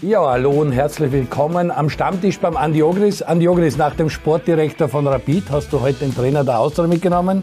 Ja, 0.00 0.24
hallo 0.24 0.52
und 0.52 0.70
herzlich 0.70 1.10
willkommen 1.10 1.72
am 1.72 1.90
Stammtisch 1.90 2.38
beim 2.38 2.56
Andi 2.56 2.84
Ogris. 2.84 3.20
Andi 3.20 3.48
Ogris, 3.48 3.76
nach 3.76 3.96
dem 3.96 4.08
Sportdirektor 4.08 4.88
von 4.88 5.08
Rapid 5.08 5.50
hast 5.50 5.72
du 5.72 5.80
heute 5.80 6.04
den 6.04 6.14
Trainer 6.14 6.44
der 6.44 6.60
Austria 6.60 6.86
mitgenommen. 6.86 7.42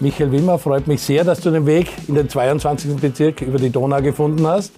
Michael 0.00 0.32
Wimmer, 0.32 0.58
freut 0.58 0.86
mich 0.86 1.02
sehr, 1.02 1.24
dass 1.24 1.42
du 1.42 1.50
den 1.50 1.66
Weg 1.66 1.90
in 2.08 2.14
den 2.14 2.30
22. 2.30 2.96
Bezirk 2.96 3.42
über 3.42 3.58
die 3.58 3.68
Donau 3.68 4.00
gefunden 4.00 4.46
hast. 4.46 4.72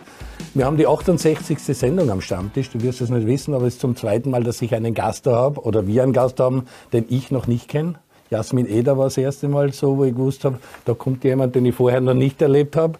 Wir 0.54 0.66
haben 0.66 0.76
die 0.76 0.88
68. 0.88 1.60
Sendung 1.60 2.10
am 2.10 2.20
Stammtisch. 2.20 2.70
Du 2.70 2.82
wirst 2.82 3.00
es 3.00 3.08
nicht 3.08 3.28
wissen, 3.28 3.54
aber 3.54 3.66
es 3.66 3.74
ist 3.74 3.82
zum 3.82 3.94
zweiten 3.94 4.30
Mal, 4.30 4.42
dass 4.42 4.60
ich 4.60 4.74
einen 4.74 4.92
Gast 4.92 5.28
da 5.28 5.36
habe 5.36 5.60
oder 5.60 5.86
wir 5.86 6.02
einen 6.02 6.12
Gast 6.12 6.40
haben, 6.40 6.64
den 6.92 7.04
ich 7.08 7.30
noch 7.30 7.46
nicht 7.46 7.68
kenne. 7.68 8.00
Jasmin 8.30 8.66
Eder 8.66 8.98
war 8.98 9.04
das 9.04 9.16
erste 9.16 9.46
Mal 9.46 9.72
so, 9.72 9.96
wo 9.96 10.04
ich 10.04 10.12
gewusst 10.12 10.44
habe, 10.44 10.58
da 10.84 10.94
kommt 10.94 11.22
jemand, 11.22 11.54
den 11.54 11.66
ich 11.66 11.74
vorher 11.76 12.00
noch 12.00 12.14
nicht 12.14 12.42
erlebt 12.42 12.74
habe. 12.74 12.98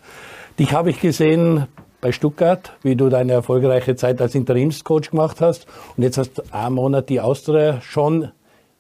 Dich 0.61 0.73
habe 0.73 0.91
ich 0.91 1.01
gesehen 1.01 1.67
bei 2.01 2.13
Stuttgart, 2.13 2.73
wie 2.83 2.97
du 2.97 3.09
deine 3.09 3.33
erfolgreiche 3.33 3.97
Zeit 3.97 4.21
als 4.21 4.35
Interimscoach 4.35 5.11
gemacht 5.11 5.41
hast. 5.41 5.67
Und 5.97 6.03
jetzt 6.03 6.19
hast 6.19 6.39
du 6.39 6.43
einen 6.51 6.75
Monat 6.75 7.09
die 7.09 7.21
Austria 7.21 7.81
schon 7.81 8.31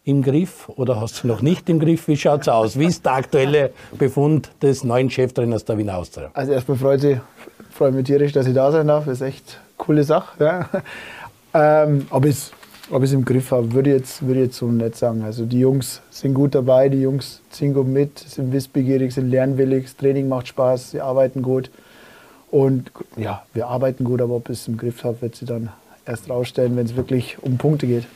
im 0.04 0.22
Griff 0.22 0.68
oder 0.68 1.00
hast 1.00 1.24
du 1.24 1.26
noch 1.26 1.42
nicht 1.42 1.68
im 1.68 1.80
Griff? 1.80 2.06
Wie 2.06 2.16
schaut's 2.16 2.48
aus? 2.48 2.78
Wie 2.78 2.86
ist 2.86 3.04
der 3.04 3.14
aktuelle 3.14 3.72
Befund 3.98 4.50
des 4.62 4.84
neuen 4.84 5.10
Cheftrainers 5.10 5.64
der 5.64 5.78
Wiener 5.78 5.96
Austria? 5.98 6.30
Also 6.32 6.52
erstmal 6.52 6.78
freut 6.78 7.00
sich, 7.00 7.18
freue 7.70 7.90
mich 7.90 8.04
tierisch, 8.04 8.32
dass 8.32 8.46
ich 8.46 8.54
da 8.54 8.70
sein 8.70 8.86
darf. 8.86 9.06
Das 9.06 9.14
ist 9.14 9.26
echt 9.26 9.58
eine 9.58 9.74
coole 9.76 10.04
Sache. 10.04 10.44
Ja. 10.44 10.68
Ähm, 11.54 12.06
ob 12.10 12.26
ich 12.26 12.52
es 12.92 13.12
im 13.14 13.24
Griff 13.24 13.50
habe, 13.50 13.72
würde 13.72 13.90
ich, 13.90 13.96
jetzt, 13.96 14.26
würde 14.26 14.40
jetzt 14.40 14.56
so 14.56 14.66
nicht 14.66 14.96
sagen. 14.96 15.22
Also 15.22 15.46
die 15.46 15.60
Jungs 15.60 16.02
sind 16.10 16.34
gut 16.34 16.54
dabei, 16.54 16.90
die 16.90 17.00
Jungs 17.00 17.40
ziehen 17.48 17.72
gut 17.72 17.86
mit, 17.86 18.18
sind 18.18 18.52
wissbegierig, 18.52 19.14
sind 19.14 19.30
lernwillig, 19.30 19.84
das 19.84 19.96
Training 19.96 20.28
macht 20.28 20.48
Spaß, 20.48 20.90
sie 20.90 21.00
arbeiten 21.00 21.40
gut. 21.40 21.70
Und 22.56 22.90
ja, 23.18 23.42
wir 23.52 23.66
arbeiten 23.66 24.02
gut, 24.02 24.22
aber 24.22 24.36
ob 24.36 24.48
es 24.48 24.66
im 24.66 24.78
Griff 24.78 25.04
habe, 25.04 25.20
wird 25.20 25.36
sie 25.36 25.44
dann 25.44 25.68
erst 26.06 26.30
rausstellen, 26.30 26.74
wenn 26.74 26.86
es 26.86 26.96
wirklich 26.96 27.36
um 27.42 27.58
Punkte 27.58 27.86
geht. 27.86 28.06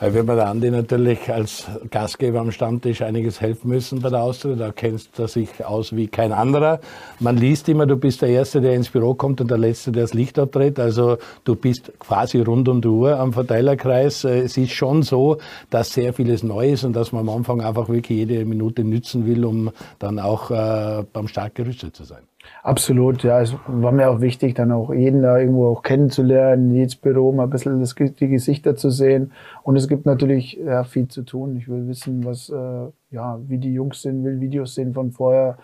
Wir 0.00 0.24
bei 0.26 0.34
der 0.34 0.48
Andi 0.48 0.68
natürlich 0.68 1.30
als 1.30 1.66
Gastgeber 1.88 2.40
am 2.40 2.50
Stammtisch 2.50 3.02
einiges 3.02 3.40
helfen 3.40 3.68
müssen 3.68 4.00
bei 4.00 4.10
der 4.10 4.20
Austria. 4.24 4.56
Da 4.56 4.72
kennst 4.72 5.16
du 5.16 5.28
sich 5.28 5.64
aus 5.64 5.94
wie 5.94 6.08
kein 6.08 6.32
anderer. 6.32 6.80
Man 7.20 7.36
liest 7.36 7.68
immer, 7.68 7.86
du 7.86 7.96
bist 7.96 8.20
der 8.20 8.30
Erste, 8.30 8.60
der 8.60 8.74
ins 8.74 8.88
Büro 8.88 9.14
kommt 9.14 9.40
und 9.40 9.48
der 9.48 9.58
Letzte, 9.58 9.92
der 9.92 10.02
das 10.02 10.14
Licht 10.14 10.40
abdreht. 10.40 10.80
Also 10.80 11.18
du 11.44 11.54
bist 11.54 11.92
quasi 12.00 12.40
rund 12.40 12.68
um 12.68 12.80
die 12.80 12.88
Uhr 12.88 13.16
am 13.16 13.32
Verteilerkreis. 13.32 14.24
Es 14.24 14.56
ist 14.56 14.72
schon 14.72 15.04
so, 15.04 15.38
dass 15.70 15.92
sehr 15.92 16.12
vieles 16.12 16.42
neu 16.42 16.72
ist 16.72 16.82
und 16.82 16.94
dass 16.94 17.12
man 17.12 17.28
am 17.28 17.36
Anfang 17.36 17.60
einfach 17.60 17.88
wirklich 17.88 18.18
jede 18.18 18.44
Minute 18.44 18.82
nützen 18.82 19.24
will, 19.24 19.44
um 19.44 19.70
dann 20.00 20.18
auch 20.18 20.50
äh, 20.50 21.04
beim 21.12 21.28
Start 21.28 21.54
gerüstet 21.54 21.94
zu 21.94 22.02
sein. 22.02 22.22
Absolut, 22.62 23.22
ja. 23.22 23.40
Es 23.40 23.54
war 23.66 23.92
mir 23.92 24.10
auch 24.10 24.20
wichtig, 24.20 24.54
dann 24.54 24.72
auch 24.72 24.92
jeden 24.92 25.22
da 25.22 25.38
irgendwo 25.38 25.68
auch 25.68 25.82
kennenzulernen, 25.82 26.74
jedes 26.74 26.96
Büro 26.96 27.32
mal 27.32 27.44
ein 27.44 27.50
bisschen 27.50 27.80
das, 27.80 27.94
die 27.94 28.28
Gesichter 28.28 28.76
zu 28.76 28.90
sehen. 28.90 29.32
Und 29.62 29.76
es 29.76 29.88
gibt 29.88 30.06
natürlich 30.06 30.58
ja, 30.64 30.84
viel 30.84 31.08
zu 31.08 31.22
tun. 31.22 31.56
Ich 31.56 31.68
will 31.68 31.86
wissen, 31.88 32.24
was, 32.24 32.50
äh, 32.50 32.88
ja, 33.10 33.38
wie 33.46 33.58
die 33.58 33.72
Jungs 33.72 34.02
sind, 34.02 34.24
will 34.24 34.40
Videos 34.40 34.74
sehen 34.74 34.92
von 34.92 35.12
vorher, 35.12 35.58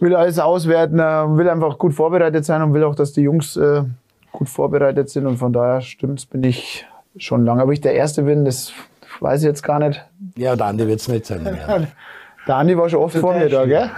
will 0.00 0.16
alles 0.16 0.38
auswerten, 0.38 0.98
äh, 0.98 1.36
will 1.36 1.48
einfach 1.48 1.78
gut 1.78 1.94
vorbereitet 1.94 2.44
sein 2.44 2.62
und 2.62 2.72
will 2.72 2.84
auch, 2.84 2.94
dass 2.94 3.12
die 3.12 3.22
Jungs 3.22 3.56
äh, 3.56 3.82
gut 4.32 4.48
vorbereitet 4.48 5.10
sind. 5.10 5.26
Und 5.26 5.36
von 5.36 5.52
daher 5.52 5.80
stimmt's, 5.80 6.26
bin 6.26 6.42
ich 6.42 6.86
schon 7.16 7.44
lange. 7.44 7.62
Aber 7.62 7.72
ich 7.72 7.80
der 7.80 7.94
Erste 7.94 8.22
bin, 8.22 8.44
das 8.44 8.72
weiß 9.20 9.42
ich 9.42 9.46
jetzt 9.46 9.62
gar 9.62 9.78
nicht. 9.78 10.04
Ja, 10.36 10.56
der 10.56 10.66
Andi 10.66 10.86
wird's 10.86 11.08
nicht 11.08 11.26
sein. 11.26 11.46
Der 12.50 12.56
Andi 12.56 12.76
war 12.76 12.88
schon 12.88 12.98
oft 13.04 13.16
vor 13.16 13.32
mir 13.32 13.48
da, 13.48 13.64
gell? 13.64 13.88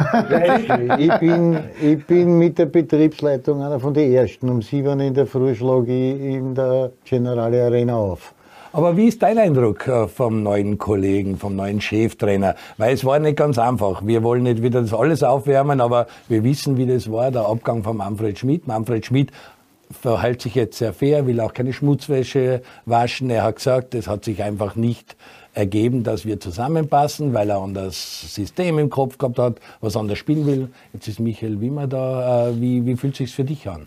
ich, 0.98 1.18
bin, 1.20 1.58
ich 1.80 2.04
bin 2.04 2.36
mit 2.36 2.58
der 2.58 2.66
Betriebsleitung 2.66 3.62
einer 3.62 3.80
von 3.80 3.94
den 3.94 4.12
Ersten. 4.12 4.46
Um 4.50 4.60
sieben 4.60 5.00
in 5.00 5.14
der 5.14 5.26
Früh 5.26 5.54
schlage 5.54 5.90
ich 5.90 6.34
in 6.34 6.54
der 6.54 6.90
Generale 7.02 7.64
Arena 7.64 7.96
auf. 7.96 8.34
Aber 8.74 8.94
wie 8.94 9.08
ist 9.08 9.22
dein 9.22 9.38
Eindruck 9.38 9.88
äh, 9.88 10.06
vom 10.06 10.42
neuen 10.42 10.76
Kollegen, 10.76 11.38
vom 11.38 11.56
neuen 11.56 11.80
Cheftrainer? 11.80 12.54
Weil 12.76 12.92
es 12.92 13.06
war 13.06 13.18
nicht 13.20 13.38
ganz 13.38 13.58
einfach. 13.58 14.02
Wir 14.04 14.22
wollen 14.22 14.42
nicht 14.42 14.62
wieder 14.62 14.82
das 14.82 14.92
alles 14.92 15.22
aufwärmen, 15.22 15.80
aber 15.80 16.06
wir 16.28 16.44
wissen, 16.44 16.76
wie 16.76 16.84
das 16.84 17.10
war, 17.10 17.30
der 17.30 17.46
Abgang 17.46 17.82
von 17.82 17.96
Manfred 17.96 18.38
Schmidt. 18.38 18.66
Manfred 18.66 19.06
Schmidt 19.06 19.30
verhält 19.90 20.42
sich 20.42 20.56
jetzt 20.56 20.76
sehr 20.76 20.92
fair, 20.92 21.26
will 21.26 21.40
auch 21.40 21.54
keine 21.54 21.72
Schmutzwäsche 21.72 22.60
waschen. 22.84 23.30
Er 23.30 23.44
hat 23.44 23.56
gesagt, 23.56 23.94
es 23.94 24.08
hat 24.08 24.26
sich 24.26 24.42
einfach 24.42 24.76
nicht 24.76 25.16
ergeben, 25.54 26.02
dass 26.02 26.24
wir 26.24 26.40
zusammenpassen, 26.40 27.34
weil 27.34 27.50
er 27.50 27.60
an 27.60 27.74
das 27.74 28.34
System 28.34 28.78
im 28.78 28.90
Kopf 28.90 29.18
gehabt 29.18 29.38
hat, 29.38 29.60
was 29.80 29.96
anders 29.96 30.18
spielen 30.18 30.46
will. 30.46 30.68
Jetzt 30.92 31.08
ist 31.08 31.20
Michael 31.20 31.60
Wimmer 31.60 31.86
da. 31.86 32.48
Äh, 32.48 32.60
wie, 32.60 32.86
wie 32.86 32.96
fühlt 32.96 33.14
es 33.14 33.18
sich 33.18 33.34
für 33.34 33.44
dich 33.44 33.68
an? 33.68 33.86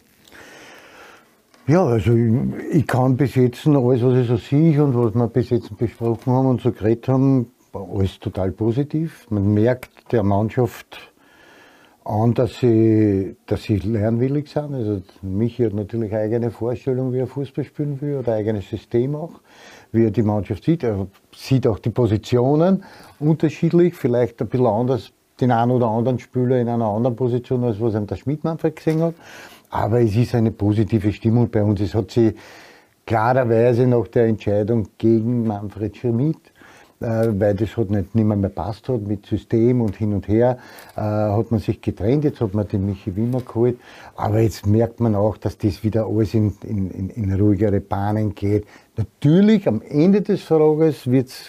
Ja, 1.68 1.84
also 1.84 2.14
ich, 2.14 2.32
ich, 2.72 2.88
kann 2.88 3.18
bis 3.18 3.34
jetzt 3.34 3.66
alles, 3.66 4.04
was 4.04 4.18
ich 4.18 4.28
so 4.28 4.38
sehe 4.38 4.84
und 4.84 4.96
was 4.96 5.16
wir 5.16 5.28
bis 5.28 5.50
jetzt 5.50 5.76
besprochen 5.78 6.32
haben 6.32 6.48
und 6.48 6.62
so 6.62 6.72
geredet 6.72 7.08
haben, 7.08 7.52
alles 7.74 8.20
total 8.20 8.52
positiv. 8.52 9.26
Man 9.32 9.54
merkt 9.54 10.12
der 10.12 10.22
Mannschaft 10.22 11.12
an, 12.04 12.36
dass 12.36 12.60
sie, 12.60 13.36
dass 13.48 13.64
sie 13.64 13.78
lernwillig 13.78 14.48
sind. 14.48 14.76
Also 14.76 15.02
Michi 15.24 15.64
hat 15.64 15.74
natürlich 15.74 16.14
eine 16.14 16.22
eigene 16.22 16.52
Vorstellung, 16.52 17.12
wie 17.14 17.18
er 17.18 17.28
Fußball 17.28 17.64
spielen 17.64 18.00
will, 18.00 18.18
oder 18.18 18.34
ein 18.34 18.40
eigenes 18.40 18.70
System 18.70 19.16
auch 19.16 19.42
wie 19.92 20.06
er 20.06 20.12
die 20.12 20.24
Mannschaft 20.24 20.64
sieht. 20.64 20.84
Er 20.84 21.08
sieht 21.34 21.68
auch 21.68 21.80
die 21.80 21.90
Positionen 21.90 22.84
unterschiedlich, 23.20 23.96
vielleicht 23.96 24.42
ein 24.42 24.48
bisschen 24.48 24.68
anders 24.68 25.12
den 25.42 25.52
einen 25.52 25.72
oder 25.72 25.88
anderen 25.88 26.20
Spieler 26.20 26.60
in 26.60 26.70
einer 26.70 26.86
anderen 26.86 27.16
Position, 27.16 27.64
als 27.64 27.80
was 27.82 27.94
ihm 27.94 28.08
der 28.08 28.16
Schmidt-Manfred 28.16 28.76
gesehen 28.76 29.02
hat. 29.02 29.16
Aber 29.70 30.00
es 30.00 30.16
ist 30.16 30.34
eine 30.34 30.52
positive 30.52 31.12
Stimmung 31.12 31.50
bei 31.50 31.62
uns. 31.62 31.82
Es 31.82 31.94
hat 31.94 32.12
sich 32.12 32.34
klarerweise 33.06 33.86
nach 33.86 34.08
der 34.08 34.28
Entscheidung 34.28 34.88
gegen 34.98 35.46
Manfred 35.46 35.98
Schmidt 35.98 36.40
weil 37.00 37.56
das 37.56 37.76
hat 37.76 37.90
nicht, 37.90 38.16
nicht 38.16 38.26
mehr, 38.26 38.38
mehr 38.38 38.50
passt 38.50 38.88
hat 38.90 39.02
mit 39.02 39.26
System 39.26 39.82
und 39.82 39.96
hin 39.96 40.14
und 40.14 40.28
her, 40.28 40.58
äh, 40.96 41.02
hat 41.02 41.52
man 41.52 41.60
sich 41.60 41.82
getrennt. 41.82 42.24
Jetzt 42.24 42.42
hat 42.42 42.54
man 42.54 42.68
den 42.68 42.86
Michi 42.86 43.16
Wimmer 43.16 43.42
geholt. 43.42 43.78
Aber 44.16 44.40
jetzt 44.40 44.66
merkt 44.66 45.00
man 45.00 45.16
auch, 45.16 45.38
dass 45.38 45.58
das 45.58 45.84
wieder 45.84 46.06
alles 46.06 46.34
in, 46.34 46.54
in, 46.64 47.10
in 47.10 47.34
ruhigere 47.34 47.82
Bahnen 47.82 48.34
geht. 48.34 48.66
Natürlich, 48.98 49.68
am 49.68 49.82
Ende 49.82 50.22
des 50.22 50.42
Frages 50.42 51.10
wird 51.10 51.28
es 51.28 51.46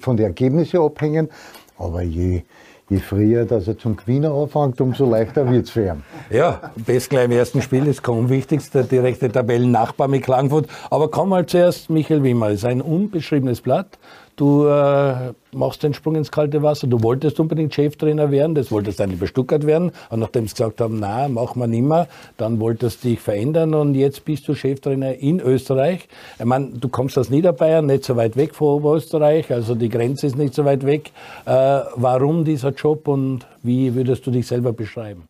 von 0.00 0.16
den 0.16 0.26
Ergebnissen 0.26 0.80
abhängen, 0.80 1.28
aber 1.76 2.02
je, 2.02 2.42
je 2.88 2.98
früher 2.98 3.44
dass 3.44 3.68
er 3.68 3.78
zum 3.78 3.96
Gewinner 3.96 4.32
anfängt, 4.32 4.80
umso 4.80 5.08
leichter 5.08 5.50
wird 5.50 5.66
es 5.66 5.70
für 5.70 5.86
ihn. 5.86 6.02
Ja, 6.30 6.72
best 6.76 7.10
gleich 7.10 7.26
im 7.26 7.32
ersten 7.32 7.62
Spiel 7.62 7.86
ist 7.86 8.02
kaum 8.02 8.28
wichtigst, 8.28 8.74
der 8.74 8.84
direkte 8.84 9.30
Tabellennachbar 9.30 10.08
mit 10.08 10.24
Klagenfurt. 10.24 10.66
Aber 10.90 11.10
komm 11.10 11.30
mal 11.30 11.46
zuerst, 11.46 11.90
Michael 11.90 12.22
Wimmer, 12.22 12.50
ist 12.50 12.64
ein 12.64 12.80
unbeschriebenes 12.80 13.60
Blatt. 13.60 13.98
Du 14.40 14.64
äh, 14.64 15.34
machst 15.52 15.82
den 15.82 15.92
Sprung 15.92 16.14
ins 16.14 16.30
kalte 16.30 16.62
Wasser. 16.62 16.86
Du 16.86 17.02
wolltest 17.02 17.38
unbedingt 17.40 17.74
Cheftrainer 17.74 18.30
werden, 18.30 18.54
das 18.54 18.72
wolltest 18.72 18.98
dann 18.98 19.10
über 19.10 19.26
Stuttgart 19.26 19.66
werden. 19.66 19.92
Und 20.08 20.20
nachdem 20.20 20.46
sie 20.46 20.54
gesagt 20.54 20.80
haben, 20.80 20.98
na, 20.98 21.28
machen 21.28 21.60
wir 21.60 21.66
nimmer, 21.66 22.06
dann 22.38 22.58
wolltest 22.58 23.04
du 23.04 23.08
dich 23.08 23.20
verändern 23.20 23.74
und 23.74 23.94
jetzt 23.94 24.24
bist 24.24 24.48
du 24.48 24.54
Cheftrainer 24.54 25.16
in 25.16 25.40
Österreich. 25.40 26.08
Ich 26.38 26.44
meine, 26.46 26.68
du 26.68 26.88
kommst 26.88 27.18
aus 27.18 27.28
Niederbayern, 27.28 27.84
nicht 27.84 28.02
so 28.02 28.16
weit 28.16 28.34
weg 28.38 28.54
von 28.54 28.68
Oberösterreich, 28.68 29.52
also 29.52 29.74
die 29.74 29.90
Grenze 29.90 30.28
ist 30.28 30.38
nicht 30.38 30.54
so 30.54 30.64
weit 30.64 30.86
weg. 30.86 31.12
Äh, 31.44 31.80
warum 31.96 32.46
dieser 32.46 32.70
Job 32.70 33.08
und 33.08 33.46
wie 33.62 33.94
würdest 33.94 34.26
du 34.26 34.30
dich 34.30 34.46
selber 34.46 34.72
beschreiben? 34.72 35.24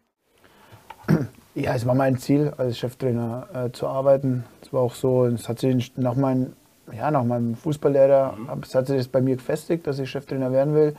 Ja, 1.56 1.74
es 1.74 1.84
war 1.84 1.96
mein 1.96 2.16
Ziel, 2.16 2.52
als 2.58 2.78
Cheftrainer 2.78 3.48
äh, 3.52 3.72
zu 3.72 3.88
arbeiten. 3.88 4.44
Es 4.62 4.72
war 4.72 4.82
auch 4.82 4.94
so, 4.94 5.26
es 5.26 5.48
hat 5.48 5.58
sich 5.58 5.96
nach 5.96 6.14
meinem 6.14 6.52
ja, 6.96 7.10
nach 7.10 7.24
meinem 7.24 7.54
Fußballlehrer 7.54 8.36
hat 8.48 8.86
sich 8.86 8.96
das 8.96 9.08
bei 9.08 9.20
mir 9.20 9.36
gefestigt, 9.36 9.86
dass 9.86 9.98
ich 9.98 10.10
Cheftrainer 10.10 10.52
werden 10.52 10.74
will. 10.74 10.94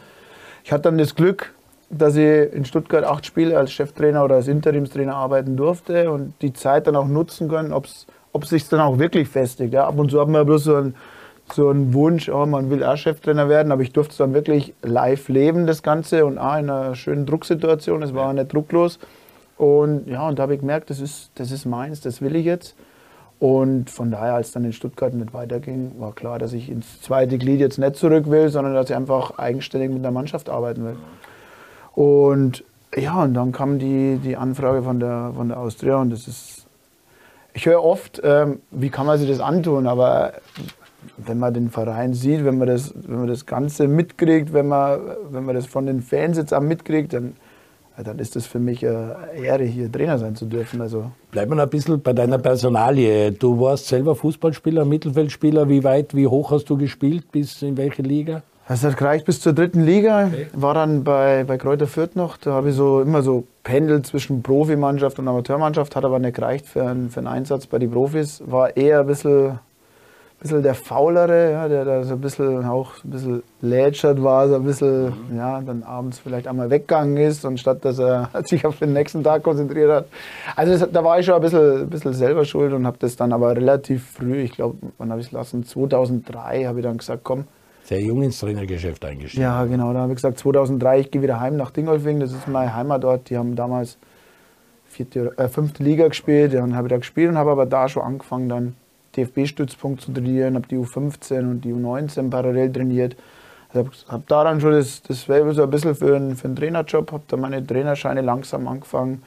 Ich 0.63 0.72
hatte 0.72 0.84
dann 0.84 0.97
das 0.97 1.16
Glück, 1.16 1.53
dass 1.90 2.16
ich 2.16 2.53
in 2.53 2.66
Stuttgart 2.66 3.03
acht 3.03 3.26
Spiele 3.26 3.58
als 3.58 3.72
Cheftrainer 3.72 4.23
oder 4.23 4.35
als 4.35 4.47
Interimstrainer 4.47 5.16
arbeiten 5.16 5.58
durfte 5.58 6.09
und 6.11 6.34
die 6.41 6.53
Zeit 6.53 6.88
dann 6.88 6.96
auch 6.96 7.08
nutzen 7.08 7.49
können, 7.49 7.73
ob's, 7.73 8.08
ob 8.32 8.46
sich 8.46 8.67
dann 8.70 8.79
auch 8.79 8.97
wirklich 8.97 9.28
festigt. 9.28 9.73
Ja, 9.73 9.88
ab 9.88 9.97
und 9.99 10.09
zu 10.09 10.22
hat 10.22 10.28
man 10.28 10.46
bloß 10.46 10.64
so 10.64 10.76
einen, 10.76 10.96
so 11.53 11.70
einen 11.70 11.94
Wunsch, 11.94 12.29
oh, 12.29 12.46
man 12.46 12.70
will 12.70 12.84
auch 12.84 12.96
Cheftrainer 12.96 13.49
werden, 13.49 13.72
aber 13.72 13.82
ich 13.82 13.91
durfte 13.91 14.11
es 14.11 14.17
dann 14.17 14.34
wirklich 14.34 14.73
live 14.84 15.28
leben, 15.28 15.67
das 15.67 15.84
Ganze, 15.84 16.26
und 16.26 16.37
auch 16.37 16.58
in 16.58 16.70
einer 16.70 16.96
schönen 16.96 17.26
Drucksituation. 17.26 18.03
Es 18.03 18.14
war 18.14 18.29
auch 18.29 18.34
nicht 18.34 18.53
drucklos. 18.53 18.99
Und 19.58 20.08
ja, 20.08 20.28
und 20.28 20.40
da 20.40 20.44
habe 20.44 20.53
ich 20.53 20.61
gemerkt, 20.61 20.90
das 20.90 21.02
ist, 21.02 21.32
das 21.35 21.52
ist 21.52 21.66
meins, 21.66 22.02
das 22.02 22.22
will 22.22 22.35
ich 22.35 22.46
jetzt. 22.46 22.76
Und 23.41 23.90
von 23.90 24.11
daher, 24.11 24.35
als 24.35 24.52
dann 24.52 24.66
in 24.66 24.72
Stuttgart 24.72 25.16
nicht 25.16 25.34
weiterging, 25.34 25.93
war 25.97 26.14
klar, 26.14 26.38
dass 26.38 26.53
ich 26.53 26.70
ins 26.70 27.02
zweite 27.02 27.40
Glied 27.40 27.59
jetzt 27.59 27.79
nicht 27.79 27.96
zurück 27.96 28.29
will, 28.29 28.49
sondern 28.49 28.76
dass 28.76 28.91
ich 28.91 28.96
einfach 28.96 29.40
eigenständig 29.40 29.90
mit 29.90 30.03
der 30.03 30.11
Mannschaft 30.11 30.47
arbeiten 30.47 30.85
will. 30.85 30.96
Und 31.96 32.64
ja, 32.96 33.23
und 33.23 33.34
dann 33.34 33.52
kam 33.52 33.79
die, 33.79 34.20
die 34.23 34.38
Anfrage 34.38 34.84
von 34.84 34.99
der, 34.99 35.32
von 35.35 35.47
der 35.47 35.58
Austria 35.58 35.96
und 35.96 36.11
das 36.11 36.28
ist, 36.28 36.67
ich 37.55 37.66
höre 37.66 37.84
oft, 37.84 38.22
ähm, 38.23 38.59
wie 38.70 38.91
kann 38.91 39.08
man 39.08 39.17
sich 39.17 39.28
das 39.28 39.40
antun, 39.40 39.87
aber 39.87 40.34
wenn 41.17 41.40
man 41.40 41.52
den 41.52 41.72
Verein 41.72 42.14
sieht, 42.14 42.46
wenn 42.46 42.59
man 42.59 42.67
das, 42.67 42.94
wenn 42.96 43.22
man 43.22 43.28
das 43.28 43.47
Ganze 43.47 43.87
mitkriegt, 43.87 44.53
wenn 44.53 44.67
man, 44.67 44.99
wenn 45.32 45.46
man 45.46 45.55
das 45.55 45.66
von 45.66 45.87
den 45.87 46.02
Fans 46.03 46.37
jetzt 46.37 46.53
auch 46.53 46.61
mitkriegt, 46.61 47.14
dann 47.14 47.35
dann 48.03 48.19
ist 48.19 48.35
es 48.35 48.45
für 48.45 48.59
mich 48.59 48.85
eine 48.85 49.15
Ehre, 49.41 49.63
hier 49.63 49.91
Trainer 49.91 50.17
sein 50.17 50.35
zu 50.35 50.45
dürfen. 50.45 50.81
Also 50.81 51.11
Bleiben 51.31 51.51
wir 51.51 51.55
noch 51.55 51.63
ein 51.63 51.69
bisschen 51.69 52.01
bei 52.01 52.13
deiner 52.13 52.37
Personalie. 52.37 53.31
Du 53.31 53.59
warst 53.59 53.87
selber 53.87 54.15
Fußballspieler, 54.15 54.85
Mittelfeldspieler. 54.85 55.69
Wie 55.69 55.83
weit, 55.83 56.15
wie 56.15 56.27
hoch 56.27 56.51
hast 56.51 56.69
du 56.69 56.77
gespielt? 56.77 57.31
Bis 57.31 57.61
in 57.61 57.77
welche 57.77 58.01
Liga? 58.01 58.43
Es 58.67 58.83
hat 58.83 58.95
gereicht 58.95 59.25
bis 59.25 59.41
zur 59.41 59.53
dritten 59.53 59.83
Liga. 59.83 60.27
Okay. 60.27 60.47
War 60.53 60.73
dann 60.73 61.03
bei, 61.03 61.43
bei 61.43 61.57
Kräuter 61.57 61.87
Fürth 61.87 62.15
noch. 62.15 62.37
Da 62.37 62.51
habe 62.51 62.69
ich 62.69 62.75
so 62.75 63.01
immer 63.01 63.21
so 63.21 63.43
pendelt 63.63 64.05
zwischen 64.07 64.43
Profimannschaft 64.43 65.19
und 65.19 65.27
Amateurmannschaft. 65.27 65.95
Hat 65.95 66.05
aber 66.05 66.19
nicht 66.19 66.35
gereicht 66.35 66.65
für 66.67 66.85
einen, 66.85 67.09
für 67.09 67.19
einen 67.19 67.27
Einsatz 67.27 67.65
bei 67.67 67.79
den 67.79 67.91
Profis. 67.91 68.41
War 68.45 68.77
eher 68.77 69.01
ein 69.01 69.07
bisschen 69.07 69.59
bisschen 70.41 70.64
der 70.64 70.73
Faulere, 70.73 71.52
ja, 71.52 71.67
der 71.67 71.85
da 71.85 72.03
so 72.03 72.16
ein 72.16 72.22
bisschen 72.22 72.66
auch 72.66 72.96
ein 73.03 73.11
bisschen 73.11 73.43
lätschert 73.61 74.22
war, 74.23 74.49
so 74.49 74.55
ein 74.55 74.64
bisschen, 74.64 75.05
mhm. 75.05 75.38
ja, 75.38 75.61
dann 75.61 75.84
abends 75.84 76.17
vielleicht 76.17 76.47
einmal 76.47 76.70
weggegangen 76.72 77.17
ist, 77.17 77.46
anstatt 77.46 77.85
dass 77.85 77.99
er 77.99 78.29
sich 78.46 78.66
auf 78.66 78.79
den 78.79 78.93
nächsten 78.93 79.23
Tag 79.23 79.43
konzentriert 79.43 79.91
hat. 79.91 80.05
Also 80.55 80.78
das, 80.78 80.91
da 80.91 81.03
war 81.03 81.20
ich 81.20 81.28
schon 81.28 81.35
ein 81.35 81.41
bisschen, 81.41 81.82
ein 81.84 81.90
bisschen 81.90 82.14
selber 82.14 82.43
schuld 82.46 82.73
und 82.73 82.88
habe 82.88 82.97
das 82.99 83.16
dann 83.16 83.34
aber 83.34 83.55
relativ 83.55 84.03
früh, 84.14 84.41
ich 84.41 84.52
glaube, 84.53 84.78
wann 84.97 85.11
habe 85.11 85.22
ich 85.22 85.28
es 85.28 85.32
lassen? 85.32 85.64
2003 85.64 86.66
habe 86.66 86.79
ich 86.79 86.85
dann 86.85 86.97
gesagt, 86.97 87.23
komm. 87.23 87.46
Sehr 87.84 88.02
jung 88.02 88.23
ins 88.23 88.40
Trainergeschäft 88.40 89.03
eingestiegen. 89.05 89.44
Ja, 89.44 89.64
genau, 89.66 89.94
da 89.94 89.99
habe 89.99 90.11
ich 90.11 90.16
gesagt, 90.16 90.40
2003, 90.40 90.99
ich 91.02 91.11
gehe 91.11 91.22
wieder 91.22 91.40
heim 91.40 91.55
nach 91.55 91.70
Dingolfing, 91.70 92.20
das 92.20 92.32
ist 92.32 92.47
meine 92.47 92.76
Heimatort, 92.76 93.29
die 93.29 93.37
haben 93.37 93.55
damals 93.55 93.97
vierte, 94.87 95.37
äh, 95.37 95.47
fünfte 95.47 95.84
Liga 95.84 96.08
gespielt, 96.08 96.53
dann 96.55 96.76
habe 96.76 96.87
ich 96.87 96.91
da 96.91 96.97
gespielt 96.97 97.29
und 97.29 97.37
habe 97.37 97.52
aber 97.52 97.67
da 97.67 97.87
schon 97.87 98.03
angefangen 98.03 98.49
dann 98.49 98.76
DFB-Stützpunkt 99.16 100.02
zu 100.02 100.11
trainieren, 100.11 100.55
habe 100.55 100.67
die 100.67 100.78
U15 100.78 101.40
und 101.40 101.61
die 101.61 101.73
U19 101.73 102.29
parallel 102.29 102.72
trainiert. 102.72 103.16
Also 103.69 103.79
habe 103.79 103.91
hab 104.08 104.28
da 104.28 104.43
dann 104.43 104.61
schon 104.61 104.72
das, 104.72 105.02
das 105.03 105.23
Fable 105.23 105.53
so 105.53 105.63
ein 105.63 105.69
bisschen 105.69 105.96
für 105.96 106.16
einen, 106.16 106.35
für 106.35 106.46
einen 106.46 106.55
Trainerjob, 106.55 107.11
habe 107.11 107.23
da 107.28 107.37
meine 107.37 107.66
Trainerscheine 107.66 108.22
langsam 108.22 108.67
angefangen. 108.67 109.23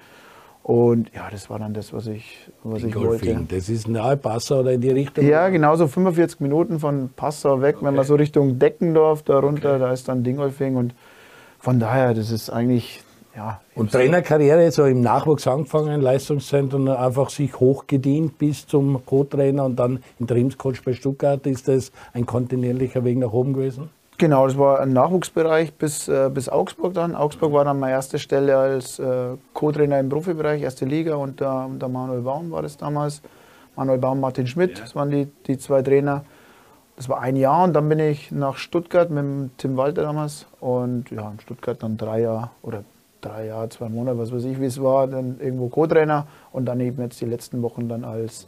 Und 0.63 1.11
ja, 1.15 1.29
das 1.31 1.51
war 1.51 1.59
dann 1.59 1.75
das, 1.75 1.93
was 1.93 2.07
ich, 2.07 2.51
was 2.63 2.83
ich 2.83 2.95
wollte. 2.97 3.47
Das 3.49 3.69
ist 3.69 3.87
nahe 3.87 4.17
Passau 4.17 4.61
oder 4.61 4.73
in 4.73 4.81
die 4.81 4.91
Richtung? 4.91 5.27
Ja, 5.27 5.51
genau 5.51 5.77
so 5.77 5.87
45 5.87 6.41
Minuten 6.41 6.81
von 6.81 7.11
Passau 7.15 7.61
weg, 7.61 7.77
okay. 7.77 7.87
wenn 7.87 7.95
man 7.95 8.05
so 8.07 8.15
Richtung 8.15 8.59
Deckendorf 8.59 9.23
da 9.23 9.39
runter, 9.41 9.73
okay. 9.73 9.79
da 9.81 9.93
ist 9.93 10.09
dann 10.09 10.25
Dingolfing. 10.25 10.77
Und 10.77 10.95
von 11.59 11.79
daher, 11.81 12.15
das 12.15 12.31
ist 12.31 12.49
eigentlich 12.49 13.03
ja, 13.37 13.61
und 13.75 13.91
Trainerkarriere, 13.91 14.71
so 14.71 14.85
im 14.85 15.01
Nachwuchs 15.01 15.47
angefangen, 15.49 16.01
Leistungszentrum, 16.01 16.89
einfach 16.89 17.31
sich 17.31 17.59
hochgedient 17.59 18.39
bis 18.39 18.67
zum 18.67 19.05
Co-Trainer 19.05 19.65
und 19.65 19.77
dann 19.77 20.03
Interimscoach 20.21 20.85
bei 20.85 20.93
Stuttgart. 20.93 21.45
Ist 21.47 21.67
das 21.67 21.91
ein 22.13 22.27
kontinuierlicher 22.27 23.03
Weg 23.05 23.19
nach 23.19 23.33
oben 23.33 23.53
gewesen? 23.53 23.91
Genau, 24.17 24.47
das 24.47 24.57
war 24.57 24.81
ein 24.81 24.93
Nachwuchsbereich 24.93 25.75
bis, 25.75 26.07
äh, 26.07 26.31
bis 26.33 26.49
Augsburg 26.49 26.95
dann. 26.95 27.17
Augsburg 27.17 27.53
war 27.53 27.65
dann 27.65 27.81
meine 27.81 27.95
erste 27.95 28.21
Stelle 28.21 28.57
als 28.57 29.01
äh, 29.01 29.37
Co-Trainer 29.53 29.99
im 29.99 30.09
Profibereich, 30.09 30.63
erste 30.63 30.85
Liga 30.85 31.17
unter, 31.17 31.67
unter 31.67 31.89
Manuel 31.89 32.21
Baum 32.21 32.53
war 32.53 32.63
das 32.63 32.77
damals. 32.77 33.21
Manuel 33.75 33.99
Baum, 33.99 34.21
Martin 34.21 34.47
Schmidt, 34.47 34.81
das 34.81 34.95
waren 34.95 35.11
die, 35.11 35.27
die 35.49 35.59
zwei 35.59 35.83
Trainer. 35.83 36.25
Das 36.95 37.09
war 37.09 37.21
ein 37.21 37.35
Jahr 37.35 37.65
und 37.65 37.73
dann 37.73 37.89
bin 37.89 37.99
ich 37.99 38.31
nach 38.31 38.57
Stuttgart 38.57 39.11
mit 39.11 39.59
Tim 39.59 39.77
Walter 39.77 40.03
damals 40.03 40.47
und 40.61 41.11
ja, 41.11 41.29
in 41.29 41.41
Stuttgart 41.41 41.83
dann 41.83 41.97
drei 41.97 42.21
Jahre 42.21 42.51
oder 42.63 42.85
drei 43.25 43.47
Jahre, 43.47 43.69
zwei 43.69 43.89
Monate, 43.89 44.19
was 44.19 44.33
weiß 44.33 44.45
ich, 44.45 44.61
wie 44.61 44.67
es 44.67 44.83
war, 44.83 45.07
dann 45.07 45.39
irgendwo 45.41 45.69
Co-Trainer 45.69 46.27
und 46.53 46.67
dann 46.67 46.81
eben 46.81 47.01
jetzt 47.03 47.21
die 47.21 47.27
letzten 47.27 47.63
Wochen 47.63 47.89
dann 47.89 48.05
als, 48.05 48.47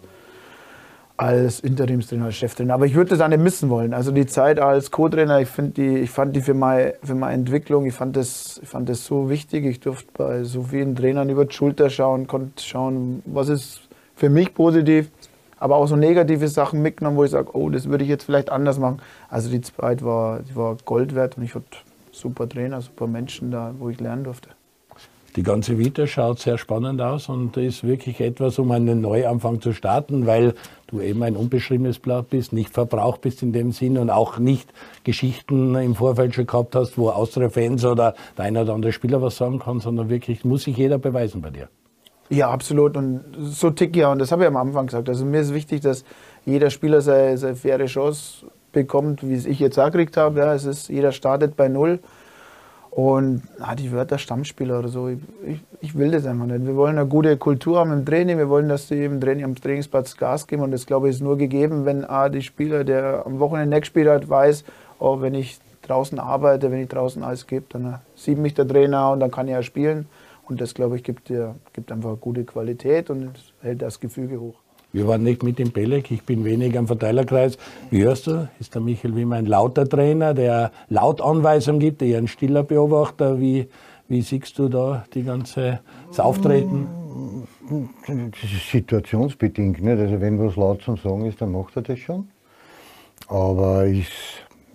als 1.16 1.60
Interimstrainer, 1.60 2.26
als 2.26 2.36
Cheftrainer. 2.36 2.74
Aber 2.74 2.86
ich 2.86 2.94
würde 2.94 3.10
das 3.10 3.20
auch 3.20 3.28
nicht 3.28 3.42
missen 3.42 3.70
wollen. 3.70 3.94
Also 3.94 4.12
die 4.12 4.26
Zeit 4.26 4.60
als 4.60 4.90
Co-Trainer, 4.90 5.40
ich, 5.40 5.48
ich 5.78 6.10
fand 6.10 6.36
die 6.36 6.40
für 6.40 6.54
meine, 6.54 6.94
für 7.02 7.14
meine 7.14 7.34
Entwicklung, 7.34 7.86
ich 7.86 7.94
fand, 7.94 8.16
das, 8.16 8.60
ich 8.62 8.68
fand 8.68 8.88
das 8.88 9.04
so 9.04 9.30
wichtig. 9.30 9.64
Ich 9.64 9.80
durfte 9.80 10.08
bei 10.16 10.44
so 10.44 10.64
vielen 10.64 10.94
Trainern 10.94 11.30
über 11.30 11.44
die 11.44 11.54
Schulter 11.54 11.90
schauen, 11.90 12.26
konnte 12.26 12.62
schauen, 12.62 13.22
was 13.24 13.48
ist 13.48 13.80
für 14.14 14.30
mich 14.30 14.54
positiv, 14.54 15.10
aber 15.58 15.76
auch 15.76 15.86
so 15.86 15.96
negative 15.96 16.48
Sachen 16.48 16.82
mitgenommen, 16.82 17.16
wo 17.16 17.24
ich 17.24 17.30
sage, 17.30 17.56
oh, 17.56 17.70
das 17.70 17.88
würde 17.88 18.04
ich 18.04 18.10
jetzt 18.10 18.24
vielleicht 18.24 18.50
anders 18.50 18.78
machen. 18.78 19.00
Also 19.28 19.50
die 19.50 19.60
Zeit 19.60 20.04
war, 20.04 20.40
die 20.40 20.54
war 20.56 20.76
Gold 20.84 21.14
wert 21.14 21.36
und 21.36 21.44
ich 21.44 21.54
hatte 21.54 21.78
super 22.12 22.48
Trainer, 22.48 22.80
super 22.80 23.06
Menschen 23.06 23.50
da, 23.50 23.74
wo 23.78 23.88
ich 23.88 24.00
lernen 24.00 24.24
durfte. 24.24 24.50
Die 25.36 25.42
ganze 25.42 25.76
Vita 25.76 26.06
schaut 26.06 26.38
sehr 26.38 26.56
spannend 26.56 27.02
aus 27.02 27.28
und 27.28 27.58
ist 27.58 27.84
wirklich 27.84 28.22
etwas, 28.22 28.58
um 28.58 28.70
einen 28.70 29.02
Neuanfang 29.02 29.60
zu 29.60 29.74
starten, 29.74 30.26
weil 30.26 30.54
du 30.86 31.02
eben 31.02 31.22
ein 31.22 31.36
unbeschriebenes 31.36 31.98
Blatt 31.98 32.30
bist, 32.30 32.54
nicht 32.54 32.72
verbraucht 32.72 33.20
bist 33.20 33.42
in 33.42 33.52
dem 33.52 33.70
Sinn 33.70 33.98
und 33.98 34.08
auch 34.08 34.38
nicht 34.38 34.72
Geschichten 35.04 35.74
im 35.74 35.94
Vorfeld 35.94 36.34
schon 36.34 36.46
gehabt 36.46 36.74
hast, 36.74 36.96
wo 36.96 37.10
Austria-Fans 37.10 37.84
oder 37.84 38.14
der 38.38 38.46
eine 38.46 38.62
oder 38.62 38.72
andere 38.72 38.92
Spieler 38.92 39.20
was 39.20 39.36
sagen 39.36 39.58
kann, 39.58 39.80
sondern 39.80 40.08
wirklich 40.08 40.46
muss 40.46 40.62
sich 40.62 40.78
jeder 40.78 40.96
beweisen 40.96 41.42
bei 41.42 41.50
dir. 41.50 41.68
Ja, 42.30 42.48
absolut. 42.48 42.96
Und 42.96 43.22
so 43.38 43.68
tick 43.68 43.94
ja. 43.94 44.10
Und 44.10 44.20
das 44.20 44.32
habe 44.32 44.42
ich 44.42 44.48
am 44.48 44.56
Anfang 44.56 44.86
gesagt. 44.86 45.06
Also 45.10 45.26
mir 45.26 45.40
ist 45.40 45.52
wichtig, 45.52 45.82
dass 45.82 46.04
jeder 46.46 46.70
Spieler 46.70 47.02
seine, 47.02 47.36
seine 47.36 47.56
faire 47.56 47.84
Chance 47.84 48.46
bekommt, 48.72 49.28
wie 49.28 49.34
es 49.34 49.44
ich 49.44 49.58
jetzt 49.58 49.78
auch 49.78 49.90
gekriegt 49.90 50.16
habe. 50.16 50.38
Ja, 50.40 50.54
es 50.54 50.64
ist, 50.64 50.88
jeder 50.88 51.12
startet 51.12 51.56
bei 51.56 51.68
Null. 51.68 52.00
Und 52.96 53.42
ah, 53.60 53.74
die 53.74 53.92
Wörter 53.92 54.16
Stammspieler 54.16 54.78
oder 54.78 54.88
so, 54.88 55.08
ich, 55.08 55.18
ich, 55.46 55.60
ich, 55.82 55.98
will 55.98 56.12
das 56.12 56.24
einfach 56.24 56.46
nicht. 56.46 56.64
Wir 56.64 56.76
wollen 56.76 56.96
eine 56.96 57.06
gute 57.06 57.36
Kultur 57.36 57.78
haben 57.78 57.92
im 57.92 58.06
Training, 58.06 58.38
wir 58.38 58.48
wollen, 58.48 58.70
dass 58.70 58.88
die 58.88 59.04
im 59.04 59.20
Training, 59.20 59.44
am 59.44 59.54
Trainingsplatz 59.54 60.16
Gas 60.16 60.46
geben 60.46 60.62
und 60.62 60.70
das, 60.70 60.86
glaube 60.86 61.10
ich, 61.10 61.16
ist 61.16 61.20
nur 61.20 61.36
gegeben, 61.36 61.84
wenn 61.84 62.06
ah, 62.06 62.30
die 62.30 62.40
Spieler, 62.40 62.84
der 62.84 63.26
am 63.26 63.38
Wochenende 63.38 63.76
nicht 63.76 63.82
gespielt 63.82 64.08
hat, 64.08 64.30
weiß, 64.30 64.64
oh, 64.98 65.20
wenn 65.20 65.34
ich 65.34 65.58
draußen 65.82 66.18
arbeite, 66.18 66.70
wenn 66.70 66.80
ich 66.80 66.88
draußen 66.88 67.22
alles 67.22 67.46
gebe, 67.46 67.66
dann 67.68 68.00
sieht 68.14 68.38
mich 68.38 68.54
der 68.54 68.66
Trainer 68.66 69.10
und 69.10 69.20
dann 69.20 69.30
kann 69.30 69.46
ich 69.46 69.52
ja 69.52 69.62
spielen. 69.62 70.06
Und 70.48 70.62
das, 70.62 70.72
glaube 70.72 70.96
ich, 70.96 71.04
gibt, 71.04 71.28
dir, 71.28 71.54
gibt 71.74 71.92
einfach 71.92 72.18
gute 72.18 72.44
Qualität 72.44 73.10
und 73.10 73.32
hält 73.60 73.82
das 73.82 74.00
Gefüge 74.00 74.40
hoch. 74.40 74.54
Wir 74.96 75.06
waren 75.06 75.24
nicht 75.24 75.42
mit 75.42 75.60
im 75.60 75.72
Belek, 75.72 76.10
ich 76.10 76.22
bin 76.22 76.42
wenig 76.46 76.78
am 76.78 76.86
Verteilerkreis. 76.86 77.58
Wie 77.90 78.02
hörst 78.02 78.28
du? 78.28 78.48
Ist 78.58 78.74
der 78.74 78.80
Michael 78.80 79.14
Wimmer 79.14 79.36
ein 79.36 79.44
lauter 79.44 79.86
Trainer, 79.86 80.32
der 80.32 80.70
laut 80.88 81.20
Anweisungen 81.20 81.80
gibt, 81.80 82.00
eher 82.00 82.16
ein 82.16 82.28
stiller 82.28 82.62
Beobachter? 82.62 83.38
Wie, 83.38 83.68
wie 84.08 84.22
siehst 84.22 84.58
du 84.58 84.70
da 84.70 85.04
die 85.12 85.22
ganze, 85.22 85.80
das 86.08 86.18
Auftreten? 86.18 86.88
Das 88.06 88.50
ist 88.50 88.70
situationsbedingt. 88.70 89.82
Nicht? 89.82 89.98
Also 89.98 90.18
wenn 90.18 90.38
was 90.38 90.56
laut 90.56 90.80
zum 90.80 90.96
Sagen 90.96 91.26
ist, 91.26 91.42
dann 91.42 91.52
macht 91.52 91.76
er 91.76 91.82
das 91.82 91.98
schon. 91.98 92.28
Aber 93.28 93.84
ist, 93.84 94.12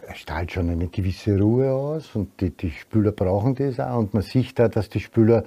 er 0.05 0.13
strahlt 0.13 0.51
schon 0.51 0.69
eine 0.69 0.85
gewisse 0.85 1.35
Ruhe 1.35 1.71
aus 1.71 2.11
und 2.13 2.39
die, 2.39 2.51
die 2.51 2.69
Spieler 2.69 3.11
brauchen 3.11 3.55
das 3.55 3.79
auch. 3.79 3.97
Und 3.97 4.13
man 4.13 4.21
sieht 4.21 4.59
da, 4.59 4.67
dass 4.67 4.87
die 4.87 4.99
Spieler 4.99 5.45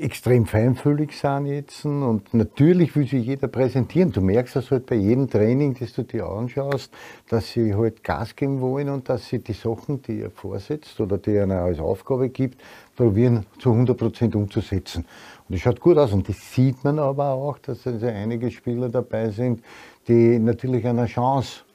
extrem 0.00 0.46
feinfühlig 0.46 1.12
sind 1.12 1.46
jetzt 1.46 1.84
und 1.84 2.32
natürlich 2.32 2.94
will 2.96 3.06
sich 3.06 3.26
jeder 3.26 3.48
präsentieren. 3.48 4.12
Du 4.12 4.20
merkst 4.20 4.56
das 4.56 4.70
halt 4.70 4.86
bei 4.86 4.96
jedem 4.96 5.28
Training, 5.28 5.76
das 5.78 5.92
du 5.92 6.02
dir 6.02 6.26
anschaust, 6.26 6.92
dass 7.28 7.50
sie 7.50 7.74
halt 7.74 8.02
Gas 8.04 8.36
geben 8.36 8.60
wollen 8.60 8.88
und 8.88 9.08
dass 9.08 9.28
sie 9.28 9.38
die 9.38 9.52
Sachen, 9.52 10.02
die 10.02 10.20
er 10.20 10.30
vorsetzt 10.30 11.00
oder 11.00 11.18
die 11.18 11.34
er 11.34 11.50
als 11.50 11.78
Aufgabe 11.78 12.28
gibt, 12.28 12.60
probieren 12.96 13.46
zu 13.58 13.72
100 13.72 13.96
Prozent 13.96 14.36
umzusetzen. 14.36 15.04
Und 15.48 15.54
das 15.54 15.60
schaut 15.60 15.80
gut 15.80 15.98
aus 15.98 16.12
und 16.12 16.28
das 16.28 16.52
sieht 16.52 16.82
man 16.84 16.98
aber 16.98 17.30
auch, 17.30 17.58
dass 17.58 17.86
also 17.86 18.06
einige 18.06 18.50
Spieler 18.50 18.88
dabei 18.88 19.30
sind, 19.30 19.62
die 20.08 20.38
natürlich 20.38 20.86
eine 20.86 21.06
Chance 21.06 21.65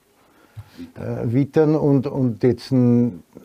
äh, 0.95 1.31
wittern 1.31 1.75
und, 1.75 2.07
und 2.07 2.43
jetzt 2.43 2.71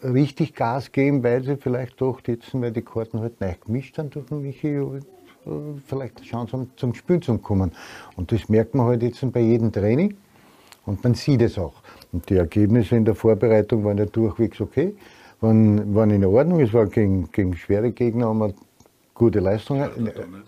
richtig 0.02 0.54
Gas 0.54 0.92
geben, 0.92 1.22
weil 1.22 1.42
sie 1.42 1.56
vielleicht 1.56 2.00
doch 2.00 2.20
jetzt, 2.26 2.52
weil 2.60 2.72
die 2.72 2.82
Karten 2.82 3.20
halt 3.20 3.40
neu 3.40 3.54
gemischt 3.64 3.98
haben 3.98 4.10
durch 4.10 4.26
den 4.26 4.42
Michi, 4.42 4.68
äh, 4.68 5.00
vielleicht 5.86 6.18
eine 6.18 6.26
Chance 6.26 6.52
haben, 6.52 6.70
zum 6.76 6.94
Spielen 6.94 7.22
zu 7.22 7.38
kommen. 7.38 7.72
Und 8.16 8.32
das 8.32 8.48
merkt 8.48 8.74
man 8.74 8.86
halt 8.86 9.02
jetzt 9.02 9.20
bei 9.32 9.40
jedem 9.40 9.72
Training 9.72 10.16
und 10.84 11.02
man 11.02 11.14
sieht 11.14 11.42
es 11.42 11.58
auch. 11.58 11.74
Und 12.12 12.28
die 12.30 12.36
Ergebnisse 12.36 12.96
in 12.96 13.04
der 13.04 13.14
Vorbereitung 13.14 13.84
waren 13.84 13.98
ja 13.98 14.06
durchwegs 14.06 14.60
okay, 14.60 14.94
waren, 15.40 15.94
waren 15.94 16.10
in 16.10 16.24
Ordnung. 16.24 16.60
Es 16.60 16.72
war 16.72 16.86
gegen, 16.86 17.30
gegen 17.30 17.54
schwere 17.56 17.92
Gegner, 17.92 18.26
haben 18.26 18.38
wir 18.38 18.54
gute 19.14 19.40
Leistungen. 19.40 19.90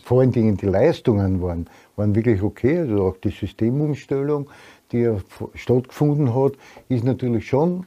Vor 0.05 0.21
allen 0.21 0.33
Dingen 0.33 0.57
die 0.57 0.67
Leistungen 0.67 1.43
waren, 1.43 1.69
waren 1.97 2.15
wirklich 2.15 2.43
okay, 2.43 2.79
also 2.79 3.05
auch 3.05 3.17
die 3.19 3.31
Systemumstellung 3.31 4.49
die 4.93 5.11
stattgefunden 5.55 6.35
hat, 6.35 6.53
ist 6.89 7.05
natürlich 7.05 7.49
schon 7.49 7.87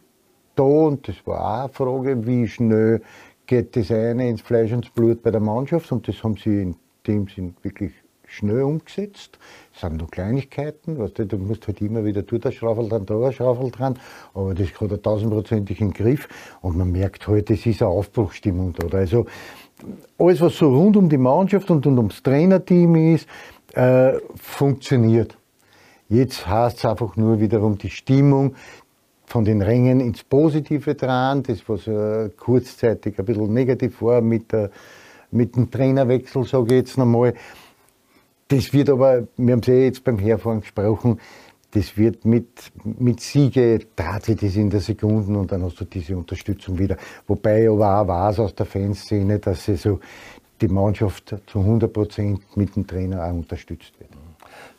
da 0.56 0.64
und 0.64 1.08
das 1.08 1.16
war 1.26 1.40
auch 1.42 1.60
eine 1.60 1.70
Frage, 1.70 2.28
wie 2.28 2.48
schnell 2.48 3.02
geht 3.48 3.76
das 3.76 3.92
eine 3.92 4.30
ins 4.30 4.42
Fleisch 4.42 4.72
und 4.72 4.94
Blut 4.94 5.24
bei 5.24 5.32
der 5.32 5.42
Mannschaft 5.42 5.92
und 5.92 6.08
das 6.08 6.24
haben 6.24 6.38
sie 6.38 6.62
in 6.62 6.76
dem 7.08 7.28
Sinn 7.28 7.56
wirklich 7.64 7.92
schnell 8.32 8.62
umgesetzt. 8.62 9.38
Es 9.74 9.82
sind 9.82 9.98
nur 9.98 10.10
Kleinigkeiten, 10.10 10.98
weißt 10.98 11.20
du, 11.20 11.26
du 11.26 11.38
musst 11.38 11.68
halt 11.68 11.82
immer 11.82 12.06
wieder 12.06 12.24
da 12.24 12.52
Schraufel 12.52 12.88
dran, 12.88 13.06
da 13.06 13.20
ein 13.20 13.34
Schraufel 13.34 13.72
dran, 13.72 14.00
aber 14.34 14.54
das 14.54 14.70
hat 14.80 14.92
er 14.92 15.02
tausendprozentig 15.02 15.82
im 15.82 15.92
Griff 15.92 16.30
und 16.62 16.78
man 16.78 16.92
merkt 16.92 17.28
halt, 17.28 17.50
es 17.50 17.66
ist 17.66 17.82
eine 17.82 17.92
Aufbruchstimmung 17.92 18.74
da. 18.74 18.98
Also 18.98 19.26
alles, 20.18 20.42
was 20.42 20.58
so 20.58 20.70
rund 20.70 20.96
um 20.96 21.10
die 21.10 21.18
Mannschaft 21.18 21.70
und, 21.72 21.86
und 21.86 21.98
ums 21.98 22.24
Trainerteam 22.24 23.16
ist, 23.16 23.28
äh, 23.74 24.14
funktioniert. 24.36 25.38
Jetzt 26.12 26.46
heißt 26.46 26.80
es 26.80 26.86
einfach 26.86 27.16
nur 27.16 27.40
wiederum 27.40 27.78
die 27.78 27.90
Stimmung 27.90 28.56
von 29.26 29.46
den 29.46 29.62
Rängen 29.62 30.02
ins 30.02 30.26
Positive 30.26 30.94
dran, 30.94 31.42
das 31.42 31.68
was 31.68 31.88
äh, 31.88 32.30
kurzzeitig 32.36 33.18
ein 33.18 33.24
bisschen 33.24 33.54
negativ 33.54 34.02
war 34.02 34.20
mit 34.20 34.52
der 34.52 34.72
mit 35.32 35.56
dem 35.56 35.72
Trainerwechsel, 35.72 36.44
sage 36.44 36.66
ich 36.66 36.82
jetzt 36.82 36.98
nochmal. 36.98 37.34
Das 38.50 38.74
wird 38.74 38.90
aber, 38.90 39.26
wir 39.38 39.54
haben 39.54 39.62
es 39.62 39.68
eh 39.70 39.86
jetzt 39.86 40.04
beim 40.04 40.20
Herfahren 40.20 40.60
gesprochen, 40.60 41.18
das 41.72 41.98
wird 41.98 42.26
mit, 42.26 42.50
mit 42.84 43.22
Siege, 43.22 43.80
dreht 43.96 44.26
sich 44.26 44.36
das 44.36 44.58
in 44.58 44.70
der 44.70 44.82
Sekunde 44.82 45.40
und 45.40 45.50
dann 45.50 45.64
hast 45.64 45.80
du 45.80 45.86
diese 45.86 46.18
Unterstützung 46.18 46.78
wieder. 46.78 46.98
Wobei 47.26 47.70
aber 47.70 48.02
auch 48.02 48.08
weiß 48.10 48.40
aus 48.40 48.54
der 48.54 48.66
Fanszene, 48.66 49.40
dass 49.40 49.64
sie 49.64 49.78
so 49.78 50.02
die 50.60 50.68
Mannschaft 50.68 51.34
zu 51.48 51.60
100 51.60 51.94
Prozent 51.94 52.58
mit 52.58 52.76
dem 52.76 52.86
Trainer 52.86 53.24
auch 53.24 53.32
unterstützt 53.34 53.94
wird. 53.98 54.21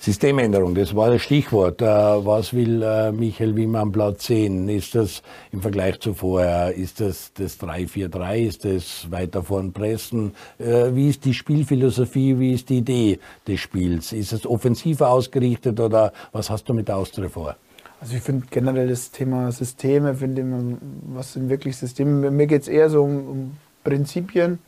Systemänderung, 0.05 0.75
das 0.75 0.97
war 0.97 1.11
das 1.11 1.23
Stichwort. 1.23 1.81
Äh, 1.81 1.87
was 1.87 2.53
will 2.53 2.83
äh, 2.83 3.13
Michael 3.13 3.55
Wimmer 3.55 3.79
am 3.79 3.93
Platz 3.93 4.27
sehen? 4.27 4.69
Ist 4.69 4.97
das 4.97 5.23
im 5.53 5.63
Vergleich 5.63 6.01
zu 6.01 6.13
vorher, 6.13 6.75
ist 6.75 7.01
das 7.01 7.33
das 7.35 7.61
3-4-3, 7.61 8.39
ist 8.39 8.65
das 8.65 9.09
weiter 9.13 9.45
vorn 9.45 9.73
pressen? 9.73 10.33
Äh, 10.59 10.93
wie 10.97 11.09
ist 11.09 11.25
die 11.25 11.33
Spielphilosophie, 11.33 12.37
wie 12.41 12.53
ist 12.53 12.69
die 12.69 12.79
Idee 12.79 13.21
des 13.47 13.61
Spiels? 13.61 14.13
Ist 14.13 14.33
es 14.33 14.45
offensiver 14.45 15.09
ausgerichtet 15.09 15.79
oder 15.79 16.13
was 16.33 16.51
hast 16.51 16.69
du 16.69 16.75
mit 16.75 16.91
Austria 16.91 17.29
vor? 17.29 17.55
Also 18.01 18.17
ich 18.17 18.23
finde 18.23 18.49
generell 18.51 18.89
das 18.89 19.13
Thema 19.13 19.53
Systeme, 19.53 20.17
finde 20.17 20.79
was 21.15 21.35
sind 21.35 21.49
wirklich 21.49 21.77
Systeme? 21.77 22.29
Mir 22.33 22.49
geht 22.49 22.63
es 22.63 22.69
eher 22.69 22.91
so 22.91 23.05
um, 23.05 23.29
um 23.29 23.57
Prinzipien. 23.85 24.59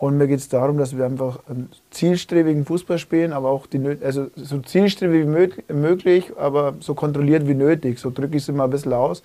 Und 0.00 0.16
mir 0.16 0.28
geht 0.28 0.38
es 0.38 0.48
darum, 0.48 0.78
dass 0.78 0.96
wir 0.96 1.04
einfach 1.04 1.40
einen 1.48 1.70
zielstrebigen 1.90 2.64
Fußball 2.64 2.98
spielen, 2.98 3.32
aber 3.32 3.48
auch 3.48 3.66
die, 3.66 3.98
also 4.00 4.28
so 4.36 4.60
zielstrebig 4.60 5.26
wie 5.26 5.74
möglich, 5.74 6.32
aber 6.38 6.74
so 6.78 6.94
kontrolliert 6.94 7.48
wie 7.48 7.54
nötig. 7.54 7.98
So 7.98 8.10
drücke 8.10 8.36
ich 8.36 8.44
es 8.44 8.48
immer 8.48 8.64
ein 8.64 8.70
bisschen 8.70 8.92
aus. 8.92 9.24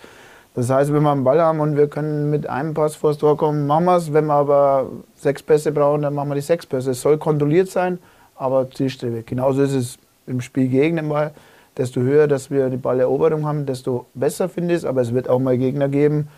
Das 0.56 0.70
heißt, 0.72 0.92
wenn 0.92 1.04
wir 1.04 1.12
einen 1.12 1.24
Ball 1.24 1.40
haben 1.42 1.60
und 1.60 1.78
wir 1.78 1.88
können 1.88 2.32
mit 2.32 2.48
einem 2.48 2.74
Pass 2.74 2.96
vor 2.96 3.12
das 3.12 3.20
Tor 3.20 3.38
kommen, 3.38 3.68
machen 3.68 3.86
wir 3.86 3.98
es. 3.98 4.14
Wenn 4.14 4.26
wir 4.26 4.34
aber 4.34 4.90
sechs 5.16 5.44
Pässe 5.44 5.72
brauchen, 5.72 6.02
dann 6.02 6.16
machen 6.16 6.30
wir 6.30 6.36
die 6.36 6.42
sechs 6.42 6.66
Pässe. 6.66 6.92
Es 6.92 7.02
soll 7.02 7.20
kontrolliert 7.20 7.70
sein, 7.70 8.00
aber 8.36 8.70
zielstrebig. 8.70 9.28
Genauso 9.28 9.62
ist 9.62 9.74
es 9.74 9.98
im 10.26 10.42
Spiel 10.42 10.70
gegen 10.70 10.96
den 10.96 11.10
Ball. 11.10 11.34
Desto 11.78 12.02
höher, 12.02 12.28
dass 12.28 12.50
wir 12.50 12.70
die 12.70 12.78
Balleroberung 12.78 13.46
haben, 13.46 13.66
desto 13.66 14.06
besser 14.14 14.50
finde 14.50 14.74
ich 14.74 14.80
es. 14.80 14.86
Aber 14.86 15.02
es 15.02 15.14
wird 15.14 15.30
auch 15.30 15.40
mal 15.40 15.58
Gegner 15.58 15.90
geben, 15.90 16.30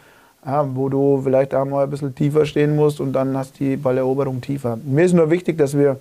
ja, 0.45 0.67
wo 0.75 0.89
du 0.89 1.21
vielleicht 1.23 1.55
auch 1.55 1.65
mal 1.65 1.83
ein 1.83 1.89
bisschen 1.89 2.13
tiefer 2.13 2.45
stehen 2.45 2.75
musst 2.75 2.99
und 2.99 3.13
dann 3.13 3.35
hast 3.35 3.59
die 3.59 3.77
Balleroberung 3.77 4.41
tiefer. 4.41 4.77
Mir 4.83 5.05
ist 5.05 5.13
nur 5.13 5.29
wichtig, 5.29 5.57
dass 5.57 5.77
wir, 5.77 5.97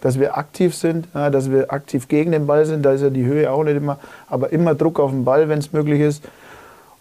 dass 0.00 0.18
wir 0.18 0.36
aktiv 0.36 0.74
sind, 0.74 1.08
ja, 1.14 1.30
dass 1.30 1.50
wir 1.50 1.72
aktiv 1.72 2.08
gegen 2.08 2.32
den 2.32 2.46
Ball 2.46 2.64
sind. 2.64 2.82
Da 2.82 2.92
ist 2.92 3.02
ja 3.02 3.10
die 3.10 3.24
Höhe 3.24 3.50
auch 3.50 3.64
nicht 3.64 3.76
immer, 3.76 3.98
aber 4.28 4.52
immer 4.52 4.74
Druck 4.74 4.98
auf 4.98 5.10
den 5.10 5.24
Ball, 5.24 5.48
wenn 5.48 5.58
es 5.58 5.72
möglich 5.72 6.00
ist. 6.00 6.24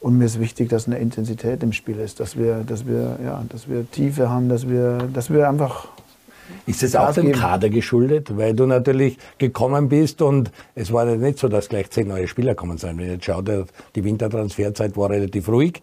Und 0.01 0.17
mir 0.17 0.25
ist 0.25 0.39
wichtig, 0.39 0.69
dass 0.69 0.87
eine 0.87 0.97
Intensität 0.97 1.61
im 1.61 1.73
Spiel 1.73 1.99
ist, 1.99 2.19
dass 2.19 2.37
wir, 2.37 2.63
dass 2.65 2.87
wir, 2.87 3.17
ja, 3.23 3.43
dass 3.49 3.69
wir 3.69 3.89
Tiefe 3.89 4.29
haben, 4.29 4.49
dass 4.49 4.67
wir, 4.67 4.97
dass 5.13 5.31
wir 5.31 5.47
einfach 5.47 5.87
ist 6.65 6.83
es 6.83 6.97
auch 6.97 7.13
dem 7.13 7.31
Kader 7.31 7.69
geschuldet, 7.69 8.37
weil 8.37 8.53
du 8.53 8.65
natürlich 8.65 9.17
gekommen 9.37 9.87
bist 9.87 10.21
und 10.21 10.51
es 10.75 10.91
war 10.91 11.07
ja 11.07 11.15
nicht 11.15 11.39
so, 11.39 11.47
dass 11.47 11.69
gleich 11.69 11.89
zehn 11.91 12.09
neue 12.09 12.27
Spieler 12.27 12.55
kommen 12.55 12.77
sind. 12.77 12.97
Wenn 12.97 13.05
ich 13.05 13.11
jetzt 13.13 13.25
schaue, 13.25 13.65
die 13.95 14.03
Wintertransferzeit 14.03 14.97
war 14.97 15.09
relativ 15.09 15.47
ruhig. 15.47 15.81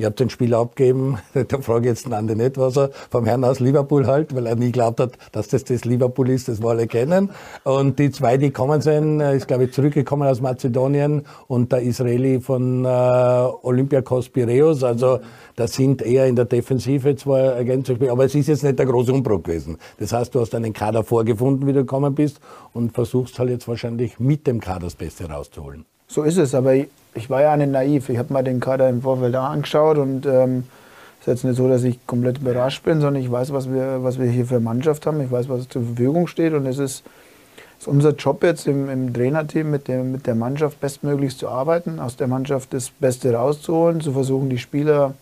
Ich 0.00 0.06
habe 0.06 0.14
den 0.16 0.30
Spieler 0.30 0.60
abgegeben, 0.60 1.18
da 1.34 1.60
frage 1.60 1.80
ich 1.80 1.90
jetzt 1.90 2.06
den 2.06 2.14
Andi 2.14 2.34
nicht, 2.34 2.56
was 2.56 2.78
er 2.78 2.88
vom 3.10 3.26
Herrn 3.26 3.44
aus 3.44 3.60
Liverpool 3.60 4.06
halt, 4.06 4.34
weil 4.34 4.46
er 4.46 4.56
nie 4.56 4.72
glaubt 4.72 4.98
hat, 4.98 5.18
dass 5.32 5.48
das 5.48 5.64
das 5.64 5.84
Liverpool 5.84 6.30
ist, 6.30 6.48
das 6.48 6.62
wir 6.62 6.70
alle 6.70 6.86
kennen. 6.86 7.28
Und 7.64 7.98
die 7.98 8.10
zwei, 8.10 8.38
die 8.38 8.50
kommen 8.50 8.80
sind, 8.80 9.20
ist 9.20 9.46
glaube 9.46 9.64
ich 9.64 9.74
zurückgekommen 9.74 10.26
aus 10.26 10.40
Mazedonien 10.40 11.26
und 11.48 11.70
der 11.70 11.82
Israeli 11.82 12.40
von 12.40 12.86
äh, 12.86 12.88
Olympiakos 12.88 14.30
Piraeus. 14.30 14.84
Also 14.84 15.20
das 15.56 15.74
sind 15.74 16.00
eher 16.00 16.24
in 16.28 16.34
der 16.34 16.46
Defensive 16.46 17.14
zwei 17.16 17.40
Ergänzungsspieler, 17.40 18.12
aber 18.12 18.24
es 18.24 18.34
ist 18.34 18.48
jetzt 18.48 18.64
nicht 18.64 18.78
der 18.78 18.86
große 18.86 19.12
Umbruch 19.12 19.42
gewesen. 19.42 19.76
Das 19.98 20.14
heißt, 20.14 20.34
du 20.34 20.40
hast 20.40 20.54
einen 20.54 20.72
Kader 20.72 21.04
vorgefunden, 21.04 21.66
wie 21.66 21.74
du 21.74 21.80
gekommen 21.80 22.14
bist 22.14 22.40
und 22.72 22.92
versuchst 22.92 23.38
halt 23.38 23.50
jetzt 23.50 23.68
wahrscheinlich 23.68 24.18
mit 24.18 24.46
dem 24.46 24.60
Kader 24.60 24.86
das 24.86 24.94
Beste 24.94 25.28
rauszuholen. 25.28 25.84
So 26.12 26.24
ist 26.24 26.38
es, 26.38 26.56
aber 26.56 26.74
ich 26.74 27.30
war 27.30 27.42
ja 27.42 27.56
nicht 27.56 27.70
naiv. 27.70 28.08
Ich 28.08 28.18
habe 28.18 28.32
mal 28.32 28.42
den 28.42 28.58
Kader 28.58 28.88
im 28.88 29.02
Vorfeld 29.02 29.32
angeschaut 29.36 29.96
und 29.96 30.26
ähm, 30.26 30.64
es 31.20 31.28
ist 31.28 31.32
jetzt 31.32 31.44
nicht 31.44 31.56
so, 31.56 31.68
dass 31.68 31.84
ich 31.84 32.04
komplett 32.04 32.38
überrascht 32.38 32.82
bin, 32.82 33.00
sondern 33.00 33.22
ich 33.22 33.30
weiß, 33.30 33.52
was 33.52 33.72
wir, 33.72 34.02
was 34.02 34.18
wir 34.18 34.26
hier 34.26 34.44
für 34.44 34.58
Mannschaft 34.58 35.06
haben. 35.06 35.20
Ich 35.20 35.30
weiß, 35.30 35.48
was 35.48 35.68
zur 35.68 35.84
Verfügung 35.84 36.26
steht 36.26 36.52
und 36.52 36.66
es 36.66 36.78
ist, 36.78 37.04
ist 37.78 37.86
unser 37.86 38.10
Job 38.10 38.42
jetzt 38.42 38.66
im, 38.66 38.90
im 38.90 39.14
Trainerteam 39.14 39.70
mit, 39.70 39.86
dem, 39.86 40.10
mit 40.10 40.26
der 40.26 40.34
Mannschaft 40.34 40.80
bestmöglichst 40.80 41.38
zu 41.38 41.48
arbeiten, 41.48 42.00
aus 42.00 42.16
der 42.16 42.26
Mannschaft 42.26 42.74
das 42.74 42.90
Beste 42.90 43.32
rauszuholen, 43.32 44.00
zu 44.00 44.10
versuchen, 44.10 44.50
die 44.50 44.58
Spieler 44.58 45.14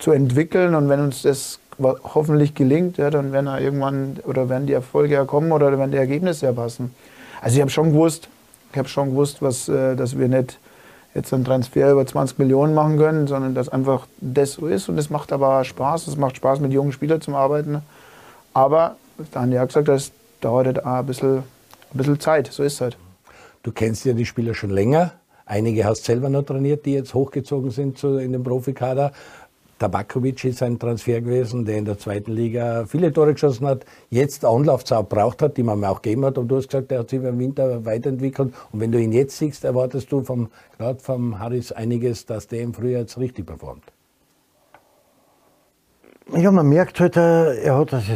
zu 0.00 0.10
entwickeln 0.10 0.74
und 0.74 0.88
wenn 0.88 0.98
uns 0.98 1.22
das 1.22 1.60
hoffentlich 1.78 2.56
gelingt, 2.56 2.98
ja, 2.98 3.10
dann 3.10 3.30
werden 3.32 3.46
irgendwann 3.46 4.18
oder 4.24 4.48
werden 4.48 4.66
die 4.66 4.72
Erfolge 4.72 5.14
ja 5.14 5.24
kommen 5.24 5.52
oder 5.52 5.78
werden 5.78 5.92
die 5.92 5.98
Ergebnisse 5.98 6.46
ja 6.46 6.52
passen. 6.52 6.92
Also 7.40 7.54
ich 7.54 7.60
habe 7.60 7.70
schon 7.70 7.92
gewusst, 7.92 8.28
ich 8.72 8.78
habe 8.78 8.88
schon 8.88 9.10
gewusst, 9.10 9.42
was, 9.42 9.68
äh, 9.68 9.94
dass 9.94 10.18
wir 10.18 10.28
nicht 10.28 10.58
jetzt 11.14 11.32
einen 11.32 11.44
Transfer 11.44 11.92
über 11.92 12.06
20 12.06 12.38
Millionen 12.38 12.74
machen 12.74 12.96
können, 12.96 13.26
sondern 13.26 13.54
dass 13.54 13.68
einfach 13.68 14.06
das 14.20 14.52
so 14.52 14.66
ist. 14.66 14.88
Und 14.88 14.98
es 14.98 15.10
macht 15.10 15.32
aber 15.32 15.62
Spaß. 15.62 16.06
Es 16.06 16.16
macht 16.16 16.36
Spaß, 16.36 16.60
mit 16.60 16.72
jungen 16.72 16.92
Spielern 16.92 17.20
zu 17.20 17.34
arbeiten. 17.34 17.82
Aber, 18.54 18.96
da 19.32 19.42
haben 19.42 19.50
die 19.50 19.58
auch 19.58 19.66
gesagt, 19.66 19.88
das 19.88 20.12
dauert 20.40 20.66
halt 20.66 20.84
auch 20.84 21.00
ein 21.00 21.06
bisschen, 21.06 21.38
ein 21.38 21.44
bisschen 21.92 22.18
Zeit. 22.18 22.48
So 22.50 22.62
ist 22.62 22.74
es 22.74 22.80
halt. 22.80 22.96
Du 23.62 23.72
kennst 23.72 24.04
ja 24.04 24.14
die 24.14 24.26
Spieler 24.26 24.54
schon 24.54 24.70
länger. 24.70 25.12
Einige 25.44 25.84
hast 25.84 26.04
selber 26.04 26.28
noch 26.30 26.44
trainiert, 26.44 26.86
die 26.86 26.94
jetzt 26.94 27.14
hochgezogen 27.14 27.70
sind 27.70 28.02
in 28.02 28.32
den 28.32 28.42
Profikader. 28.42 29.12
Tabakovic 29.82 30.44
ist 30.44 30.62
ein 30.62 30.78
Transfer 30.78 31.20
gewesen, 31.20 31.64
der 31.64 31.76
in 31.76 31.84
der 31.84 31.98
zweiten 31.98 32.30
Liga 32.30 32.86
viele 32.86 33.12
Tore 33.12 33.32
geschossen 33.32 33.66
hat, 33.66 33.84
jetzt 34.10 34.44
Anlaufzeit 34.44 35.08
braucht 35.08 35.42
hat, 35.42 35.56
die 35.56 35.64
man 35.64 35.80
mir 35.80 35.90
auch 35.90 36.02
gegeben 36.02 36.24
hat. 36.24 36.38
Und 36.38 36.46
du 36.46 36.56
hast 36.56 36.68
gesagt, 36.68 36.92
der 36.92 37.00
hat 37.00 37.10
sich 37.10 37.20
im 37.20 37.36
Winter 37.40 37.84
weiterentwickelt. 37.84 38.54
Und 38.70 38.78
wenn 38.78 38.92
du 38.92 39.00
ihn 39.00 39.10
jetzt 39.10 39.36
siehst, 39.38 39.64
erwartest 39.64 40.12
du 40.12 40.22
vom, 40.22 40.50
gerade 40.78 41.00
vom 41.00 41.40
Harris 41.40 41.72
einiges, 41.72 42.26
dass 42.26 42.46
der 42.46 42.60
im 42.60 42.72
Frühjahr 42.72 43.00
jetzt 43.00 43.18
richtig 43.18 43.46
performt. 43.46 43.82
Ja, 46.32 46.52
man 46.52 46.68
merkt 46.68 47.00
halt, 47.00 47.16
äh, 47.16 47.56
er 47.64 47.76
hat, 47.76 47.92
also 47.92 48.12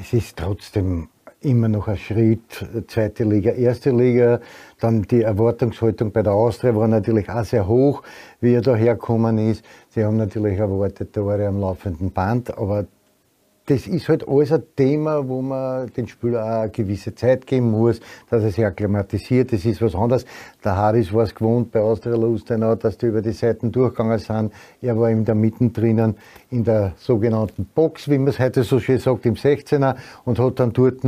es 0.00 0.12
ist 0.12 0.36
trotzdem 0.36 1.08
immer 1.44 1.68
noch 1.68 1.88
ein 1.88 1.96
Schritt, 1.96 2.66
zweite 2.88 3.24
Liga, 3.24 3.52
erste 3.52 3.90
Liga. 3.90 4.40
Dann 4.80 5.02
die 5.02 5.22
Erwartungshaltung 5.22 6.12
bei 6.12 6.22
der 6.22 6.32
Austria 6.32 6.74
war 6.74 6.88
natürlich 6.88 7.28
auch 7.28 7.44
sehr 7.44 7.66
hoch, 7.66 8.02
wie 8.40 8.54
er 8.54 8.62
da 8.62 8.74
hergekommen 8.74 9.38
ist. 9.38 9.64
Sie 9.90 10.04
haben 10.04 10.16
natürlich 10.16 10.58
erwartet, 10.58 11.16
da 11.16 11.24
war 11.24 11.38
er 11.38 11.48
am 11.48 11.60
laufenden 11.60 12.10
Band, 12.10 12.56
aber 12.56 12.86
das 13.66 13.86
ist 13.86 14.08
halt 14.08 14.26
alles 14.26 14.52
ein 14.52 14.62
Thema, 14.74 15.28
wo 15.28 15.40
man 15.40 15.88
den 15.92 16.08
Spieler 16.08 16.44
auch 16.44 16.62
eine 16.62 16.70
gewisse 16.70 17.14
Zeit 17.14 17.46
geben 17.46 17.70
muss, 17.70 18.00
dass 18.28 18.42
er 18.42 18.50
sich 18.50 18.64
akklimatisiert. 18.64 19.52
Das 19.52 19.64
ist 19.64 19.80
was 19.80 19.94
anderes. 19.94 20.26
Der 20.64 20.76
Harris 20.76 21.12
war 21.12 21.22
es 21.22 21.34
gewohnt 21.34 21.70
bei 21.70 21.80
Austria 21.80 22.16
Lustenau, 22.16 22.74
dass 22.74 22.98
die 22.98 23.06
über 23.06 23.22
die 23.22 23.32
Seiten 23.32 23.70
durchgegangen 23.70 24.18
sind. 24.18 24.52
Er 24.80 24.98
war 24.98 25.10
in 25.10 25.24
der 25.24 25.36
Mitte 25.36 25.68
drinnen 25.68 26.16
in 26.50 26.64
der 26.64 26.94
sogenannten 26.96 27.64
Box, 27.72 28.08
wie 28.08 28.18
man 28.18 28.28
es 28.28 28.38
heute 28.38 28.64
so 28.64 28.80
schön 28.80 28.98
sagt, 28.98 29.26
im 29.26 29.34
16er 29.34 29.94
und 30.24 30.38
hat 30.38 30.58
dann 30.58 30.72
dort, 30.72 30.98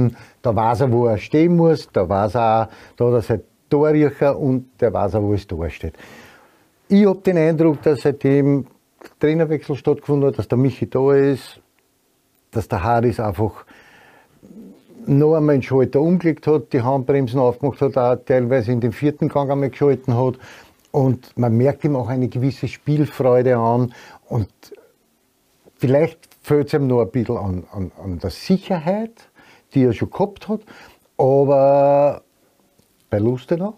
da 0.42 0.54
weiß 0.54 0.82
er, 0.82 0.92
wo 0.92 1.06
er 1.06 1.18
stehen 1.18 1.56
muss, 1.56 1.88
da 1.92 2.08
weiß 2.08 2.36
er 2.36 2.62
auch, 2.62 2.96
da 2.96 3.06
hat 3.06 3.12
er 3.14 3.22
sein 3.22 3.40
Torriecher 3.68 4.38
und 4.38 4.66
der 4.80 4.92
weiß 4.92 5.16
auch, 5.16 5.22
wo 5.22 5.32
das 5.32 5.46
Tor 5.46 5.68
steht. 5.70 5.94
Ich 6.88 7.04
habe 7.04 7.20
den 7.20 7.38
Eindruck, 7.38 7.82
dass 7.82 8.02
seitdem 8.02 8.66
Trainerwechsel 9.18 9.74
stattgefunden 9.74 10.28
hat, 10.28 10.38
dass 10.38 10.48
der 10.48 10.58
Michi 10.58 10.88
da 10.88 11.12
ist, 11.14 11.60
dass 12.56 12.68
der 12.68 12.82
Harris 12.82 13.20
einfach 13.20 13.64
noch 15.06 15.34
einmal 15.34 15.56
den 15.56 15.62
Schalter 15.62 16.00
umgelegt 16.00 16.46
hat, 16.46 16.72
die 16.72 16.82
Handbremsen 16.82 17.38
aufgemacht 17.38 17.80
hat, 17.80 17.96
auch 17.96 18.16
teilweise 18.24 18.72
in 18.72 18.80
den 18.80 18.92
vierten 18.92 19.28
Gang 19.28 19.50
einmal 19.50 19.70
geschalten 19.70 20.16
hat. 20.16 20.36
Und 20.92 21.36
man 21.36 21.56
merkt 21.56 21.84
ihm 21.84 21.96
auch 21.96 22.08
eine 22.08 22.28
gewisse 22.28 22.68
Spielfreude 22.68 23.56
an. 23.56 23.92
Und 24.28 24.48
vielleicht 25.76 26.18
fehlt 26.42 26.68
es 26.68 26.74
ihm 26.74 26.86
noch 26.86 27.02
ein 27.02 27.10
bisschen 27.10 27.36
an, 27.36 27.64
an, 27.72 27.92
an 28.02 28.18
der 28.18 28.30
Sicherheit, 28.30 29.28
die 29.74 29.84
er 29.84 29.92
schon 29.92 30.10
gehabt 30.10 30.48
hat. 30.48 30.60
Aber 31.18 32.22
bei 33.10 33.18
Lustenau. 33.18 33.74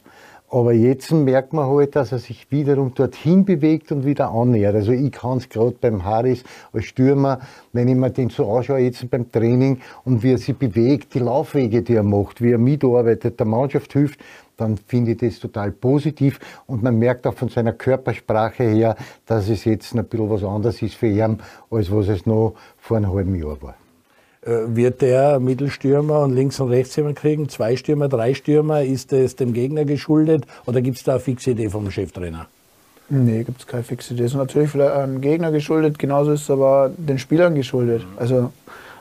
Aber 0.56 0.72
jetzt 0.72 1.12
merkt 1.12 1.52
man 1.52 1.68
halt, 1.68 1.96
dass 1.96 2.12
er 2.12 2.18
sich 2.18 2.50
wiederum 2.50 2.94
dorthin 2.94 3.44
bewegt 3.44 3.92
und 3.92 4.06
wieder 4.06 4.30
annähert. 4.30 4.74
Also 4.74 4.90
ich 4.90 5.12
kann 5.12 5.36
es 5.36 5.50
gerade 5.50 5.76
beim 5.78 6.02
Harris 6.02 6.44
als 6.72 6.86
Stürmer, 6.86 7.40
wenn 7.74 7.88
ich 7.88 7.94
mir 7.94 8.08
den 8.08 8.30
so 8.30 8.50
anschaue, 8.50 8.78
jetzt 8.78 9.10
beim 9.10 9.30
Training 9.30 9.80
und 10.06 10.22
wie 10.22 10.32
er 10.32 10.38
sich 10.38 10.56
bewegt, 10.56 11.12
die 11.12 11.18
Laufwege, 11.18 11.82
die 11.82 11.96
er 11.96 12.02
macht, 12.02 12.40
wie 12.40 12.52
er 12.52 12.58
mitarbeitet, 12.58 13.38
der 13.38 13.46
Mannschaft 13.46 13.92
hilft, 13.92 14.18
dann 14.56 14.78
finde 14.78 15.10
ich 15.10 15.18
das 15.18 15.40
total 15.40 15.72
positiv 15.72 16.40
und 16.66 16.82
man 16.82 16.98
merkt 16.98 17.26
auch 17.26 17.34
von 17.34 17.50
seiner 17.50 17.74
Körpersprache 17.74 18.64
her, 18.64 18.96
dass 19.26 19.50
es 19.50 19.66
jetzt 19.66 19.94
ein 19.94 20.06
bisschen 20.06 20.30
was 20.30 20.42
anderes 20.42 20.80
ist 20.80 20.94
für 20.94 21.08
ihn, 21.08 21.38
als 21.70 21.92
was 21.92 22.08
es 22.08 22.24
noch 22.24 22.54
vor 22.78 22.96
einem 22.96 23.12
halben 23.12 23.34
Jahr 23.34 23.60
war. 23.60 23.74
Äh, 24.46 24.76
wird 24.76 25.02
der 25.02 25.40
Mittelstürmer 25.40 26.20
und 26.20 26.32
links 26.32 26.60
und 26.60 26.70
rechts 26.70 26.94
jemand 26.94 27.16
kriegen? 27.16 27.48
Zwei 27.48 27.76
Stürmer, 27.76 28.08
drei 28.08 28.32
Stürmer? 28.32 28.82
Ist 28.82 29.12
es 29.12 29.34
dem 29.34 29.52
Gegner 29.52 29.84
geschuldet 29.84 30.44
oder 30.66 30.80
gibt 30.80 30.98
es 30.98 31.02
da 31.02 31.12
eine 31.12 31.20
fixe 31.20 31.50
Idee 31.50 31.68
vom 31.68 31.90
Cheftrainer? 31.90 32.46
Nee, 33.08 33.42
gibt 33.42 33.60
es 33.60 33.66
keine 33.66 33.82
fixe 33.82 34.14
Idee. 34.14 34.24
Es 34.24 34.32
ist 34.32 34.36
natürlich 34.36 34.70
vielleicht 34.70 34.92
einem 34.92 35.20
Gegner 35.20 35.50
geschuldet, 35.50 35.98
genauso 35.98 36.32
ist 36.32 36.42
es 36.42 36.50
aber 36.50 36.90
den 36.96 37.18
Spielern 37.18 37.56
geschuldet. 37.56 38.06
Also 38.16 38.52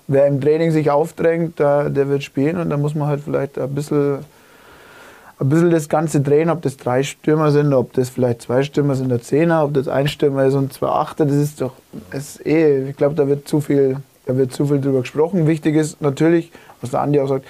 wer 0.07 0.25
im 0.25 0.41
Training 0.41 0.71
sich 0.71 0.89
aufdrängt, 0.89 1.59
der, 1.59 1.93
wird 1.93 2.23
spielen 2.23 2.57
und 2.57 2.69
da 2.71 2.77
muss 2.77 2.95
man 2.95 3.07
halt 3.07 3.21
vielleicht 3.23 3.59
ein 3.59 3.73
bisschen, 3.73 4.19
ein 5.39 5.49
bisschen 5.49 5.69
das 5.69 5.89
Ganze 5.89 6.21
drehen, 6.21 6.49
ob 6.49 6.63
das 6.63 6.77
drei 6.77 7.03
Stürmer 7.03 7.51
sind, 7.51 7.71
ob 7.71 7.93
das 7.93 8.09
vielleicht 8.09 8.43
zwei 8.43 8.63
Stürmer 8.63 8.95
sind, 8.95 9.09
der 9.09 9.21
Zehner, 9.21 9.63
ob 9.63 9.75
das 9.75 9.87
ein 9.87 10.07
Stürmer 10.07 10.45
ist 10.45 10.55
und 10.55 10.73
zwei 10.73 10.87
Achter, 10.87 11.25
das 11.25 11.35
ist 11.35 11.61
doch, 11.61 11.73
das 12.11 12.37
ist 12.37 12.45
eh, 12.47 12.89
ich 12.89 12.97
glaube, 12.97 13.13
da 13.13 13.27
wird 13.27 13.47
zu 13.47 13.61
viel, 13.61 13.97
da 14.25 14.37
wird 14.37 14.53
zu 14.53 14.65
viel 14.65 14.81
drüber 14.81 15.01
gesprochen. 15.01 15.47
Wichtig 15.47 15.75
ist 15.75 16.01
natürlich, 16.01 16.51
was 16.81 16.91
der 16.91 17.01
Andi 17.01 17.19
auch 17.19 17.27
sagt, 17.27 17.45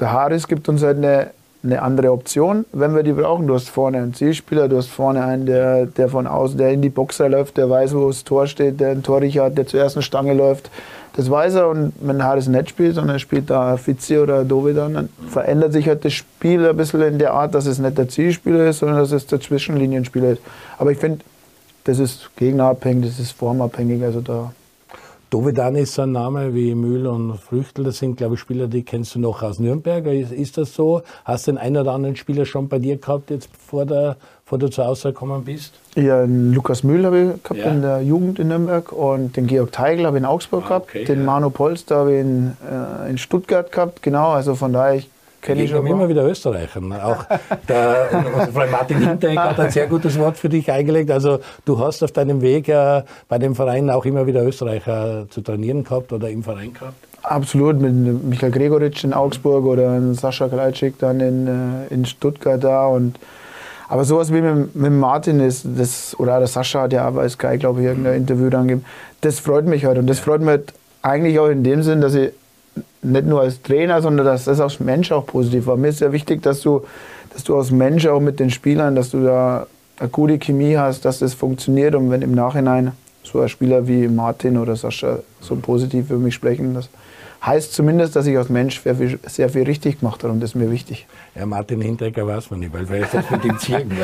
der 0.00 0.12
Haris 0.12 0.48
gibt 0.48 0.68
uns 0.68 0.82
halt 0.82 0.98
eine, 0.98 1.30
eine 1.62 1.80
andere 1.82 2.10
Option, 2.10 2.64
wenn 2.72 2.94
wir 2.94 3.02
die 3.02 3.12
brauchen. 3.12 3.46
Du 3.46 3.54
hast 3.54 3.68
vorne 3.68 3.98
einen 3.98 4.14
Zielspieler, 4.14 4.68
du 4.68 4.76
hast 4.76 4.88
vorne 4.88 5.24
einen, 5.24 5.46
der, 5.46 5.86
der 5.86 6.08
von 6.08 6.26
außen, 6.26 6.58
der 6.58 6.70
in 6.70 6.82
die 6.82 6.88
Boxer 6.88 7.28
läuft, 7.28 7.56
der 7.56 7.70
weiß, 7.70 7.94
wo 7.94 8.08
das 8.08 8.24
Tor 8.24 8.46
steht, 8.46 8.80
der 8.80 8.90
einen 8.90 9.02
Torrichter 9.02 9.44
hat, 9.44 9.56
der 9.56 9.66
zur 9.66 9.80
ersten 9.80 10.02
Stange 10.02 10.34
läuft. 10.34 10.70
Das 11.14 11.30
weiß 11.30 11.56
er 11.56 11.68
und 11.68 11.92
wenn 12.00 12.24
Haris 12.24 12.48
nicht 12.48 12.70
spielt, 12.70 12.94
sondern 12.94 13.16
er 13.16 13.20
spielt 13.20 13.50
da 13.50 13.76
Fizzi 13.76 14.18
oder 14.18 14.44
Dovidan, 14.44 14.94
dann 14.94 15.08
verändert 15.28 15.72
sich 15.72 15.86
halt 15.86 16.04
das 16.04 16.14
Spiel 16.14 16.66
ein 16.66 16.76
bisschen 16.76 17.02
in 17.02 17.18
der 17.18 17.34
Art, 17.34 17.54
dass 17.54 17.66
es 17.66 17.78
nicht 17.78 17.98
der 17.98 18.08
Zielspieler 18.08 18.66
ist, 18.66 18.78
sondern 18.78 18.98
dass 18.98 19.12
es 19.12 19.26
der 19.26 19.40
Zwischenlinienspieler 19.40 20.30
ist. 20.30 20.42
Aber 20.78 20.90
ich 20.90 20.98
finde, 20.98 21.18
das 21.84 21.98
ist 21.98 22.30
gegnerabhängig, 22.36 23.10
das 23.10 23.20
ist 23.20 23.32
formabhängig, 23.32 24.02
also 24.02 24.20
da 24.20 24.52
Dovedan 25.32 25.76
ist 25.76 25.94
so 25.94 26.02
ein 26.02 26.12
Name 26.12 26.54
wie 26.54 26.74
Mühl 26.74 27.06
und 27.06 27.38
Früchtel. 27.38 27.84
Das 27.84 27.96
sind, 27.96 28.18
glaube 28.18 28.34
ich, 28.34 28.40
Spieler, 28.40 28.66
die 28.66 28.82
kennst 28.82 29.14
du 29.14 29.18
noch 29.18 29.42
aus 29.42 29.58
Nürnberg. 29.58 30.04
Ist, 30.04 30.30
ist 30.30 30.58
das 30.58 30.74
so? 30.74 31.00
Hast 31.24 31.46
du 31.46 31.52
den 31.52 31.58
einen 31.58 31.78
oder 31.78 31.92
anderen 31.92 32.16
Spieler 32.16 32.44
schon 32.44 32.68
bei 32.68 32.78
dir 32.78 32.98
gehabt, 32.98 33.30
jetzt 33.30 33.50
bevor, 33.50 33.86
der, 33.86 34.18
bevor 34.44 34.58
du 34.58 34.68
zur 34.68 34.86
Auswahl 34.86 35.12
gekommen 35.12 35.42
bist? 35.42 35.72
Ja, 35.94 36.20
den 36.20 36.52
Lukas 36.52 36.84
Mühl 36.84 37.06
habe 37.06 37.18
ich 37.18 37.42
gehabt 37.44 37.60
ja. 37.60 37.70
in 37.70 37.80
der 37.80 38.02
Jugend 38.02 38.40
in 38.40 38.48
Nürnberg 38.48 38.92
und 38.92 39.34
den 39.34 39.46
Georg 39.46 39.72
Teigl 39.72 40.04
habe 40.04 40.18
ich 40.18 40.22
in 40.22 40.26
Augsburg 40.26 40.64
ah, 40.68 40.76
okay, 40.76 40.98
gehabt. 40.98 41.08
Den 41.08 41.20
ja. 41.20 41.24
Manu 41.24 41.48
Polster 41.48 41.96
habe 41.96 42.12
ich 42.12 42.20
in, 42.20 42.52
äh, 42.70 43.08
in 43.08 43.16
Stuttgart 43.16 43.72
gehabt. 43.72 44.02
Genau, 44.02 44.32
also 44.32 44.54
von 44.54 44.74
daher, 44.74 44.96
ich 44.96 45.08
kenne 45.42 45.62
ich 45.64 45.70
schon. 45.70 45.86
immer 45.86 46.08
wieder 46.08 46.24
Österreicher. 46.24 46.80
Auch 47.02 47.24
der 47.68 48.08
Freund 48.52 48.70
Martin 48.70 48.98
Hinteregger 48.98 49.50
hat 49.50 49.60
ein 49.60 49.70
sehr 49.70 49.86
gutes 49.86 50.18
Wort 50.18 50.38
für 50.38 50.48
dich 50.48 50.70
eingelegt. 50.70 51.10
Also 51.10 51.40
du 51.64 51.78
hast 51.78 52.02
auf 52.02 52.12
deinem 52.12 52.40
Weg 52.40 52.68
äh, 52.68 53.02
bei 53.28 53.38
dem 53.38 53.54
Verein 53.54 53.90
auch 53.90 54.04
immer 54.04 54.26
wieder 54.26 54.44
Österreicher 54.44 55.26
zu 55.28 55.42
trainieren 55.42 55.84
gehabt 55.84 56.12
oder 56.12 56.30
im 56.30 56.42
Verein 56.42 56.72
gehabt? 56.72 56.94
Absolut, 57.22 57.80
mit 57.80 58.24
Michael 58.24 58.50
Gregoritsch 58.50 59.04
in 59.04 59.12
Augsburg 59.12 59.64
oder 59.64 60.00
Sascha 60.14 60.48
Kalajczyk 60.48 60.98
dann 60.98 61.20
in, 61.20 61.46
äh, 61.46 61.94
in 61.94 62.04
Stuttgart 62.04 62.62
da 62.62 62.86
und 62.86 63.18
aber 63.88 64.06
sowas 64.06 64.32
wie 64.32 64.40
mit, 64.40 64.74
mit 64.74 64.92
Martin 64.92 65.38
ist, 65.40 65.66
das, 65.76 66.18
oder 66.18 66.38
der 66.38 66.48
Sascha 66.48 66.82
hat 66.82 66.94
ja 66.94 67.10
bei 67.10 67.28
Sky, 67.28 67.58
glaube 67.58 67.80
ich, 67.80 67.86
irgendein 67.88 68.14
Interview 68.14 68.48
dann 68.48 68.66
gegeben, 68.66 68.86
das 69.20 69.38
freut 69.38 69.66
mich 69.66 69.84
halt. 69.84 69.98
Und 69.98 70.06
das 70.06 70.18
freut 70.18 70.40
mich 70.40 70.48
halt 70.48 70.72
eigentlich 71.02 71.38
auch 71.38 71.48
in 71.48 71.62
dem 71.62 71.82
Sinn, 71.82 72.00
dass 72.00 72.14
ich 72.14 72.32
nicht 73.02 73.26
nur 73.26 73.40
als 73.40 73.62
Trainer, 73.62 74.00
sondern 74.00 74.26
dass 74.26 74.44
das 74.44 74.60
als 74.60 74.80
Mensch 74.80 75.12
auch 75.12 75.26
positiv 75.26 75.66
war. 75.66 75.76
Mir 75.76 75.88
ist 75.88 75.98
sehr 75.98 76.12
wichtig, 76.12 76.42
dass 76.42 76.60
du, 76.60 76.82
dass 77.32 77.44
du 77.44 77.56
als 77.56 77.70
Mensch 77.70 78.06
auch 78.06 78.20
mit 78.20 78.40
den 78.40 78.50
Spielern, 78.50 78.94
dass 78.94 79.10
du 79.10 79.24
da 79.24 79.66
eine 79.98 80.08
gute 80.08 80.38
Chemie 80.38 80.76
hast, 80.76 81.04
dass 81.04 81.18
das 81.18 81.34
funktioniert 81.34 81.94
und 81.94 82.10
wenn 82.10 82.22
im 82.22 82.34
Nachhinein 82.34 82.92
so 83.22 83.40
ein 83.40 83.48
Spieler 83.48 83.86
wie 83.86 84.08
Martin 84.08 84.58
oder 84.58 84.76
Sascha 84.76 85.18
so 85.40 85.56
positiv 85.56 86.08
für 86.08 86.18
mich 86.18 86.34
sprechen, 86.34 86.74
das 86.74 86.88
heißt 87.44 87.72
zumindest, 87.72 88.14
dass 88.14 88.26
ich 88.26 88.38
als 88.38 88.48
Mensch 88.48 88.80
sehr 88.80 88.96
viel, 88.96 89.18
sehr 89.24 89.48
viel 89.48 89.64
richtig 89.64 90.00
gemacht 90.00 90.22
habe 90.22 90.32
und 90.32 90.40
das 90.40 90.50
ist 90.50 90.54
mir 90.54 90.70
wichtig. 90.70 91.06
Ja, 91.34 91.44
Martin 91.44 91.80
Hinteregger 91.80 92.26
weiß 92.26 92.50
man 92.50 92.60
nicht, 92.60 92.72
weil 92.72 92.88
wer 92.88 93.00
ist 93.00 93.14
das 93.14 93.28
mit 93.30 93.44
dem 93.44 93.58
Zirken? 93.58 93.96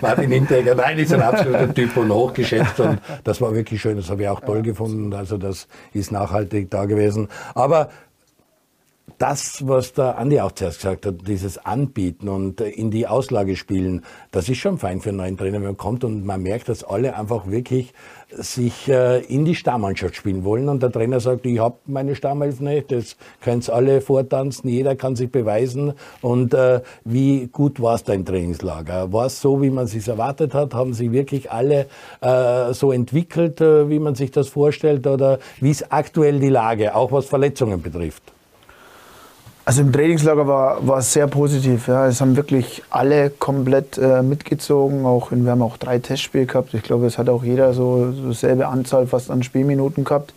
Martin 0.00 0.30
Hinteregger, 0.30 0.74
nein, 0.74 0.98
ist 0.98 1.12
ein 1.12 1.22
absoluter 1.22 1.74
Typ 1.74 1.96
und 1.96 2.12
hochgeschätzt 2.12 2.78
und 2.80 3.00
das 3.24 3.40
war 3.40 3.54
wirklich 3.54 3.80
schön, 3.80 3.96
das 3.96 4.10
habe 4.10 4.22
ich 4.22 4.28
auch 4.28 4.40
toll 4.40 4.62
gefunden, 4.62 5.12
also 5.12 5.38
das 5.38 5.66
ist 5.92 6.12
nachhaltig 6.12 6.70
da 6.70 6.84
gewesen. 6.84 7.28
Aber 7.54 7.90
das, 9.18 9.66
was 9.66 9.92
der 9.92 10.18
Andi 10.18 10.40
auch 10.40 10.52
zuerst 10.52 10.78
gesagt 10.78 11.06
hat, 11.06 11.26
dieses 11.26 11.58
Anbieten 11.58 12.28
und 12.28 12.60
in 12.60 12.90
die 12.90 13.06
Auslage 13.06 13.56
spielen, 13.56 14.04
das 14.30 14.48
ist 14.48 14.58
schon 14.58 14.78
fein 14.78 15.00
für 15.00 15.10
einen 15.10 15.18
neuen 15.18 15.36
Trainer, 15.36 15.58
wenn 15.58 15.62
man 15.62 15.76
kommt 15.76 16.02
und 16.04 16.24
man 16.24 16.42
merkt, 16.42 16.68
dass 16.68 16.82
alle 16.82 17.16
einfach 17.16 17.48
wirklich 17.48 17.92
sich 18.36 18.88
äh, 18.88 19.20
in 19.24 19.44
die 19.44 19.54
Stammmannschaft 19.54 20.16
spielen 20.16 20.44
wollen 20.44 20.68
und 20.68 20.82
der 20.82 20.90
Trainer 20.90 21.20
sagt, 21.20 21.46
ich 21.46 21.58
habe 21.58 21.76
meine 21.86 22.14
Stammelf 22.14 22.60
nicht, 22.60 22.92
das 22.92 23.16
können 23.40 23.62
alle 23.68 24.00
vortanzen, 24.00 24.68
jeder 24.68 24.96
kann 24.96 25.16
sich 25.16 25.30
beweisen 25.30 25.92
und 26.20 26.54
äh, 26.54 26.80
wie 27.04 27.48
gut 27.48 27.80
war 27.80 27.94
es 27.94 28.04
da 28.04 28.12
im 28.12 28.24
Trainingslager? 28.24 29.12
War 29.12 29.26
es 29.26 29.40
so, 29.40 29.62
wie 29.62 29.70
man 29.70 29.84
es 29.84 30.08
erwartet 30.08 30.54
hat? 30.54 30.74
Haben 30.74 30.94
sich 30.94 31.12
wirklich 31.12 31.50
alle 31.50 31.86
äh, 32.20 32.72
so 32.72 32.92
entwickelt, 32.92 33.60
äh, 33.60 33.88
wie 33.88 33.98
man 33.98 34.14
sich 34.14 34.30
das 34.30 34.48
vorstellt 34.48 35.06
oder 35.06 35.38
wie 35.60 35.70
ist 35.70 35.92
aktuell 35.92 36.40
die 36.40 36.48
Lage, 36.48 36.94
auch 36.94 37.12
was 37.12 37.26
Verletzungen 37.26 37.82
betrifft? 37.82 38.22
Also 39.64 39.82
im 39.82 39.92
Trainingslager 39.92 40.46
war, 40.48 40.98
es 40.98 41.12
sehr 41.12 41.28
positiv. 41.28 41.86
Ja. 41.86 42.08
Es 42.08 42.20
haben 42.20 42.36
wirklich 42.36 42.82
alle 42.90 43.30
komplett 43.30 43.96
äh, 43.96 44.22
mitgezogen. 44.22 45.06
Auch 45.06 45.30
wir 45.30 45.50
haben 45.50 45.62
auch 45.62 45.76
drei 45.76 46.00
Testspiele 46.00 46.46
gehabt. 46.46 46.74
Ich 46.74 46.82
glaube, 46.82 47.06
es 47.06 47.16
hat 47.16 47.28
auch 47.28 47.44
jeder 47.44 47.72
so, 47.72 48.12
so 48.12 48.32
selbe 48.32 48.66
Anzahl 48.66 49.06
fast 49.06 49.30
an 49.30 49.44
Spielminuten 49.44 50.02
gehabt. 50.02 50.34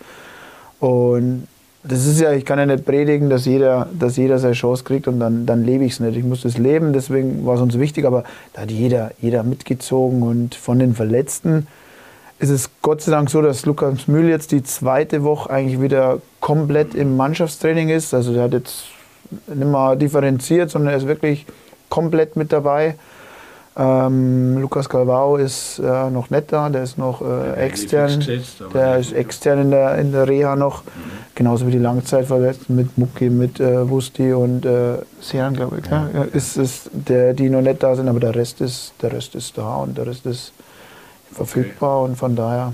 Und 0.80 1.48
das 1.84 2.06
ist 2.06 2.20
ja, 2.20 2.34
ich 2.34 2.46
kann 2.46 2.60
ja 2.60 2.66
nicht 2.68 2.86
predigen, 2.86 3.30
dass 3.30 3.46
jeder, 3.46 3.88
dass 3.98 4.18
jeder 4.18 4.38
seine 4.40 4.54
Chance 4.54 4.84
kriegt 4.84 5.08
und 5.08 5.20
dann, 5.20 5.46
dann 5.46 5.64
lebe 5.64 5.86
ich 5.86 5.94
es 5.94 6.00
nicht. 6.00 6.18
Ich 6.18 6.24
muss 6.24 6.42
das 6.42 6.58
leben, 6.58 6.94
deswegen 6.94 7.46
war 7.46 7.56
es 7.56 7.62
uns 7.62 7.80
wichtig, 7.80 8.06
aber 8.06 8.24
da 8.54 8.62
hat 8.62 8.72
jeder, 8.72 9.12
jeder 9.22 9.44
mitgezogen 9.44 10.24
und 10.24 10.56
von 10.56 10.80
den 10.80 10.96
Verletzten 10.96 11.68
ist 12.40 12.50
es 12.50 12.70
Gott 12.82 13.02
sei 13.02 13.12
Dank 13.12 13.30
so, 13.30 13.42
dass 13.42 13.66
Lukas 13.66 14.08
Mühl 14.08 14.30
jetzt 14.30 14.52
die 14.52 14.64
zweite 14.64 15.24
Woche 15.24 15.50
eigentlich 15.50 15.80
wieder 15.80 16.22
komplett 16.42 16.94
im 16.96 17.16
Mannschaftstraining 17.16 17.90
ist. 17.90 18.14
Also 18.14 18.34
der 18.34 18.44
hat 18.44 18.54
jetzt 18.54 18.86
nicht 19.48 19.68
mehr 19.68 19.96
differenziert, 19.96 20.70
sondern 20.70 20.94
er 20.94 20.98
ist 20.98 21.08
wirklich 21.08 21.46
komplett 21.90 22.36
mit 22.36 22.52
dabei. 22.52 22.96
Ähm, 23.78 24.58
Lukas 24.60 24.88
Galvao 24.88 25.36
ist 25.36 25.80
äh, 25.80 26.10
noch 26.10 26.30
nicht 26.30 26.52
da, 26.54 26.70
der 26.70 26.84
ist 26.84 26.98
noch 26.98 27.22
äh, 27.22 27.56
extern. 27.56 28.20
Gesetzt, 28.20 28.64
der 28.74 28.98
ist 28.98 29.12
extern 29.12 29.64
in 29.64 29.72
der, 29.72 29.98
in 29.98 30.14
der 30.14 30.30
Reha 30.30 30.56
noch. 30.56 30.84
Mhm. 30.84 30.90
Genauso 31.36 31.68
wie 31.68 31.72
die 31.72 31.80
Langzeitverletzten 31.80 32.74
mit 32.74 32.98
Mucki, 32.98 33.30
mit 33.30 33.60
äh, 33.60 33.90
Wusti 33.90 34.32
und 34.32 34.66
äh, 34.66 35.00
Sean, 35.20 35.56
glaube 35.56 35.80
ich. 35.80 35.92
Ja. 35.92 36.10
Ja, 36.14 36.24
ist 36.24 36.56
es, 36.56 36.90
der, 36.94 37.34
die 37.34 37.50
noch 37.50 37.62
nicht 37.62 37.84
da 37.84 37.96
sind, 37.96 38.08
aber 38.08 38.22
der 38.22 38.34
Rest 38.34 38.62
ist, 38.62 38.94
der 39.02 39.12
Rest 39.12 39.36
ist 39.36 39.58
da 39.58 39.76
und 39.76 39.98
der 39.98 40.08
Rest 40.08 40.26
ist 40.26 40.54
verfügbar 41.34 42.00
okay. 42.00 42.12
und 42.12 42.16
von 42.16 42.36
daher. 42.38 42.74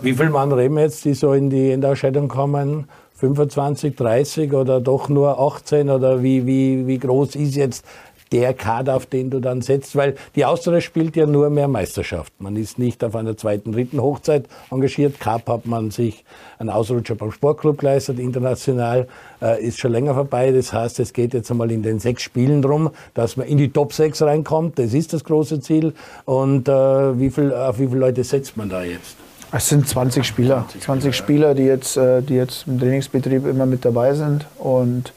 Wie 0.00 0.14
viele 0.14 0.30
Mann 0.30 0.52
reden 0.52 0.78
jetzt, 0.78 1.04
die 1.04 1.14
so 1.14 1.32
in 1.32 1.50
die 1.50 1.72
Endausscheidung 1.72 2.28
kommen? 2.28 2.88
25, 3.24 3.96
30 3.96 4.52
oder 4.52 4.80
doch 4.80 5.08
nur 5.08 5.40
18 5.40 5.88
oder 5.88 6.22
wie, 6.22 6.46
wie, 6.46 6.86
wie 6.86 6.98
groß 6.98 7.36
ist 7.36 7.56
jetzt 7.56 7.86
der 8.32 8.52
Kader, 8.52 8.96
auf 8.96 9.06
den 9.06 9.30
du 9.30 9.40
dann 9.40 9.62
setzt? 9.62 9.96
Weil 9.96 10.14
die 10.36 10.44
Austria 10.44 10.82
spielt 10.82 11.16
ja 11.16 11.24
nur 11.24 11.48
mehr 11.48 11.66
Meisterschaft. 11.66 12.34
Man 12.38 12.54
ist 12.56 12.78
nicht 12.78 13.02
auf 13.02 13.16
einer 13.16 13.34
zweiten, 13.34 13.72
dritten 13.72 14.02
Hochzeit 14.02 14.44
engagiert. 14.70 15.20
Cup 15.20 15.48
hat 15.48 15.64
man 15.64 15.90
sich 15.90 16.22
einen 16.58 16.68
Ausrutscher 16.68 17.14
beim 17.14 17.32
Sportclub 17.32 17.78
geleistet. 17.78 18.18
International 18.18 19.08
äh, 19.40 19.64
ist 19.64 19.78
schon 19.78 19.92
länger 19.92 20.12
vorbei. 20.12 20.52
Das 20.52 20.74
heißt, 20.74 21.00
es 21.00 21.14
geht 21.14 21.32
jetzt 21.32 21.50
einmal 21.50 21.70
in 21.70 21.82
den 21.82 22.00
sechs 22.00 22.24
Spielen 22.24 22.60
darum, 22.60 22.90
dass 23.14 23.38
man 23.38 23.46
in 23.46 23.56
die 23.56 23.70
Top 23.70 23.94
6 23.94 24.20
reinkommt. 24.20 24.78
Das 24.78 24.92
ist 24.92 25.14
das 25.14 25.24
große 25.24 25.60
Ziel. 25.60 25.94
Und 26.26 26.68
äh, 26.68 26.72
wie 27.18 27.30
viel, 27.30 27.54
auf 27.54 27.78
wie 27.78 27.86
viele 27.86 28.00
Leute 28.00 28.22
setzt 28.22 28.58
man 28.58 28.68
da 28.68 28.84
jetzt? 28.84 29.23
Es 29.56 29.68
sind 29.68 29.86
20 29.88 30.26
Spieler. 30.26 30.64
20, 30.68 30.82
20 30.82 31.16
Spieler, 31.16 31.54
die 31.54 31.62
jetzt, 31.62 31.96
äh, 31.96 32.22
die 32.22 32.34
jetzt 32.34 32.66
im 32.66 32.80
Trainingsbetrieb 32.80 33.46
immer 33.46 33.66
mit 33.66 33.84
dabei 33.84 34.12
sind. 34.14 34.46
Und 34.58 35.12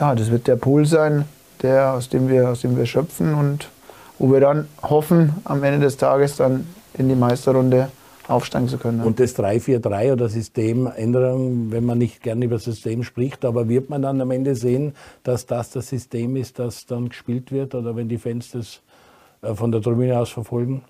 ja, 0.00 0.14
das 0.14 0.30
wird 0.30 0.46
der 0.46 0.56
Pool 0.56 0.86
sein, 0.86 1.26
der, 1.60 1.92
aus, 1.92 2.08
dem 2.08 2.30
wir, 2.30 2.48
aus 2.48 2.62
dem 2.62 2.78
wir 2.78 2.86
schöpfen 2.86 3.34
und 3.34 3.68
wo 4.18 4.32
wir 4.32 4.40
dann 4.40 4.66
hoffen, 4.82 5.34
am 5.44 5.62
Ende 5.62 5.80
des 5.80 5.98
Tages 5.98 6.36
dann 6.36 6.66
in 6.94 7.10
die 7.10 7.14
Meisterrunde 7.14 7.90
aufsteigen 8.28 8.68
zu 8.68 8.78
können. 8.78 9.02
Und 9.02 9.20
das 9.20 9.36
3-4-3 9.36 10.12
oder 10.14 10.30
Systemänderung, 10.30 11.70
wenn 11.70 11.84
man 11.84 11.98
nicht 11.98 12.22
gerne 12.22 12.46
über 12.46 12.58
System 12.58 13.02
spricht, 13.02 13.44
aber 13.44 13.68
wird 13.68 13.90
man 13.90 14.00
dann 14.00 14.18
am 14.22 14.30
Ende 14.30 14.54
sehen, 14.54 14.94
dass 15.22 15.44
das 15.44 15.68
das 15.68 15.88
System 15.88 16.36
ist, 16.36 16.58
das 16.58 16.86
dann 16.86 17.10
gespielt 17.10 17.52
wird 17.52 17.74
oder 17.74 17.94
wenn 17.94 18.08
die 18.08 18.16
Fans 18.16 18.52
das 18.52 18.80
äh, 19.42 19.54
von 19.54 19.70
der 19.70 19.82
Tribüne 19.82 20.18
aus 20.18 20.30
verfolgen? 20.30 20.82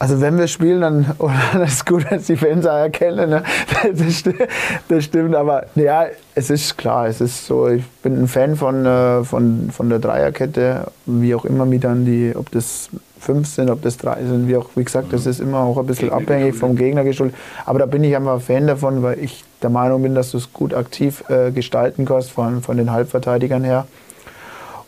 Also 0.00 0.20
wenn 0.20 0.38
wir 0.38 0.46
spielen, 0.46 0.80
dann 0.80 1.06
oder 1.18 1.34
das 1.54 1.74
ist 1.74 1.86
gut, 1.86 2.06
dass 2.10 2.26
die 2.26 2.36
Fans 2.36 2.66
auch 2.66 2.76
erkennen. 2.76 3.30
Ne? 3.30 3.42
Das, 3.94 4.14
stimmt, 4.14 4.42
das, 4.88 5.04
stimmt, 5.04 5.34
aber 5.34 5.66
ja, 5.74 6.06
es 6.34 6.50
ist 6.50 6.76
klar, 6.78 7.06
es 7.06 7.20
ist 7.20 7.46
so, 7.46 7.68
ich 7.68 7.84
bin 8.02 8.22
ein 8.22 8.28
Fan 8.28 8.56
von, 8.56 8.84
äh, 8.86 9.24
von, 9.24 9.70
von 9.70 9.88
der 9.88 9.98
Dreierkette, 9.98 10.88
wie 11.06 11.34
auch 11.34 11.44
immer 11.44 11.64
mir 11.64 11.80
dann 11.80 12.04
die, 12.04 12.32
ob 12.34 12.50
das 12.50 12.90
fünf 13.18 13.48
sind, 13.48 13.70
ob 13.70 13.82
das 13.82 13.96
drei 13.96 14.22
sind, 14.24 14.48
wie 14.48 14.56
auch, 14.56 14.70
wie 14.76 14.84
gesagt, 14.84 15.12
das 15.12 15.26
ist 15.26 15.40
immer 15.40 15.58
auch 15.58 15.78
ein 15.78 15.86
bisschen 15.86 16.10
abhängig 16.10 16.54
vom 16.54 16.76
Gegner 16.76 17.04
geschuldet. 17.04 17.36
Aber 17.66 17.78
da 17.78 17.86
bin 17.86 18.04
ich 18.04 18.14
einfach 18.14 18.40
Fan 18.40 18.66
davon, 18.66 19.02
weil 19.02 19.18
ich 19.18 19.44
der 19.62 19.70
Meinung 19.70 20.02
bin, 20.02 20.14
dass 20.14 20.30
du 20.30 20.38
es 20.38 20.52
gut 20.52 20.74
aktiv 20.74 21.24
äh, 21.28 21.50
gestalten 21.50 22.04
kannst 22.04 22.30
von, 22.30 22.62
von 22.62 22.76
den 22.76 22.92
Halbverteidigern 22.92 23.64
her. 23.64 23.86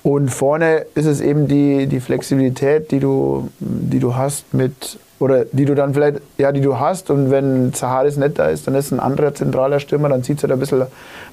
Und 0.02 0.30
vorne 0.30 0.86
ist 0.94 1.06
es 1.06 1.20
eben 1.20 1.46
die, 1.46 1.86
die 1.86 2.00
Flexibilität, 2.00 2.90
die 2.90 3.00
du, 3.00 3.50
die 3.58 3.98
du 3.98 4.16
hast 4.16 4.54
mit, 4.54 4.98
oder 5.18 5.44
die 5.44 5.66
du 5.66 5.74
dann 5.74 5.92
vielleicht, 5.92 6.20
ja, 6.38 6.52
die 6.52 6.62
du 6.62 6.78
hast. 6.78 7.10
Und 7.10 7.30
wenn 7.30 7.74
Zaharis 7.74 8.16
nicht 8.16 8.38
da 8.38 8.46
ist, 8.48 8.66
dann 8.66 8.74
ist 8.74 8.92
ein 8.92 9.00
anderer 9.00 9.34
zentraler 9.34 9.78
Stürmer, 9.78 10.08
dann 10.08 10.22
sieht 10.22 10.38
es 10.38 10.44
halt 10.44 10.52
ein 10.52 10.58
bisschen, 10.58 10.86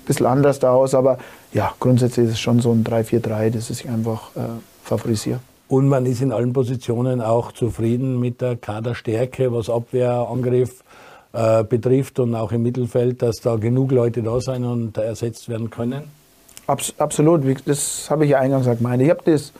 bisschen 0.06 0.26
anders 0.26 0.60
da 0.60 0.72
aus. 0.72 0.94
Aber 0.94 1.18
ja, 1.54 1.74
grundsätzlich 1.80 2.28
ist 2.28 2.34
es 2.34 2.40
schon 2.40 2.60
so 2.60 2.72
ein 2.72 2.84
3-4-3, 2.84 3.52
das 3.52 3.70
ich 3.70 3.88
einfach 3.88 4.36
äh, 4.36 4.42
favorisiere. 4.84 5.40
Und 5.70 5.88
man 5.88 6.06
ist 6.06 6.22
in 6.22 6.32
allen 6.32 6.54
Positionen 6.54 7.22
auch 7.22 7.52
zufrieden 7.52 8.20
mit 8.20 8.42
der 8.42 8.58
Kaderstärke, 8.58 9.52
was 9.52 9.70
Abwehr, 9.70 10.28
Angriff 10.30 10.84
äh, 11.34 11.64
betrifft 11.64 12.20
und 12.20 12.36
auch 12.36 12.52
im 12.52 12.64
Mittelfeld, 12.64 13.22
dass 13.22 13.38
da 13.38 13.56
genug 13.56 13.92
Leute 13.92 14.24
da 14.24 14.40
sein 14.42 14.66
und 14.66 14.98
ersetzt 14.98 15.48
werden 15.50 15.70
können? 15.70 16.04
Abs 16.68 16.94
absolut, 16.98 17.42
das 17.66 18.08
habe 18.10 18.26
ich 18.26 18.32
ja 18.32 18.40
eingangs 18.40 18.66
gemeint. 18.66 19.02
Ich 19.02 19.10
habe 19.10 19.22
das 19.26 19.54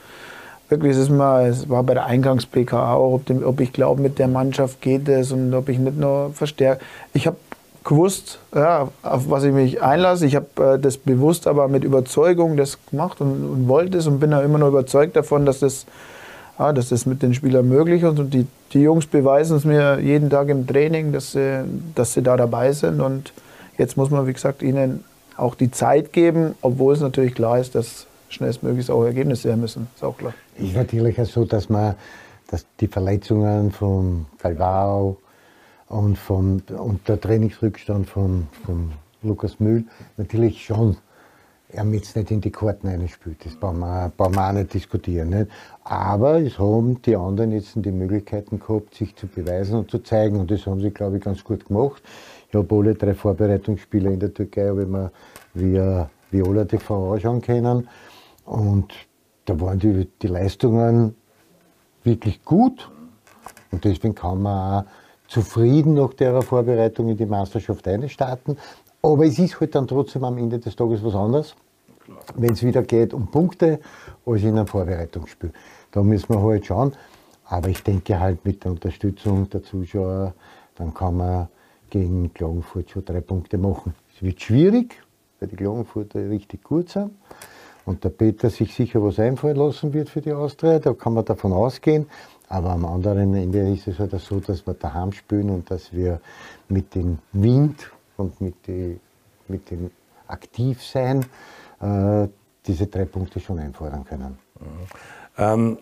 wirklich, 0.70 0.92
es, 0.92 0.98
ist 0.98 1.10
mal, 1.10 1.48
es 1.48 1.70
war 1.70 1.84
bei 1.84 1.94
der 1.94 2.06
Eingangs-PK 2.06 2.94
auch, 2.94 3.14
ob, 3.14 3.26
dem, 3.26 3.46
ob 3.46 3.62
ich 3.62 3.72
glaube, 3.72 4.02
mit 4.02 4.20
der 4.20 4.28
Mannschaft 4.28 4.82
geht 4.82 5.08
es 5.08 5.32
und 5.32 5.54
ob 5.54 5.70
ich 5.70 5.80
nicht 5.80 5.98
nur 5.98 6.32
verstärke. 6.34 6.84
Ich 7.14 7.26
habe 7.26 7.38
gewusst, 7.86 8.40
ja, 8.54 8.90
auf 9.02 9.30
was 9.30 9.46
ich 9.46 9.54
mich 9.54 9.82
einlasse. 9.82 10.26
Ich 10.26 10.36
habe 10.36 10.74
äh, 10.76 10.80
das 10.80 10.98
bewusst, 10.98 11.48
aber 11.48 11.70
mit 11.70 11.86
Überzeugung 11.86 12.58
das 12.58 12.78
gemacht 12.92 13.22
und, 13.22 13.50
und 13.50 13.68
wollte 13.70 13.98
es 13.98 14.08
und 14.08 14.20
bin 14.20 14.32
da 14.32 14.42
immer 14.42 14.58
noch 14.58 14.68
überzeugt 14.68 15.16
davon, 15.16 15.46
dass 15.46 15.60
das, 15.60 15.86
ja, 16.60 16.74
dass 16.74 16.90
das 16.90 17.06
mit 17.06 17.22
den 17.22 17.34
Spielern 17.34 17.68
möglich 17.70 18.04
ist. 18.04 18.20
Und 18.20 18.34
die, 18.34 18.46
die 18.74 18.82
Jungs 18.82 19.06
beweisen 19.06 19.56
es 19.56 19.64
mir 19.64 20.00
jeden 20.02 20.30
Tag 20.30 20.50
im 20.50 20.68
Training, 20.68 21.14
dass 21.14 21.32
sie, 21.32 21.64
dass 21.96 22.14
sie 22.14 22.22
da 22.22 22.36
dabei 22.36 22.74
sind. 22.74 23.00
Und 23.00 23.32
jetzt 23.78 23.96
muss 23.96 24.10
man, 24.10 24.28
wie 24.28 24.34
gesagt, 24.34 24.62
ihnen 24.62 25.06
auch 25.38 25.56
die 25.56 25.72
Zeit 25.72 26.14
geben, 26.14 26.56
obwohl 26.62 26.94
es 26.94 27.02
natürlich 27.02 27.36
klar 27.36 27.60
ist, 27.60 27.76
dass 27.76 28.08
schnellstmöglich 28.30 28.92
auch 28.92 29.04
Ergebnisse 29.04 29.50
her 29.50 29.58
müssen. 29.58 29.88
Ist 29.96 30.04
auch 30.04 30.18
klar. 30.18 30.34
Ist 30.58 30.76
natürlich 30.76 31.20
auch 31.22 31.26
so, 31.26 31.46
dass 31.46 31.70
man 31.70 31.96
dass 32.48 32.66
die 32.80 32.88
Verletzungen 32.88 33.72
von 33.72 34.26
Calvao 34.38 35.18
und, 35.90 36.18
von, 36.18 36.62
und 36.78 37.08
der 37.08 37.20
Trainingsrückstand 37.20 38.10
von, 38.10 38.48
von 38.66 38.92
Lukas 39.22 39.60
Mühl 39.60 39.86
natürlich 40.18 40.66
schon 40.66 40.98
er 41.70 41.86
jetzt 41.88 42.16
nicht 42.16 42.32
in 42.32 42.40
die 42.40 42.50
Karten 42.50 42.88
einspielt. 42.88 43.44
Das 43.44 43.56
brauchen 43.56 43.80
wir, 43.80 44.10
brauchen 44.16 44.36
wir 44.36 44.48
auch 44.48 44.54
nicht 44.54 44.74
diskutieren. 44.74 45.32
Nicht? 45.32 45.52
Aber 45.84 46.40
es 46.40 46.58
haben 46.58 47.02
die 47.02 47.18
anderen 47.18 47.52
jetzt 47.52 47.74
die 47.76 47.92
Möglichkeiten 47.92 48.60
gehabt, 48.60 48.96
sich 48.96 49.14
zu 49.18 49.28
beweisen 49.28 49.80
und 49.80 49.92
zu 49.92 50.00
zeigen. 50.00 50.40
Und 50.40 50.50
das 50.50 50.66
haben 50.66 50.80
sie, 50.80 50.92
glaube 50.92 51.18
ich, 51.18 51.24
ganz 51.24 51.44
gut 51.44 51.66
gemacht. 51.66 52.02
Ich 52.50 52.56
habe 52.56 52.76
alle 52.76 52.96
drei 52.96 53.14
Vorbereitungsspiele 53.14 54.12
in 54.12 54.20
der 54.20 54.34
Türkei 54.34 54.70
habe 54.70 54.84
ich 54.84 54.88
mir 54.88 55.12
via 55.54 56.10
Viola 56.32 56.66
TV 56.66 57.14
anschauen 57.14 57.42
können. 57.42 57.88
Und 58.46 58.94
da 59.46 59.60
waren 59.60 59.80
die, 59.80 60.08
die 60.22 60.28
Leistungen 60.28 61.16
wirklich 62.04 62.44
gut. 62.44 62.90
Und 63.72 63.84
deswegen 63.84 64.16
kann 64.16 64.42
man 64.42 64.84
auch 64.84 64.90
zufrieden 65.28 65.96
nach 65.96 66.14
der 66.14 66.42
Vorbereitung 66.42 67.10
in 67.10 67.18
die 67.18 67.26
Meisterschaft 67.26 67.88
einstarten. 67.88 68.58
Aber 69.02 69.26
es 69.26 69.38
ist 69.40 69.60
halt 69.60 69.76
dann 69.76 69.88
trotzdem 69.88 70.24
am 70.24 70.38
Ende 70.38 70.60
des 70.60 70.76
Tages 70.76 71.04
was 71.04 71.16
anderes, 71.16 71.56
wenn 72.36 72.54
es 72.54 72.64
wieder 72.64 72.82
geht 72.84 73.14
um 73.14 73.28
Punkte, 73.28 73.80
als 74.26 74.42
in 74.42 74.58
einem 74.58 74.68
Vorbereitungsspiel. 74.68 75.52
Da 75.92 76.02
müssen 76.02 76.34
wir 76.34 76.42
halt 76.42 76.66
schauen. 76.66 76.94
Aber 77.46 77.70
ich 77.70 77.84
denke 77.84 78.20
halt 78.20 78.44
mit 78.46 78.64
der 78.64 78.72
Unterstützung 78.72 79.50
der 79.50 79.64
Zuschauer, 79.64 80.34
dann 80.76 80.94
kann 80.94 81.18
man 81.18 81.48
gegen 81.90 82.34
Klagenfurt 82.34 82.90
schon 82.90 83.06
drei 83.06 83.22
Punkte 83.22 83.58
machen. 83.58 83.94
Es 84.16 84.22
wird 84.22 84.42
schwierig, 84.42 85.02
weil 85.40 85.50
die 85.50 85.56
Klagenfurter 85.56 86.30
richtig 86.30 86.64
gut 86.64 86.90
sind 86.90 87.12
und 87.86 88.04
der 88.04 88.10
Peter 88.10 88.50
sich 88.50 88.74
sicher 88.74 89.02
was 89.02 89.20
einfallen 89.20 89.56
lassen 89.56 89.94
wird 89.94 90.10
für 90.10 90.22
die 90.22 90.34
Austria, 90.34 90.80
da 90.80 90.94
kann 90.94 91.14
man 91.14 91.26
davon 91.26 91.54
ausgehen. 91.54 92.06
Aber 92.50 92.72
am 92.72 92.86
anderen 92.86 93.34
Ende 93.34 93.72
ist 93.72 93.88
es 93.88 94.00
halt 94.00 94.12
so, 94.20 94.40
dass 94.40 94.66
wir 94.66 94.74
daheim 94.74 95.12
spielen 95.12 95.50
und 95.50 95.70
dass 95.70 95.92
wir 95.92 96.22
mit 96.70 96.96
dem 96.96 97.20
Wind 97.34 97.92
und 98.18 98.40
mit, 98.40 98.56
die, 98.68 99.00
mit 99.48 99.70
dem 99.70 99.92
Aktivsein 100.28 101.26
äh, 101.82 102.28
diese 102.66 102.88
drei 102.88 103.06
Punkte 103.06 103.40
schon 103.40 103.60
einfordern 103.60 104.06
können. 104.06 104.38
Mhm. 104.60 104.68
Ähm, 105.38 105.78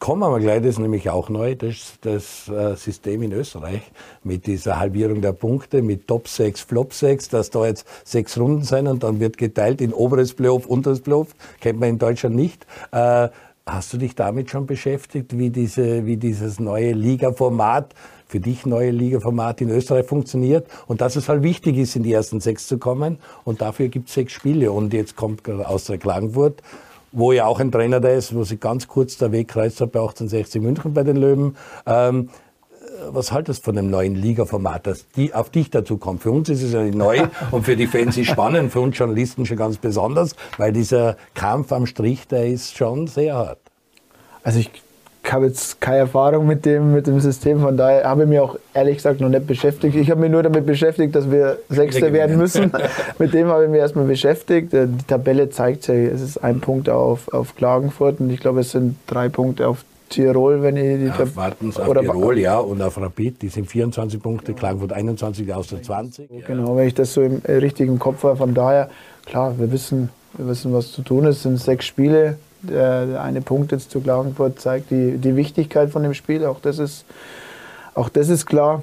kommen 0.00 0.32
wir 0.32 0.40
gleich, 0.40 0.62
das 0.62 0.70
ist 0.70 0.78
nämlich 0.78 1.10
auch 1.10 1.28
neu, 1.28 1.54
das, 1.54 1.92
das 2.00 2.48
äh, 2.48 2.74
System 2.74 3.22
in 3.22 3.32
Österreich 3.32 3.82
mit 4.24 4.46
dieser 4.46 4.80
Halbierung 4.80 5.20
der 5.20 5.32
Punkte, 5.32 5.82
mit 5.82 6.08
Top 6.08 6.26
6, 6.26 6.62
Flop 6.62 6.94
6, 6.94 7.28
dass 7.28 7.50
da 7.50 7.66
jetzt 7.66 7.86
sechs 8.04 8.36
Runden 8.38 8.64
sein 8.64 8.88
und 8.88 9.04
dann 9.04 9.20
wird 9.20 9.36
geteilt 9.36 9.80
in 9.80 9.92
oberes 9.92 10.32
Playoff, 10.32 10.66
unteres 10.66 11.02
Playoff, 11.02 11.28
kennt 11.60 11.78
man 11.78 11.90
in 11.90 11.98
Deutschland 11.98 12.34
nicht. 12.34 12.66
Äh, 12.92 13.28
hast 13.66 13.92
du 13.92 13.98
dich 13.98 14.14
damit 14.14 14.50
schon 14.50 14.66
beschäftigt, 14.66 15.38
wie, 15.38 15.50
diese, 15.50 16.06
wie 16.06 16.16
dieses 16.16 16.58
neue 16.58 16.92
Liga-Format 16.92 17.94
für 18.26 18.40
dich 18.40 18.64
neue 18.64 18.92
Liga-Format 18.92 19.60
in 19.60 19.70
Österreich 19.70 20.06
funktioniert 20.06 20.66
und 20.86 21.00
dass 21.00 21.16
es 21.16 21.28
halt 21.28 21.42
wichtig 21.42 21.76
ist, 21.76 21.94
in 21.94 22.04
die 22.04 22.12
ersten 22.12 22.40
sechs 22.40 22.68
zu 22.68 22.78
kommen. 22.78 23.18
Und 23.44 23.60
dafür 23.60 23.88
gibt 23.88 24.08
es 24.08 24.14
sechs 24.14 24.32
Spiele. 24.32 24.70
Und 24.70 24.92
jetzt 24.92 25.16
kommt 25.16 25.48
aus 25.48 25.84
der 25.84 25.98
Klagenfurt 25.98 26.62
wo 27.12 27.32
ja 27.32 27.46
auch 27.46 27.60
ein 27.60 27.72
Trainer 27.72 28.00
da 28.00 28.08
ist, 28.08 28.34
wo 28.34 28.44
sich 28.44 28.60
ganz 28.60 28.88
kurz 28.88 29.18
der 29.18 29.32
Weg 29.32 29.48
kreuzt 29.48 29.80
hat 29.80 29.92
bei 29.92 30.00
1860 30.00 30.62
München 30.62 30.94
bei 30.94 31.02
den 31.02 31.16
Löwen. 31.16 31.56
Ähm, 31.86 32.28
was 33.08 33.32
haltest 33.32 33.60
du 33.60 33.64
von 33.66 33.76
dem 33.76 33.90
neuen 33.90 34.14
Liga-Format, 34.14 34.86
das 34.86 35.06
die 35.16 35.32
auf 35.32 35.50
dich 35.50 35.70
dazu 35.70 35.96
kommt? 35.96 36.22
Für 36.22 36.30
uns 36.30 36.48
ist 36.48 36.62
es 36.62 36.72
ja 36.72 36.82
neu 36.84 37.26
und 37.50 37.64
für 37.64 37.76
die 37.76 37.86
Fans 37.86 38.16
ist 38.16 38.28
es 38.28 38.32
spannend, 38.32 38.72
für 38.72 38.80
uns 38.80 38.96
Journalisten 38.98 39.46
schon 39.46 39.56
ganz 39.56 39.78
besonders, 39.78 40.36
weil 40.58 40.72
dieser 40.72 41.16
Kampf 41.34 41.72
am 41.72 41.86
Strich, 41.86 42.26
der 42.28 42.46
ist 42.46 42.76
schon 42.76 43.06
sehr 43.06 43.34
hart. 43.34 43.58
Also 44.42 44.58
ich 44.58 44.70
habe 45.32 45.46
jetzt 45.46 45.80
keine 45.80 45.98
Erfahrung 45.98 46.46
mit 46.46 46.64
dem, 46.64 46.92
mit 46.92 47.06
dem 47.06 47.20
System, 47.20 47.60
von 47.60 47.76
daher 47.76 48.04
habe 48.04 48.22
ich 48.22 48.28
mich 48.28 48.38
auch 48.38 48.56
ehrlich 48.74 48.96
gesagt 48.96 49.20
noch 49.20 49.28
nicht 49.28 49.46
beschäftigt. 49.46 49.94
Ich 49.96 50.10
habe 50.10 50.20
mich 50.20 50.30
nur 50.30 50.42
damit 50.42 50.66
beschäftigt, 50.66 51.14
dass 51.14 51.30
wir 51.30 51.58
Sechster 51.68 52.12
werden 52.12 52.36
müssen. 52.36 52.72
mit 53.18 53.32
dem 53.34 53.48
habe 53.48 53.64
ich 53.64 53.70
mich 53.70 53.80
erstmal 53.80 54.06
beschäftigt. 54.06 54.72
Äh, 54.74 54.86
die 54.88 55.06
Tabelle 55.06 55.50
zeigt 55.50 55.86
ja, 55.88 55.94
es 55.94 56.20
ist 56.20 56.38
ein 56.38 56.60
Punkt 56.60 56.88
auf, 56.88 57.32
auf 57.32 57.54
Klagenfurt 57.56 58.20
und 58.20 58.30
ich 58.30 58.40
glaube, 58.40 58.60
es 58.60 58.72
sind 58.72 58.96
drei 59.06 59.28
Punkte 59.28 59.68
auf 59.68 59.84
Tirol, 60.10 60.62
wenn 60.62 60.76
ich 60.76 60.98
die 60.98 61.06
ja, 61.06 61.14
auf 61.14 61.36
Wartens, 61.36 61.78
auf 61.78 61.88
oder 61.88 62.02
Tirol, 62.02 62.38
ja, 62.38 62.58
und 62.58 62.82
auf 62.82 63.00
Rapid, 63.00 63.42
die 63.42 63.48
sind 63.48 63.66
24 63.66 64.20
Punkte, 64.20 64.54
Klagenfurt 64.54 64.92
21 64.92 65.54
aus 65.54 65.68
der 65.68 65.82
20. 65.82 66.28
Genau, 66.46 66.76
wenn 66.76 66.86
ich 66.86 66.94
das 66.94 67.14
so 67.14 67.22
im 67.22 67.40
äh, 67.44 67.52
richtigen 67.54 67.98
Kopf 67.98 68.24
habe. 68.24 68.36
Von 68.36 68.52
daher, 68.52 68.90
klar, 69.24 69.54
wir 69.58 69.70
wissen, 69.70 70.10
wir 70.36 70.48
wissen, 70.48 70.72
was 70.72 70.92
zu 70.92 71.02
tun 71.02 71.24
ist. 71.24 71.36
Es 71.36 71.42
sind 71.44 71.58
sechs 71.58 71.86
Spiele, 71.86 72.36
der 72.62 73.22
eine 73.22 73.40
Punkt 73.40 73.72
jetzt 73.72 73.90
zu 73.90 74.00
Klagenfurt 74.00 74.60
zeigt 74.60 74.90
die, 74.90 75.18
die 75.18 75.36
Wichtigkeit 75.36 75.90
von 75.90 76.02
dem 76.02 76.14
Spiel. 76.14 76.44
Auch 76.44 76.60
das 76.60 76.78
ist, 76.78 77.04
auch 77.94 78.08
das 78.08 78.28
ist 78.28 78.46
klar. 78.46 78.82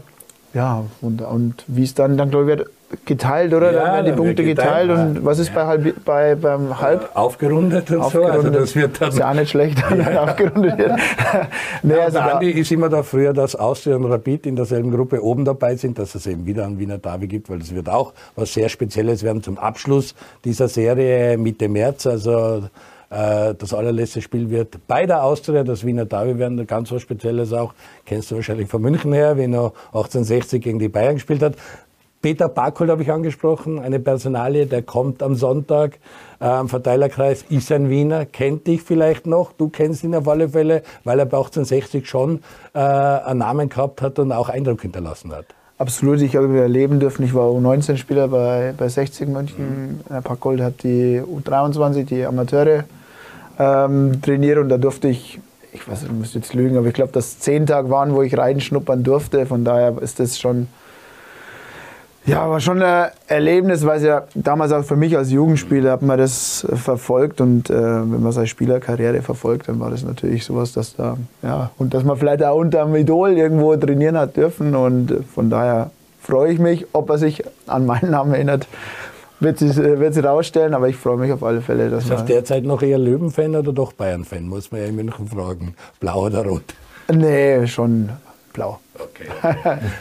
Ja, 0.53 0.85
und, 1.01 1.21
und 1.21 1.63
wie 1.67 1.83
es 1.83 1.93
dann, 1.93 2.17
dann 2.17 2.29
glaube 2.29 2.51
ich, 2.51 2.57
wird 2.57 2.69
geteilt, 3.05 3.53
oder? 3.53 3.73
Ja, 3.73 3.83
dann 3.83 3.93
werden 3.93 4.05
die 4.05 4.11
Punkte 4.13 4.43
geteilt. 4.43 4.87
geteilt. 4.89 5.17
Und 5.17 5.25
was 5.25 5.39
ist 5.39 5.53
bei, 5.53 5.65
halb, 5.65 6.05
bei 6.05 6.35
beim 6.35 6.79
Halb? 6.79 7.09
Aufgerundet 7.13 7.91
und 7.91 8.01
aufgerundet. 8.01 8.33
so. 8.33 8.47
Also 8.47 8.59
das 8.59 8.75
wird 8.75 9.01
dann 9.01 9.09
ist 9.09 9.17
ja 9.17 9.29
auch 9.29 9.33
nicht 9.33 9.49
schlecht, 9.49 9.83
wenn 9.89 9.99
ja. 9.99 10.23
aufgerundet 10.23 10.77
wird. 10.77 10.91
nee, 11.83 11.95
ja, 11.95 12.05
also 12.05 12.19
Andi 12.19 12.51
ist 12.51 12.71
immer 12.71 12.89
da 12.89 13.03
früher, 13.03 13.33
dass 13.33 13.55
Austria 13.55 13.95
und 13.97 14.05
Rapid 14.05 14.45
in 14.45 14.55
derselben 14.55 14.91
Gruppe 14.91 15.23
oben 15.23 15.43
dabei 15.43 15.75
sind, 15.75 15.99
dass 15.99 16.15
es 16.15 16.25
eben 16.27 16.45
wieder 16.45 16.65
einen 16.65 16.79
Wiener 16.79 16.97
Derby 16.97 17.27
gibt, 17.27 17.49
weil 17.49 17.59
das 17.59 17.75
wird 17.75 17.89
auch 17.89 18.13
was 18.35 18.53
sehr 18.53 18.69
Spezielles 18.69 19.23
werden 19.23 19.43
zum 19.43 19.57
Abschluss 19.57 20.15
dieser 20.45 20.67
Serie 20.69 21.37
Mitte 21.37 21.67
März. 21.67 22.07
Also 22.07 22.31
äh, 22.31 22.61
das 23.09 23.73
allerletzte 23.73 24.21
Spiel 24.21 24.49
wird 24.49 24.85
bei 24.87 25.05
der 25.05 25.23
Austria, 25.23 25.63
das 25.63 25.85
Wiener 25.85 26.05
Derby 26.05 26.37
werden, 26.39 26.67
ganz 26.67 26.91
was 26.91 27.01
Spezielles 27.01 27.53
auch. 27.53 27.73
Kennst 28.05 28.31
du 28.31 28.35
wahrscheinlich 28.35 28.67
von 28.67 28.81
München 28.81 29.13
her, 29.13 29.37
wenn 29.37 29.53
er 29.53 29.71
1860 29.87 30.61
gegen 30.61 30.79
die 30.79 30.89
Bayern 30.89 31.15
gespielt 31.15 31.41
hat. 31.41 31.53
Peter 32.21 32.49
Barkold 32.49 32.89
habe 32.89 33.03
ich 33.03 33.11
angesprochen, 33.11 33.79
eine 33.79 33.99
Personalie, 33.99 34.65
der 34.65 34.81
kommt 34.81 35.21
am 35.21 35.35
Sonntag 35.35 35.99
äh, 36.39 36.45
am 36.45 36.67
Verteilerkreis, 36.67 37.45
ist 37.49 37.71
ein 37.71 37.89
Wiener, 37.89 38.25
kennt 38.25 38.65
dich 38.65 38.81
vielleicht 38.81 39.27
noch, 39.27 39.53
du 39.53 39.69
kennst 39.69 40.03
ihn 40.03 40.15
auf 40.15 40.27
alle 40.27 40.49
Fälle, 40.49 40.81
weil 41.03 41.19
er 41.19 41.25
bei 41.25 41.37
1860 41.37 42.09
schon 42.09 42.41
äh, 42.73 42.79
einen 42.79 43.39
Namen 43.39 43.69
gehabt 43.69 44.01
hat 44.01 44.17
und 44.19 44.31
auch 44.31 44.49
Eindruck 44.49 44.81
hinterlassen 44.81 45.31
hat. 45.31 45.45
Absolut, 45.77 46.19
ich 46.21 46.35
habe 46.35 46.59
erleben 46.59 46.99
dürfen. 46.99 47.23
Ich 47.23 47.35
war 47.35 47.49
U19-Spieler 47.49 48.29
bei, 48.29 48.73
bei 48.75 48.89
60 48.89 49.29
München. 49.29 49.59
Mhm. 49.59 49.99
Herr 50.09 50.21
Packold 50.21 50.59
hat 50.59 50.81
die 50.81 51.21
U23, 51.21 52.03
die 52.03 52.25
Amateure 52.25 52.85
ähm, 53.59 54.21
trainiert 54.21 54.57
und 54.57 54.69
da 54.69 54.77
durfte 54.77 55.07
ich, 55.07 55.39
ich 55.73 55.87
weiß, 55.87 56.03
ich 56.03 56.11
muss 56.11 56.33
jetzt 56.33 56.53
lügen, 56.53 56.77
aber 56.77 56.87
ich 56.87 56.93
glaube, 56.93 57.11
dass 57.11 57.39
zehn 57.39 57.65
Tage 57.65 57.89
waren, 57.89 58.13
wo 58.13 58.21
ich 58.21 58.37
reinschnuppern 58.37 59.03
durfte. 59.03 59.45
Von 59.45 59.63
daher 59.63 59.97
ist 60.01 60.19
das 60.19 60.39
schon, 60.39 60.67
ja, 62.25 62.49
war 62.49 62.59
schon 62.59 62.81
ein 62.81 63.09
Erlebnis, 63.27 63.85
weil 63.85 63.97
es 63.97 64.03
ja 64.03 64.23
damals 64.35 64.71
auch 64.71 64.83
für 64.83 64.95
mich 64.95 65.17
als 65.17 65.31
Jugendspieler 65.31 65.91
hat 65.91 66.01
man 66.01 66.17
das 66.17 66.67
verfolgt 66.73 67.41
und 67.41 67.69
äh, 67.69 67.73
wenn 67.73 68.21
man 68.21 68.31
seine 68.31 68.47
Spielerkarriere 68.47 69.21
verfolgt, 69.21 69.69
dann 69.69 69.79
war 69.79 69.89
das 69.89 70.03
natürlich 70.03 70.43
sowas, 70.45 70.73
dass 70.73 70.95
da, 70.95 71.17
ja, 71.41 71.71
und 71.77 71.93
dass 71.93 72.03
man 72.03 72.17
vielleicht 72.17 72.43
auch 72.43 72.57
unter 72.57 72.83
einem 72.83 72.95
Idol 72.95 73.31
irgendwo 73.31 73.75
trainieren 73.75 74.17
hat 74.17 74.35
dürfen 74.35 74.75
und 74.75 75.23
von 75.33 75.49
daher 75.49 75.91
freue 76.21 76.51
ich 76.51 76.59
mich, 76.59 76.85
ob 76.91 77.09
er 77.09 77.17
sich 77.17 77.43
an 77.65 77.85
meinen 77.85 78.11
Namen 78.11 78.33
erinnert 78.33 78.67
wird 79.39 79.59
sich, 79.59 79.75
wird 79.75 80.13
sich 80.13 80.23
rausstellen, 80.23 80.73
aber 80.73 80.89
ich 80.89 80.95
freue 80.95 81.17
mich 81.17 81.31
auf 81.31 81.43
alle 81.43 81.61
Fälle. 81.61 81.89
Dass 81.89 82.05
ist 82.05 82.11
auf 82.11 82.25
derzeit 82.25 82.63
noch 82.63 82.81
eher 82.81 82.97
Löwen-Fan 82.97 83.55
oder 83.55 83.73
doch 83.73 83.93
Bayern-Fan? 83.93 84.47
Muss 84.47 84.71
man 84.71 84.81
ja 84.81 84.87
in 84.87 84.95
München 84.95 85.27
fragen. 85.27 85.75
Blau 85.99 86.25
oder 86.25 86.45
rot? 86.45 86.73
Nee, 87.11 87.65
schon 87.67 88.09
blau. 88.53 88.79
Okay. 88.95 89.29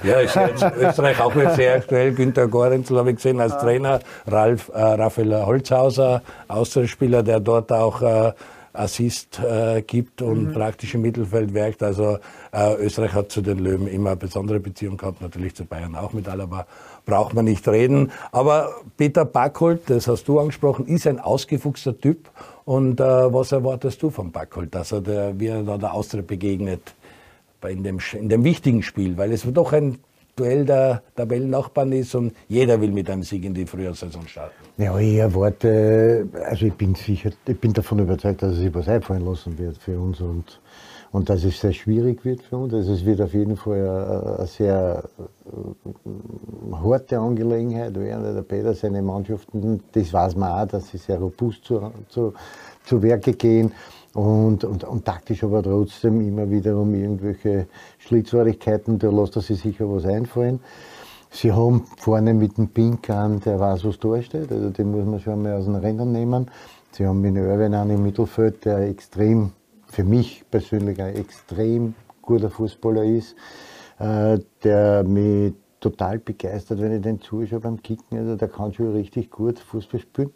Ja, 0.02 0.20
ist 0.20 0.34
ja 0.34 0.46
in 0.46 0.80
Österreich 0.80 1.20
auch 1.20 1.34
jetzt 1.36 1.56
sehr 1.56 1.76
aktuell. 1.76 2.12
Günter 2.12 2.48
Gorenzel 2.48 2.98
habe 2.98 3.10
ich 3.10 3.16
gesehen 3.16 3.40
als 3.40 3.56
Trainer. 3.58 4.00
Ralf, 4.26 4.70
äh, 4.74 4.80
Raphael 4.80 5.44
Holzhauser, 5.44 6.22
Austauschspieler, 6.48 7.22
der 7.22 7.40
dort 7.40 7.70
auch 7.70 8.00
äh, 8.00 8.32
Assist 8.72 9.40
äh, 9.40 9.82
gibt 9.82 10.22
und 10.22 10.48
mhm. 10.48 10.52
praktisch 10.52 10.94
im 10.94 11.02
Mittelfeld 11.02 11.54
wirkt. 11.54 11.82
Also 11.82 12.18
äh, 12.52 12.74
Österreich 12.76 13.12
hat 13.12 13.30
zu 13.30 13.40
den 13.40 13.58
Löwen 13.58 13.86
immer 13.86 14.10
eine 14.10 14.16
besondere 14.16 14.60
Beziehung 14.60 14.96
gehabt, 14.96 15.20
natürlich 15.20 15.54
zu 15.54 15.64
Bayern 15.64 15.94
auch 15.94 16.12
mit 16.12 16.28
Alaba. 16.28 16.66
Braucht 17.06 17.34
man 17.34 17.46
nicht 17.46 17.66
reden. 17.68 18.12
Aber 18.32 18.74
Peter 18.96 19.24
Backholt, 19.24 19.88
das 19.88 20.08
hast 20.08 20.28
du 20.28 20.38
angesprochen, 20.38 20.86
ist 20.86 21.06
ein 21.06 21.18
ausgefuchster 21.18 21.98
Typ. 21.98 22.28
Und 22.64 23.00
äh, 23.00 23.04
was 23.04 23.52
erwartest 23.52 24.02
du 24.02 24.10
von 24.10 24.32
Backholt, 24.32 24.74
dass 24.74 24.92
er 24.92 25.00
der, 25.00 25.40
wie 25.40 25.46
er 25.46 25.62
da 25.62 25.78
der 25.78 25.94
Austria 25.94 26.22
begegnet 26.26 26.94
in 27.66 27.82
dem, 27.82 27.98
in 28.12 28.28
dem 28.28 28.44
wichtigen 28.44 28.82
Spiel? 28.82 29.16
Weil 29.16 29.32
es 29.32 29.42
doch 29.50 29.72
ein 29.72 29.98
Duell 30.36 30.66
der 30.66 31.02
Tabellennachbarn 31.14 31.92
ist 31.92 32.14
und 32.14 32.34
jeder 32.46 32.78
will 32.78 32.92
mit 32.92 33.08
einem 33.08 33.22
Sieg 33.22 33.42
in 33.46 33.54
die 33.54 33.64
Frühjahrssaison 33.64 34.28
starten. 34.28 34.54
Ja, 34.76 34.98
ich 34.98 35.16
erwarte, 35.16 36.28
also 36.44 36.66
ich 36.66 36.74
bin 36.74 36.94
sicher, 36.94 37.30
ich 37.46 37.58
bin 37.58 37.72
davon 37.72 38.00
überzeugt, 38.00 38.42
dass 38.42 38.52
es 38.52 38.58
sich 38.58 38.74
was 38.74 38.86
einfallen 38.86 39.24
lassen 39.24 39.56
wird 39.56 39.78
für 39.78 39.98
uns 39.98 40.20
und, 40.20 40.60
und 41.16 41.30
dass 41.30 41.44
es 41.44 41.58
sehr 41.58 41.72
schwierig 41.72 42.26
wird 42.26 42.42
für 42.42 42.58
uns. 42.58 42.74
Also 42.74 42.92
es 42.92 43.06
wird 43.06 43.22
auf 43.22 43.32
jeden 43.32 43.56
Fall 43.56 43.80
eine, 43.80 44.36
eine 44.36 44.46
sehr 44.46 45.02
äh, 45.48 46.76
harte 46.76 47.18
Angelegenheit 47.18 47.98
werden. 47.98 48.34
Der 48.34 48.42
Peter, 48.42 48.74
seine 48.74 49.00
Mannschaften, 49.00 49.80
das 49.92 50.12
weiß 50.12 50.36
man 50.36 50.52
auch, 50.52 50.68
dass 50.68 50.88
sie 50.90 50.98
sehr 50.98 51.18
robust 51.18 51.64
zu, 51.64 51.90
zu, 52.10 52.34
zu 52.84 53.02
Werke 53.02 53.32
gehen 53.32 53.72
und, 54.12 54.62
und, 54.64 54.84
und 54.84 55.06
taktisch 55.06 55.42
aber 55.42 55.62
trotzdem 55.62 56.20
immer 56.20 56.50
wiederum 56.50 56.94
irgendwelche 56.94 57.66
Schlitzwarigkeiten, 57.96 58.98
da 58.98 59.08
lässt 59.08 59.36
er 59.36 59.42
sich 59.42 59.58
sicher 59.58 59.90
was 59.90 60.04
einfallen. 60.04 60.60
Sie 61.30 61.50
haben 61.50 61.84
vorne 61.96 62.34
mit 62.34 62.58
dem 62.58 62.68
Pinkan, 62.68 63.40
der 63.40 63.58
weiß, 63.58 63.86
was 63.86 63.98
da 63.98 64.20
steht, 64.20 64.52
also 64.52 64.68
den 64.68 64.90
muss 64.90 65.06
man 65.06 65.20
schon 65.20 65.42
mal 65.42 65.54
aus 65.54 65.64
den 65.64 65.76
Rennen 65.76 66.12
nehmen. 66.12 66.50
Sie 66.92 67.06
haben 67.06 67.22
mit 67.22 67.36
Irwin 67.36 67.74
einen 67.74 67.92
im 67.92 68.02
Mittelfeld, 68.02 68.66
der 68.66 68.80
extrem, 68.80 69.52
für 69.86 70.04
mich 70.04 70.44
persönlich 70.50 71.00
ein 71.00 71.16
extrem 71.16 71.94
guter 72.22 72.50
Fußballer 72.50 73.04
ist, 73.04 73.36
äh, 73.98 74.38
der 74.62 75.04
mich 75.04 75.54
total 75.80 76.18
begeistert, 76.18 76.80
wenn 76.80 76.92
ich 76.92 77.02
den 77.02 77.20
zuschaue 77.20 77.60
beim 77.60 77.82
Kicken. 77.82 78.18
Also 78.18 78.36
der 78.36 78.48
kann 78.48 78.72
schon 78.72 78.92
richtig 78.92 79.30
gut 79.30 79.58
Fußball 79.58 80.00
spielen. 80.00 80.32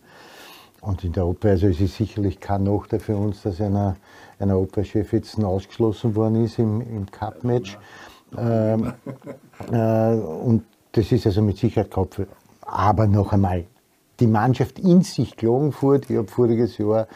Und 0.80 1.04
in 1.04 1.12
der 1.12 1.26
Oper, 1.26 1.50
also 1.50 1.66
es 1.66 1.80
ist 1.80 1.96
sicherlich 1.96 2.40
kein 2.40 2.62
Nachteil 2.62 3.00
für 3.00 3.16
uns, 3.16 3.42
dass 3.42 3.60
einer, 3.60 3.96
einer 4.38 4.58
Operchef 4.58 5.12
jetzt 5.12 5.38
ausgeschlossen 5.42 6.14
worden 6.14 6.44
ist 6.44 6.58
im, 6.58 6.80
im 6.80 7.10
Cup-Match. 7.10 7.78
Ähm, 8.38 8.94
äh, 9.70 10.14
und 10.14 10.64
das 10.92 11.12
ist 11.12 11.26
also 11.26 11.42
mit 11.42 11.58
Sicherheit 11.58 11.90
Kopf. 11.90 12.22
Aber 12.62 13.06
noch 13.06 13.32
einmal, 13.32 13.66
die 14.20 14.26
Mannschaft 14.26 14.78
in 14.78 15.02
sich 15.02 15.36
Klagenfurt, 15.36 16.10
ich 16.10 16.16
habe 16.16 16.28
voriges 16.28 16.78
Jahr 16.78 17.08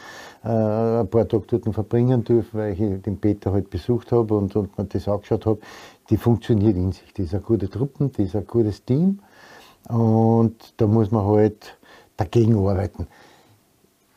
äh, 0.43 1.01
ein 1.01 1.07
paar 1.07 1.27
Tage 1.27 1.45
dort 1.47 1.73
verbringen 1.73 2.23
dürfen, 2.23 2.59
weil 2.59 2.73
ich 2.73 3.01
den 3.01 3.17
Peter 3.17 3.53
halt 3.53 3.69
besucht 3.69 4.11
habe 4.11 4.35
und, 4.35 4.55
und 4.55 4.77
mir 4.77 4.85
das 4.85 5.07
angeschaut 5.07 5.45
habe, 5.45 5.59
die 6.09 6.17
funktioniert 6.17 6.75
in 6.75 6.91
sich. 6.91 7.13
Das 7.13 7.27
ist 7.27 7.33
eine 7.33 7.43
gute 7.43 7.69
Truppe, 7.69 8.09
das 8.09 8.27
ist 8.27 8.35
ein 8.35 8.47
gutes 8.47 8.83
Team 8.83 9.19
und 9.87 10.73
da 10.77 10.87
muss 10.87 11.11
man 11.11 11.25
halt 11.25 11.77
dagegen 12.17 12.57
arbeiten. 12.57 13.07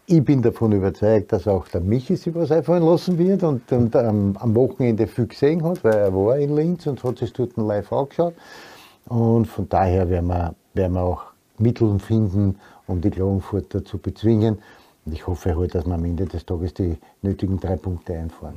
Ich 0.06 0.24
bin 0.24 0.40
davon 0.40 0.72
überzeugt, 0.72 1.32
dass 1.32 1.46
auch 1.46 1.68
der 1.68 1.82
Michi 1.82 2.16
sich 2.16 2.34
was 2.34 2.50
einfallen 2.50 2.82
lassen 2.82 3.18
wird 3.18 3.42
und, 3.42 3.70
und 3.70 3.94
ähm, 3.94 4.34
am 4.40 4.54
Wochenende 4.54 5.06
viel 5.06 5.26
gesehen 5.26 5.62
hat, 5.62 5.84
weil 5.84 5.96
er 5.96 6.14
war 6.14 6.38
in 6.38 6.56
Linz 6.56 6.86
und 6.86 7.04
hat 7.04 7.18
sich 7.18 7.30
dort 7.34 7.58
live 7.58 7.92
angeschaut. 7.92 8.32
Und 9.06 9.46
von 9.46 9.68
daher 9.68 10.08
werden 10.08 10.28
wir, 10.28 10.54
werden 10.72 10.94
wir 10.94 11.02
auch 11.02 11.24
Mittel 11.58 11.98
finden, 11.98 12.56
um 12.88 13.00
die 13.00 13.10
Klagenfurter 13.10 13.84
zu 13.84 13.98
bezwingen. 13.98 14.58
Und 15.06 15.12
ich 15.12 15.26
hoffe 15.26 15.56
halt, 15.56 15.74
dass 15.74 15.86
wir 15.86 15.94
am 15.94 16.04
Ende 16.04 16.26
des 16.26 16.44
Tages 16.44 16.74
die 16.74 16.96
nötigen 17.22 17.60
drei 17.60 17.76
Punkte 17.76 18.14
einfahren. 18.14 18.56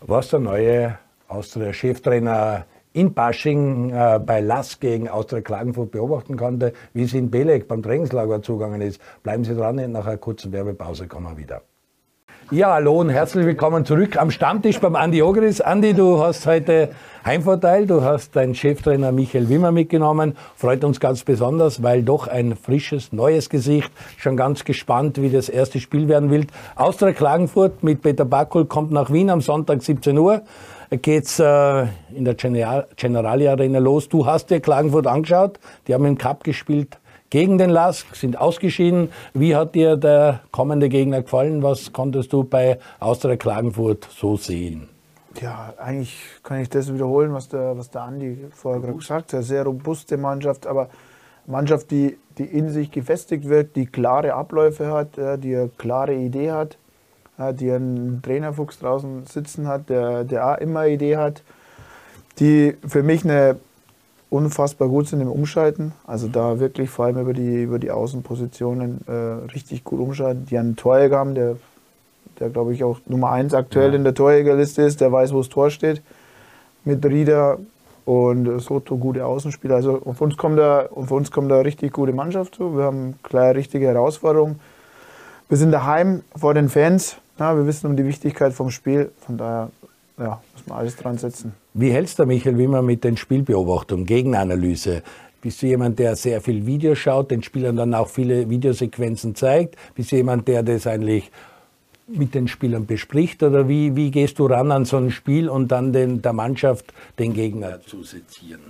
Was 0.00 0.30
der 0.30 0.40
neue 0.40 0.98
Austria-Cheftrainer 1.28 2.64
in 2.92 3.12
Basching 3.12 3.90
äh, 3.90 4.18
bei 4.24 4.40
Lass 4.40 4.80
gegen 4.80 5.08
Austria 5.08 5.42
Klagenfurt 5.42 5.90
beobachten 5.90 6.36
konnte, 6.36 6.72
wie 6.94 7.02
es 7.02 7.12
in 7.12 7.30
Belek 7.30 7.68
beim 7.68 7.82
Trainingslager 7.82 8.40
zugegangen 8.40 8.80
ist. 8.80 9.00
Bleiben 9.22 9.44
Sie 9.44 9.54
dran, 9.54 9.76
nach 9.92 10.06
einer 10.06 10.16
kurzen 10.16 10.50
Werbepause 10.52 11.06
kommen 11.06 11.26
wir 11.26 11.36
wieder. 11.36 11.62
Ja, 12.52 12.74
hallo 12.74 13.00
und 13.00 13.10
herzlich 13.10 13.44
willkommen 13.44 13.84
zurück 13.84 14.16
am 14.16 14.30
Stammtisch 14.30 14.80
beim 14.80 14.94
Andi 14.94 15.20
Ogris. 15.20 15.60
Andi, 15.60 15.94
du 15.94 16.22
hast 16.22 16.46
heute 16.46 16.90
Heimvorteil. 17.26 17.86
Du 17.86 18.02
hast 18.02 18.36
deinen 18.36 18.54
Cheftrainer 18.54 19.10
Michael 19.10 19.48
Wimmer 19.48 19.72
mitgenommen. 19.72 20.36
Freut 20.54 20.84
uns 20.84 21.00
ganz 21.00 21.24
besonders, 21.24 21.82
weil 21.82 22.04
doch 22.04 22.28
ein 22.28 22.54
frisches, 22.54 23.12
neues 23.12 23.50
Gesicht. 23.50 23.90
Schon 24.16 24.36
ganz 24.36 24.64
gespannt, 24.64 25.20
wie 25.20 25.28
das 25.28 25.48
erste 25.48 25.80
Spiel 25.80 26.06
werden 26.06 26.30
wird. 26.30 26.50
Austria 26.76 27.12
Klagenfurt 27.12 27.82
mit 27.82 28.00
Peter 28.00 28.24
Backel 28.24 28.64
kommt 28.66 28.92
nach 28.92 29.12
Wien 29.12 29.28
am 29.28 29.40
Sonntag 29.40 29.82
17 29.82 30.16
Uhr 30.16 30.42
geht's 30.90 31.40
äh, 31.40 31.86
in 32.14 32.24
der 32.24 32.34
General 32.34 32.86
Generali 32.94 33.48
Arena 33.48 33.80
los. 33.80 34.08
Du 34.08 34.24
hast 34.24 34.50
dir 34.50 34.60
Klagenfurt 34.60 35.08
angeschaut. 35.08 35.58
Die 35.88 35.94
haben 35.94 36.04
im 36.04 36.16
Cup 36.16 36.44
gespielt 36.44 36.98
gegen 37.28 37.58
den 37.58 37.70
Lask, 37.70 38.14
sind 38.14 38.38
ausgeschieden. 38.38 39.08
Wie 39.34 39.56
hat 39.56 39.74
dir 39.74 39.96
der 39.96 40.42
kommende 40.52 40.88
Gegner 40.88 41.22
gefallen? 41.22 41.64
Was 41.64 41.92
konntest 41.92 42.32
du 42.32 42.44
bei 42.44 42.78
Austria 43.00 43.34
Klagenfurt 43.36 44.06
so 44.16 44.36
sehen? 44.36 44.95
Ja, 45.40 45.74
eigentlich 45.78 46.18
kann 46.42 46.60
ich 46.60 46.68
das 46.68 46.92
wiederholen, 46.92 47.32
was 47.32 47.48
der, 47.48 47.76
was 47.76 47.90
der 47.90 48.02
Andi 48.02 48.46
vorher 48.52 48.80
gerade 48.80 48.96
gesagt 48.96 49.32
hat. 49.32 49.44
Sehr 49.44 49.64
robuste 49.64 50.16
Mannschaft, 50.16 50.66
aber 50.66 50.88
Mannschaft, 51.46 51.90
die, 51.90 52.18
die 52.38 52.44
in 52.44 52.70
sich 52.70 52.90
gefestigt 52.90 53.48
wird, 53.48 53.76
die 53.76 53.86
klare 53.86 54.34
Abläufe 54.34 54.90
hat, 54.90 55.16
die 55.16 55.56
eine 55.56 55.70
klare 55.76 56.14
Idee 56.14 56.52
hat 56.52 56.78
die 57.38 57.70
einen 57.70 58.22
Trainerfuchs 58.22 58.78
draußen 58.78 59.26
sitzen 59.26 59.68
hat, 59.68 59.88
der, 59.90 60.24
der 60.24 60.52
auch 60.54 60.58
immer 60.58 60.80
eine 60.80 60.94
Idee 60.94 61.16
hat, 61.16 61.42
die 62.38 62.76
für 62.86 63.02
mich 63.02 63.24
eine 63.24 63.56
unfassbar 64.30 64.88
gut 64.88 65.08
sind 65.08 65.20
im 65.20 65.30
Umschalten. 65.30 65.92
Also 66.06 66.28
da 66.28 66.58
wirklich 66.58 66.90
vor 66.90 67.04
allem 67.04 67.18
über 67.18 67.32
die, 67.32 67.62
über 67.62 67.78
die 67.78 67.90
Außenpositionen 67.90 69.00
äh, 69.06 69.12
richtig 69.52 69.84
gut 69.84 70.00
umschalten. 70.00 70.46
Die 70.46 70.58
einen 70.58 70.76
Torjäger 70.76 71.18
haben, 71.18 71.34
der, 71.34 71.56
der 72.40 72.50
glaube 72.50 72.74
ich 72.74 72.84
auch 72.84 72.98
Nummer 73.06 73.32
1 73.32 73.54
aktuell 73.54 73.90
ja. 73.90 73.96
in 73.96 74.04
der 74.04 74.14
Torjägerliste 74.14 74.82
ist, 74.82 75.00
der 75.00 75.12
weiß, 75.12 75.32
wo 75.32 75.38
das 75.38 75.48
Tor 75.48 75.70
steht. 75.70 76.02
Mit 76.84 77.04
Rieder 77.04 77.58
und 78.04 78.60
Soto 78.60 78.96
gute 78.96 79.26
Außenspieler. 79.26 79.74
Also 79.74 80.00
auf 80.04 80.20
uns 80.20 80.36
kommt 80.36 80.58
da, 80.58 80.86
auf 80.86 81.10
uns 81.10 81.30
kommt 81.30 81.50
da 81.50 81.60
richtig 81.60 81.92
gute 81.92 82.12
Mannschaft 82.12 82.54
zu. 82.54 82.76
Wir 82.76 82.84
haben 82.84 83.14
klar 83.22 83.54
richtige 83.54 83.86
Herausforderungen. 83.86 84.60
Wir 85.48 85.58
sind 85.58 85.72
daheim 85.72 86.22
vor 86.34 86.54
den 86.54 86.68
Fans. 86.68 87.16
Ja, 87.38 87.56
wir 87.56 87.66
wissen 87.66 87.88
um 87.88 87.96
die 87.96 88.06
Wichtigkeit 88.06 88.52
vom 88.52 88.70
Spiel, 88.70 89.10
von 89.20 89.36
daher 89.36 89.70
ja, 90.18 90.40
muss 90.54 90.66
man 90.66 90.78
alles 90.78 90.96
dran 90.96 91.18
setzen. 91.18 91.52
Wie 91.74 91.90
hältst 91.90 92.18
du, 92.18 92.24
Michael 92.24 92.56
Wimmer, 92.56 92.80
mit 92.80 93.04
den 93.04 93.16
Spielbeobachtungen, 93.16 94.06
Gegenanalyse? 94.06 95.02
Bist 95.42 95.60
du 95.62 95.66
jemand, 95.66 95.98
der 95.98 96.16
sehr 96.16 96.40
viel 96.40 96.64
Video 96.66 96.94
schaut, 96.94 97.30
den 97.30 97.42
Spielern 97.42 97.76
dann 97.76 97.94
auch 97.94 98.08
viele 98.08 98.48
Videosequenzen 98.48 99.34
zeigt? 99.34 99.76
Bist 99.94 100.10
du 100.10 100.16
jemand, 100.16 100.48
der 100.48 100.62
das 100.62 100.86
eigentlich 100.86 101.30
mit 102.06 102.34
den 102.34 102.48
Spielern 102.48 102.86
bespricht? 102.86 103.42
Oder 103.42 103.68
wie, 103.68 103.96
wie 103.96 104.10
gehst 104.10 104.38
du 104.38 104.46
ran 104.46 104.70
an 104.70 104.84
so 104.84 104.96
ein 104.96 105.10
Spiel 105.10 105.48
und 105.48 105.72
dann 105.72 105.92
den, 105.92 106.22
der 106.22 106.32
Mannschaft 106.32 106.92
den 107.18 107.32
Gegner 107.34 107.80
zu 107.82 108.02
sezieren? 108.02 108.60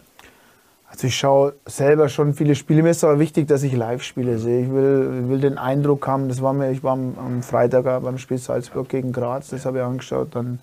Also 0.88 1.09
ich 1.09 1.16
schaue 1.16 1.55
selber 1.66 2.09
schon 2.09 2.33
viele 2.33 2.55
Spiele. 2.55 2.83
Mir 2.83 2.90
ist 2.90 3.05
aber 3.05 3.18
wichtig, 3.18 3.49
dass 3.49 3.62
ich 3.62 3.75
Live-Spiele 3.75 4.38
sehe. 4.38 4.62
Ich 4.62 4.70
will, 4.70 5.29
will 5.29 5.40
den 5.40 5.59
Eindruck 5.59 6.07
haben, 6.07 6.29
das 6.29 6.40
war 6.40 6.53
mir, 6.53 6.70
ich 6.70 6.83
war 6.83 6.92
am, 6.92 7.18
am 7.18 7.42
Freitag 7.42 7.85
beim 8.03 8.18
Spiel 8.18 8.38
Salzburg 8.38 8.88
gegen 8.88 9.12
Graz, 9.12 9.49
das 9.49 9.66
habe 9.66 9.79
ich 9.79 9.85
angeschaut. 9.85 10.29
Dann 10.33 10.61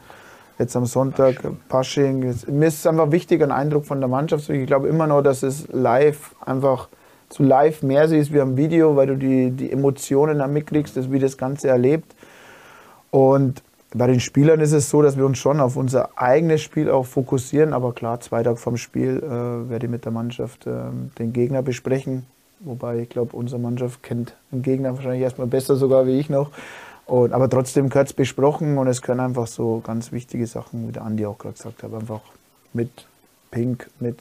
jetzt 0.57 0.75
am 0.75 0.85
Sonntag 0.85 1.41
Pasching. 1.67 2.23
Pasching. 2.23 2.57
Mir 2.57 2.67
ist 2.67 2.79
es 2.79 2.87
einfach 2.87 3.11
wichtig, 3.11 3.41
einen 3.41 3.51
Eindruck 3.51 3.85
von 3.85 3.99
der 3.99 4.07
Mannschaft 4.07 4.45
zu 4.45 4.53
Ich 4.53 4.65
glaube 4.65 4.87
immer 4.87 5.07
noch, 5.07 5.21
dass 5.21 5.43
es 5.43 5.67
live 5.71 6.35
einfach 6.45 6.89
zu 7.29 7.43
live 7.43 7.81
mehr 7.83 8.07
siehst 8.07 8.31
wie 8.31 8.39
am 8.39 8.57
Video, 8.57 8.95
weil 8.95 9.07
du 9.07 9.17
die, 9.17 9.51
die 9.51 9.71
Emotionen 9.71 10.39
dann 10.39 10.53
mitkriegst, 10.53 11.11
wie 11.11 11.19
das 11.19 11.37
Ganze 11.37 11.67
erlebt. 11.67 12.15
Und 13.13 13.61
bei 13.93 14.07
den 14.07 14.19
Spielern 14.19 14.59
ist 14.59 14.71
es 14.71 14.89
so, 14.89 15.03
dass 15.03 15.17
wir 15.17 15.25
uns 15.27 15.37
schon 15.37 15.59
auf 15.59 15.75
unser 15.75 16.17
eigenes 16.19 16.63
Spiel 16.63 16.89
auch 16.89 17.05
fokussieren. 17.05 17.71
Aber 17.71 17.93
klar, 17.93 18.19
zwei 18.21 18.41
Tage 18.41 18.57
vom 18.57 18.75
Spiel 18.75 19.21
äh, 19.23 19.69
werde 19.69 19.85
ich 19.85 19.91
mit 19.91 20.03
der 20.03 20.11
Mannschaft 20.11 20.65
äh, 20.65 20.71
den 21.19 21.31
Gegner 21.31 21.61
besprechen. 21.61 22.25
Wobei 22.61 23.01
ich 23.01 23.09
glaube, 23.09 23.37
unsere 23.37 23.61
Mannschaft 23.61 24.01
kennt 24.01 24.33
den 24.51 24.63
Gegner 24.63 24.95
wahrscheinlich 24.95 25.21
erstmal 25.21 25.45
besser 25.45 25.75
sogar 25.75 26.07
wie 26.07 26.19
ich 26.19 26.31
noch. 26.31 26.49
Und, 27.05 27.33
aber 27.33 27.47
trotzdem 27.51 27.89
gehört 27.89 28.07
es 28.07 28.13
besprochen 28.13 28.79
und 28.79 28.87
es 28.87 29.03
können 29.03 29.19
einfach 29.19 29.45
so 29.45 29.83
ganz 29.85 30.11
wichtige 30.11 30.47
Sachen, 30.47 30.87
wie 30.87 30.91
der 30.91 31.03
Andi 31.03 31.27
auch 31.27 31.37
gerade 31.37 31.53
gesagt 31.53 31.83
hat, 31.83 31.93
einfach 31.93 32.21
mit 32.73 32.89
Pink, 33.51 33.91
mit 33.99 34.17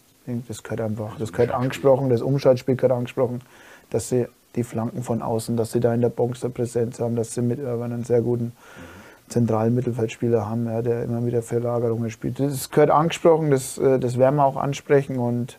das 0.49 0.63
gehört 0.63 0.83
einfach, 0.83 1.17
das 1.19 1.33
gehört 1.33 1.51
angesprochen, 1.51 2.11
das 2.11 2.21
Umschaltspiel 2.21 2.77
gehört 2.77 2.93
angesprochen, 2.93 3.41
dass 3.89 4.11
sie 4.11 4.27
die 4.57 4.65
Flanken 4.65 5.03
von 5.03 5.23
außen, 5.23 5.57
dass 5.57 5.73
sie 5.73 5.81
da 5.81 5.95
in 5.95 6.01
der 6.01 6.09
Box 6.09 6.45
eine 6.45 6.53
Präsenz 6.53 7.01
haben, 7.01 7.17
dass 7.17 7.35
sie 7.35 7.43
mit 7.43 7.59
Urban 7.59 7.93
einen 7.93 8.05
sehr 8.05 8.21
guten 8.21 8.53
zentralen 9.29 9.75
Mittelfeldspieler 9.75 10.49
haben, 10.49 10.67
ja, 10.67 10.83
der 10.83 11.05
immer 11.05 11.25
wieder 11.25 11.43
für 11.43 11.59
Lagerungen 11.59 12.11
spielt. 12.11 12.38
Das 12.38 12.71
gehört 12.71 12.91
angesprochen, 12.91 13.51
das, 13.51 13.79
äh, 13.79 13.99
das 13.99 14.19
werden 14.19 14.37
wir 14.37 14.45
auch 14.45 14.57
ansprechen 14.57 15.19
und 15.19 15.59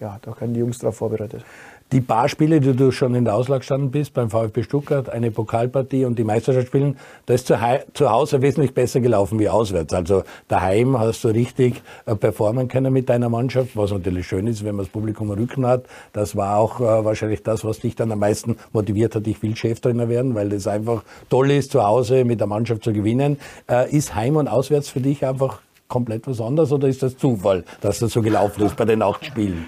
ja, 0.00 0.18
da 0.22 0.32
können 0.32 0.52
die 0.54 0.60
Jungs 0.60 0.78
darauf 0.78 0.96
vorbereitet. 0.96 1.44
Die 1.92 2.00
paar 2.00 2.26
Spiele, 2.30 2.58
die 2.58 2.74
du 2.74 2.90
schon 2.90 3.14
in 3.14 3.26
der 3.26 3.34
Auslag 3.34 3.60
gestanden 3.60 3.90
bist, 3.90 4.14
beim 4.14 4.30
VfB 4.30 4.62
Stuttgart, 4.62 5.10
eine 5.10 5.30
Pokalpartie 5.30 6.06
und 6.06 6.18
die 6.18 6.24
Meisterschaft 6.24 6.68
spielen, 6.68 6.96
da 7.26 7.34
ist 7.34 7.46
zu, 7.46 7.58
zu, 7.92 8.10
Hause 8.10 8.40
wesentlich 8.40 8.72
besser 8.72 9.00
gelaufen 9.00 9.38
wie 9.38 9.50
auswärts. 9.50 9.92
Also 9.92 10.22
daheim 10.48 10.98
hast 10.98 11.22
du 11.22 11.28
richtig 11.28 11.82
äh, 12.06 12.14
performen 12.14 12.68
können 12.68 12.94
mit 12.94 13.10
deiner 13.10 13.28
Mannschaft, 13.28 13.76
was 13.76 13.92
natürlich 13.92 14.26
schön 14.26 14.46
ist, 14.46 14.64
wenn 14.64 14.74
man 14.74 14.86
das 14.86 14.92
Publikum 14.92 15.30
im 15.32 15.38
Rücken 15.38 15.66
hat. 15.66 15.84
Das 16.14 16.34
war 16.34 16.56
auch 16.56 16.80
äh, 16.80 17.04
wahrscheinlich 17.04 17.42
das, 17.42 17.62
was 17.62 17.80
dich 17.80 17.94
dann 17.94 18.10
am 18.10 18.20
meisten 18.20 18.56
motiviert 18.72 19.14
hat, 19.14 19.26
ich 19.26 19.42
will 19.42 19.54
Cheftrainer 19.54 20.08
werden, 20.08 20.34
weil 20.34 20.50
es 20.54 20.66
einfach 20.66 21.04
toll 21.28 21.50
ist, 21.50 21.72
zu 21.72 21.84
Hause 21.84 22.24
mit 22.24 22.40
der 22.40 22.46
Mannschaft 22.46 22.84
zu 22.84 22.94
gewinnen. 22.94 23.38
Äh, 23.70 23.94
ist 23.94 24.14
Heim 24.14 24.36
und 24.36 24.48
Auswärts 24.48 24.88
für 24.88 25.00
dich 25.00 25.26
einfach 25.26 25.60
komplett 25.92 26.26
was 26.26 26.40
anderes 26.40 26.72
oder 26.72 26.88
ist 26.88 27.02
das 27.02 27.18
Zufall, 27.18 27.64
dass 27.82 27.98
das 27.98 28.12
so 28.12 28.22
gelaufen 28.22 28.64
ist 28.64 28.76
bei 28.76 28.86
den 28.86 29.02
acht 29.10 29.26
Spielen? 29.26 29.66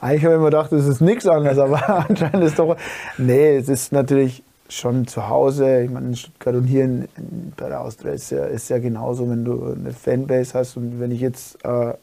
Eigentlich 0.00 0.24
habe 0.24 0.34
ich 0.34 0.38
immer 0.38 0.44
gedacht, 0.46 0.72
das 0.72 0.86
ist 0.86 1.02
nichts 1.02 1.26
anderes, 1.26 1.58
aber 1.58 2.06
anscheinend 2.08 2.42
ist 2.42 2.58
doch. 2.58 2.74
Nee, 3.18 3.56
es 3.56 3.68
ist 3.68 3.92
natürlich 3.92 4.42
schon 4.70 5.06
zu 5.06 5.28
Hause. 5.28 5.82
Ich 5.82 5.90
meine, 5.90 6.06
in 6.06 6.16
Stuttgart 6.16 6.54
und 6.54 6.64
hier 6.64 6.84
in, 6.84 7.02
in, 7.18 7.52
bei 7.54 7.68
der 7.68 7.82
Austria 7.82 8.14
ist 8.14 8.30
ja, 8.30 8.46
ist 8.46 8.70
ja 8.70 8.78
genauso, 8.78 9.28
wenn 9.28 9.44
du 9.44 9.74
eine 9.78 9.92
Fanbase 9.92 10.58
hast 10.58 10.78
und 10.78 11.00
wenn 11.00 11.10
ich 11.10 11.20
jetzt. 11.20 11.62
Äh, 11.64 11.94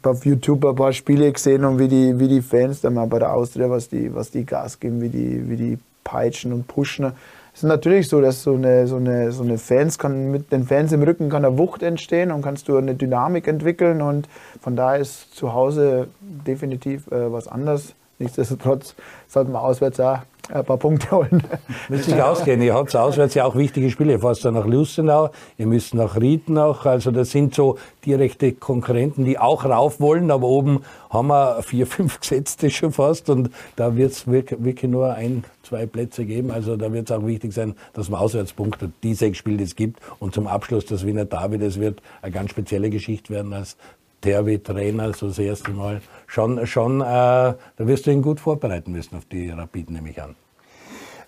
ich 0.00 0.06
auf 0.06 0.24
YouTube 0.24 0.64
ein 0.64 0.76
paar 0.76 0.92
Spiele 0.92 1.32
gesehen 1.32 1.64
und 1.64 1.78
wie 1.78 1.88
die, 1.88 2.18
wie 2.18 2.28
die 2.28 2.40
Fans 2.40 2.80
da 2.80 2.90
mal 2.90 3.06
bei 3.06 3.18
der 3.18 3.32
Austria, 3.32 3.68
was 3.68 3.88
die, 3.88 4.14
was 4.14 4.30
die 4.30 4.44
Gas 4.44 4.78
geben, 4.78 5.00
wie 5.00 5.08
die, 5.08 5.48
wie 5.48 5.56
die 5.56 5.78
peitschen 6.04 6.52
und 6.52 6.68
pushen. 6.68 7.12
Es 7.58 7.64
ist 7.64 7.68
natürlich 7.70 8.06
so, 8.06 8.20
dass 8.20 8.44
so 8.44 8.54
eine, 8.54 8.86
so 8.86 8.98
eine, 8.98 9.32
so 9.32 9.42
eine 9.42 9.58
Fans 9.58 9.98
kann 9.98 10.30
mit 10.30 10.52
den 10.52 10.62
Fans 10.62 10.92
im 10.92 11.02
Rücken 11.02 11.28
kann 11.28 11.44
eine 11.44 11.58
Wucht 11.58 11.82
entstehen 11.82 12.30
und 12.30 12.40
kannst 12.40 12.68
du 12.68 12.76
eine 12.76 12.94
Dynamik 12.94 13.48
entwickeln 13.48 14.00
und 14.00 14.28
von 14.60 14.76
daher 14.76 15.00
ist 15.00 15.34
zu 15.34 15.54
Hause 15.54 16.06
definitiv 16.20 17.08
äh, 17.08 17.32
was 17.32 17.48
anderes. 17.48 17.96
Nichtsdestotrotz 18.18 18.94
sollte 19.28 19.50
man 19.50 19.62
auswärts 19.62 20.00
auch 20.00 20.18
ein 20.50 20.64
paar 20.64 20.76
Punkte 20.76 21.10
holen. 21.12 21.42
Müsste 21.88 22.12
sich 22.12 22.22
ausgehen. 22.22 22.62
Ihr 22.62 22.74
habt 22.74 22.94
auswärts 22.96 23.34
ja 23.34 23.44
auch 23.44 23.54
wichtige 23.54 23.90
Spiele. 23.90 24.12
Ihr 24.12 24.20
fahrt 24.20 24.44
dann 24.44 24.54
nach 24.54 24.66
Lustenau, 24.66 25.30
ihr 25.56 25.66
müsst 25.66 25.94
nach 25.94 26.16
Ried 26.16 26.48
noch. 26.48 26.86
Also 26.86 27.10
das 27.10 27.30
sind 27.30 27.54
so 27.54 27.78
direkte 28.04 28.52
Konkurrenten, 28.52 29.24
die 29.24 29.38
auch 29.38 29.64
rauf 29.64 30.00
wollen. 30.00 30.30
Aber 30.30 30.46
oben 30.46 30.84
haben 31.10 31.28
wir 31.28 31.62
vier, 31.62 31.86
fünf 31.86 32.20
Gesetzte 32.20 32.70
schon 32.70 32.92
fast. 32.92 33.28
Und 33.30 33.50
da 33.76 33.96
wird 33.96 34.12
es 34.12 34.26
wirklich 34.26 34.90
nur 34.90 35.12
ein, 35.12 35.44
zwei 35.62 35.86
Plätze 35.86 36.24
geben. 36.24 36.50
Also 36.50 36.76
da 36.76 36.92
wird 36.92 37.10
es 37.10 37.16
auch 37.16 37.26
wichtig 37.26 37.52
sein, 37.52 37.74
dass 37.92 38.08
man 38.08 38.20
Auswärtspunkte, 38.20 38.90
die 39.02 39.14
sechs 39.14 39.38
Spiele, 39.38 39.58
die 39.58 39.64
es 39.64 39.76
gibt. 39.76 40.00
Und 40.18 40.34
zum 40.34 40.46
Abschluss 40.46 40.86
das 40.86 41.04
Wiener 41.06 41.24
David. 41.24 41.62
Das 41.62 41.78
wird 41.78 42.00
eine 42.22 42.32
ganz 42.32 42.50
spezielle 42.50 42.90
Geschichte 42.90 43.32
werden 43.32 43.52
als 43.52 43.76
Terwi-Trainer, 44.20 45.12
so 45.12 45.28
das 45.28 45.38
erste 45.38 45.70
Mal. 45.70 46.00
Schon, 46.26 46.66
schon 46.66 47.00
äh, 47.00 47.04
da 47.04 47.56
wirst 47.78 48.06
du 48.06 48.10
ihn 48.10 48.22
gut 48.22 48.40
vorbereiten 48.40 48.92
müssen 48.92 49.16
auf 49.16 49.24
die 49.26 49.50
Rapid, 49.50 49.90
nehme 49.90 50.10
ich 50.10 50.20
an. 50.20 50.34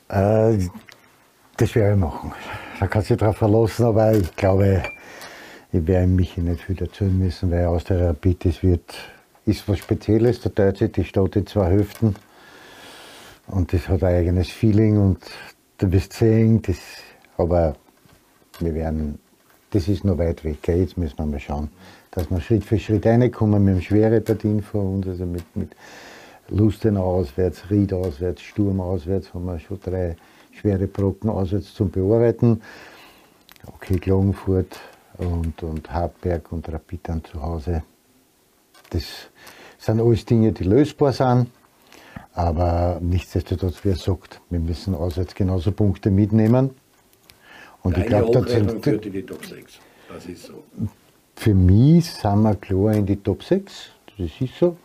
Äh, 0.08 0.68
das 1.56 1.74
werde 1.74 1.94
ich 1.94 2.00
machen. 2.00 2.32
Da 2.78 2.86
kannst 2.86 3.10
du 3.10 3.14
dich 3.14 3.20
darauf 3.20 3.36
verlassen, 3.36 3.84
aber 3.84 4.12
ich 4.12 4.34
glaube, 4.34 4.82
ich 5.72 5.86
werde 5.86 6.06
mich 6.06 6.36
nicht 6.36 6.62
viel 6.62 6.80
erzählen 6.80 7.16
müssen, 7.16 7.50
weil 7.50 7.66
aus 7.66 7.84
der 7.84 8.08
Rapid 8.08 8.44
das 8.44 8.62
wird, 8.62 8.94
ist 9.46 9.68
was 9.68 9.78
Spezielles. 9.78 10.40
Der 10.40 10.52
Deutsche, 10.52 10.88
die 10.88 11.04
steht 11.04 11.36
in 11.36 11.46
zwei 11.46 11.66
Hälften 11.66 12.16
und 13.46 13.72
das 13.72 13.88
hat 13.88 14.02
ein 14.02 14.14
eigenes 14.14 14.48
Feeling 14.48 14.98
und 14.98 15.18
du 15.78 15.92
wirst 15.92 16.14
sehen, 16.14 16.60
das, 16.62 16.78
aber 17.36 17.76
wir 18.58 18.74
werden, 18.74 19.18
das 19.70 19.86
ist 19.86 20.04
noch 20.04 20.18
weit 20.18 20.44
weg. 20.44 20.66
Jetzt 20.66 20.98
müssen 20.98 21.18
wir 21.18 21.26
mal 21.26 21.40
schauen 21.40 21.70
dass 22.10 22.30
wir 22.30 22.40
Schritt 22.40 22.64
für 22.64 22.78
Schritt 22.78 23.06
reinkommen. 23.06 23.64
Wir 23.66 23.74
haben 23.74 23.82
schwere 23.82 24.20
Partien 24.20 24.62
vor 24.62 24.82
uns, 24.82 25.06
also 25.06 25.26
mit, 25.26 25.44
mit 25.54 25.70
Lustenau 26.48 27.18
auswärts, 27.18 27.70
Ried 27.70 27.92
auswärts, 27.92 28.42
Sturm 28.42 28.80
auswärts, 28.80 29.32
haben 29.32 29.44
wir 29.44 29.58
schon 29.58 29.78
drei 29.80 30.16
schwere 30.52 30.86
Brocken 30.86 31.30
auswärts 31.30 31.74
zum 31.74 31.90
Bearbeiten. 31.90 32.60
Okay, 33.66 33.98
Klagenfurt 33.98 34.80
und, 35.18 35.62
und 35.62 35.90
Hartberg 35.92 36.50
und 36.50 36.68
Rapid 36.68 37.00
dann 37.04 37.24
zu 37.24 37.40
Hause. 37.40 37.82
Das 38.90 39.04
sind 39.78 40.00
alles 40.00 40.24
Dinge, 40.24 40.52
die 40.52 40.64
lösbar 40.64 41.12
sind. 41.12 41.48
Aber 42.32 42.98
nichtsdestotrotz, 43.02 43.80
wer 43.82 43.96
sagt, 43.96 44.40
wir 44.50 44.60
müssen 44.60 44.94
auswärts 44.94 45.34
genauso 45.34 45.72
Punkte 45.72 46.10
mitnehmen. 46.10 46.70
Und 47.82 47.96
Deine 47.96 48.04
ich 48.04 48.08
glaube, 48.10 48.40
das 48.40 48.50
sind. 48.50 49.04
die 49.04 49.22
Top 49.22 49.44
6. 49.44 49.78
Das 50.12 50.26
ist 50.26 50.44
so. 50.44 50.64
Für 51.40 51.54
mich 51.54 52.04
sind 52.04 52.42
wir 52.42 52.54
klar 52.54 52.92
in 52.92 53.06
die 53.06 53.16
Top 53.16 53.42
6, 53.42 53.72
das 54.18 54.28
ist 54.42 54.58
so. 54.58 54.76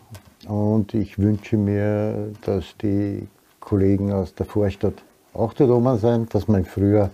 Und 0.47 0.93
ich 0.93 1.19
wünsche 1.19 1.57
mir, 1.57 2.31
dass 2.45 2.77
die 2.81 3.27
Kollegen 3.59 4.13
aus 4.13 4.33
der 4.35 4.45
Vorstadt 4.45 4.93
auch 5.33 5.51
da 5.51 5.65
oben 5.65 5.97
sind, 5.97 6.33
dass 6.33 6.47
wir 6.47 6.63
früher 6.63 7.09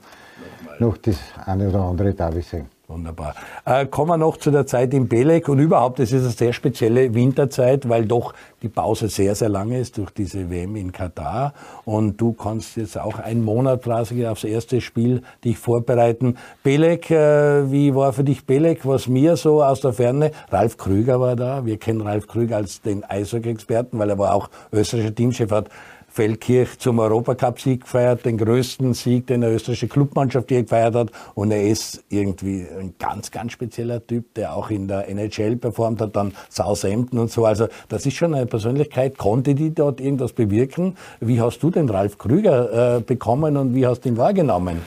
noch 0.77 0.95
das 0.97 1.17
eine 1.43 1.69
oder 1.69 1.81
andere 1.81 2.13
Derby 2.13 2.41
sehen. 2.41 2.67
Wunderbar. 2.91 3.35
Äh, 3.63 3.85
kommen 3.85 4.09
wir 4.09 4.17
noch 4.17 4.35
zu 4.35 4.51
der 4.51 4.67
Zeit 4.67 4.93
in 4.93 5.07
Belek 5.07 5.47
und 5.47 5.59
überhaupt, 5.59 6.01
es 6.01 6.11
ist 6.11 6.23
eine 6.23 6.31
sehr 6.31 6.51
spezielle 6.51 7.13
Winterzeit, 7.13 7.87
weil 7.87 8.05
doch 8.05 8.33
die 8.61 8.67
Pause 8.67 9.07
sehr, 9.07 9.33
sehr 9.33 9.47
lange 9.47 9.79
ist 9.79 9.97
durch 9.97 10.09
diese 10.11 10.49
WM 10.49 10.75
in 10.75 10.91
Katar 10.91 11.53
und 11.85 12.19
du 12.19 12.33
kannst 12.33 12.75
jetzt 12.75 12.99
auch 12.99 13.17
einen 13.19 13.45
Monat 13.45 13.83
quasi 13.83 14.25
aufs 14.27 14.43
erste 14.43 14.81
Spiel 14.81 15.23
dich 15.45 15.57
vorbereiten. 15.57 16.37
Belek, 16.63 17.09
äh, 17.11 17.71
wie 17.71 17.95
war 17.95 18.11
für 18.11 18.25
dich 18.25 18.45
Belek? 18.45 18.85
Was 18.85 19.07
mir 19.07 19.37
so 19.37 19.63
aus 19.63 19.79
der 19.79 19.93
Ferne, 19.93 20.31
Ralf 20.49 20.75
Krüger 20.75 21.21
war 21.21 21.37
da, 21.37 21.65
wir 21.65 21.77
kennen 21.77 22.01
Ralf 22.01 22.27
Krüger 22.27 22.57
als 22.57 22.81
den 22.81 23.05
Eishockey-Experten, 23.05 23.97
weil 23.99 24.09
er 24.09 24.17
war 24.17 24.33
auch 24.33 24.49
österreichischer 24.73 25.15
Teamchef, 25.15 25.51
hat 25.51 25.69
Feldkirch 26.11 26.77
zum 26.77 26.99
Europacup-Sieg 26.99 27.81
gefeiert, 27.81 28.25
den 28.25 28.37
größten 28.37 28.93
Sieg, 28.93 29.27
den 29.27 29.43
eine 29.43 29.53
österreichische 29.53 29.87
Clubmannschaft 29.87 30.51
je 30.51 30.63
gefeiert 30.63 30.93
hat. 30.93 31.11
Und 31.35 31.51
er 31.51 31.63
ist 31.63 32.03
irgendwie 32.09 32.67
ein 32.77 32.95
ganz, 32.99 33.31
ganz 33.31 33.53
spezieller 33.53 34.05
Typ, 34.05 34.33
der 34.33 34.53
auch 34.55 34.69
in 34.69 34.87
der 34.87 35.07
NHL 35.07 35.55
performt 35.55 36.01
hat, 36.01 36.15
dann 36.15 36.33
Southampton 36.49 37.17
und 37.17 37.31
so. 37.31 37.45
Also 37.45 37.67
das 37.87 38.05
ist 38.05 38.15
schon 38.15 38.35
eine 38.35 38.45
Persönlichkeit. 38.45 39.17
Konnte 39.17 39.55
die 39.55 39.73
dort 39.73 40.01
irgendwas 40.01 40.33
bewirken? 40.33 40.97
Wie 41.21 41.39
hast 41.39 41.59
du 41.63 41.69
den 41.71 41.89
Ralf 41.89 42.17
Krüger 42.17 42.97
äh, 42.97 43.01
bekommen 43.01 43.55
und 43.55 43.73
wie 43.73 43.87
hast 43.87 44.01
du 44.01 44.09
ihn 44.09 44.17
wahrgenommen? 44.17 44.81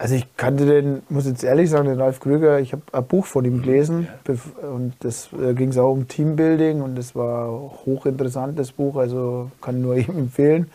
Also 0.00 0.14
ich 0.14 0.34
kannte 0.38 0.64
den, 0.64 1.02
muss 1.10 1.26
jetzt 1.26 1.44
ehrlich 1.44 1.68
sagen, 1.68 1.86
den 1.86 2.00
Ralf 2.00 2.20
Krüger, 2.20 2.58
ich 2.58 2.72
habe 2.72 2.80
ein 2.90 3.04
Buch 3.04 3.26
von 3.26 3.44
ihm 3.44 3.60
gelesen 3.60 4.08
und 4.62 4.94
das 5.00 5.28
äh, 5.38 5.52
ging 5.52 5.68
es 5.68 5.76
auch 5.76 5.92
um 5.92 6.08
Teambuilding 6.08 6.80
und 6.80 6.96
das 6.96 7.14
war 7.14 7.50
hochinteressant, 7.84 8.58
das 8.58 8.72
Buch, 8.72 8.96
also 8.96 9.50
kann 9.60 9.82
nur 9.82 9.96
ihm 9.98 10.16
empfehlen. 10.16 10.70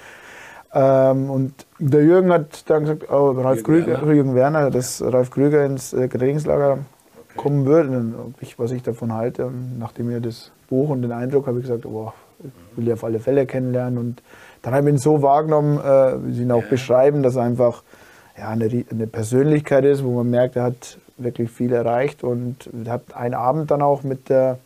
Ähm, 0.76 1.32
und 1.32 1.54
der 1.80 2.04
Jürgen 2.04 2.32
hat 2.32 2.70
dann 2.70 2.84
gesagt, 2.84 3.10
oh, 3.12 3.32
Ralf 3.32 3.62
Jürgen 3.62 3.64
Krüger, 3.64 3.88
Werner. 3.94 4.14
Jürgen 4.14 4.36
Werner, 4.36 4.70
dass 4.70 5.02
Ralf 5.04 5.32
Krüger 5.32 5.66
ins 5.66 5.92
äh, 5.94 6.08
Trainingslager 6.08 6.74
okay. 6.74 6.82
kommen 7.36 7.66
würde, 7.66 7.98
und 7.98 8.36
ich, 8.42 8.60
was 8.60 8.70
ich 8.70 8.84
davon 8.84 9.12
halte. 9.12 9.48
Und 9.48 9.80
nachdem 9.80 10.16
ich 10.16 10.22
das 10.22 10.52
Buch 10.70 10.90
und 10.90 11.02
den 11.02 11.12
Eindruck 11.12 11.48
habe 11.48 11.58
ich 11.58 11.64
gesagt, 11.66 11.88
oh, 11.88 12.14
ich 12.44 12.78
will 12.78 12.86
ihn 12.86 12.94
auf 12.94 13.04
alle 13.04 13.18
Fälle 13.18 13.48
kennenlernen. 13.48 13.98
Und 13.98 14.22
dann 14.62 14.76
habe 14.76 14.88
ich 14.88 14.94
ihn 14.94 15.00
so 15.00 15.24
wahrgenommen, 15.24 15.80
äh, 15.80 16.28
wie 16.28 16.34
sie 16.34 16.44
ihn 16.44 16.52
auch 16.52 16.62
ja. 16.62 16.70
beschreiben, 16.70 17.24
dass 17.24 17.38
er 17.38 17.42
einfach 17.42 17.82
ja, 18.38 18.50
eine, 18.50 18.66
eine 18.66 19.08
Persönlichkeit 19.08 19.86
ist, 19.86 20.04
wo 20.04 20.12
man 20.12 20.30
merkt, 20.30 20.56
er 20.56 20.64
hat 20.64 20.98
wirklich 21.18 21.50
viel 21.50 21.72
erreicht 21.72 22.24
und 22.24 22.70
hat 22.88 23.16
einen 23.16 23.34
Abend 23.34 23.72
dann 23.72 23.82
auch 23.82 24.04
mit 24.04 24.30
der, 24.30 24.60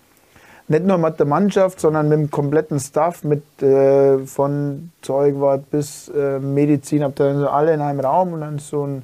nicht 0.67 0.85
nur 0.85 0.97
mit 0.97 1.19
der 1.19 1.25
Mannschaft, 1.25 1.79
sondern 1.79 2.09
mit 2.09 2.19
dem 2.19 2.31
kompletten 2.31 2.79
Staff, 2.79 3.23
mit 3.23 3.43
äh, 3.61 4.19
von 4.19 4.91
Zeugwart 5.01 5.69
bis 5.69 6.09
äh, 6.09 6.39
Medizinabteilung, 6.39 7.45
alle 7.45 7.73
in 7.73 7.81
einem 7.81 7.99
Raum 7.99 8.33
und 8.33 8.41
dann 8.41 8.59
so 8.59 8.85
ein, 8.85 9.03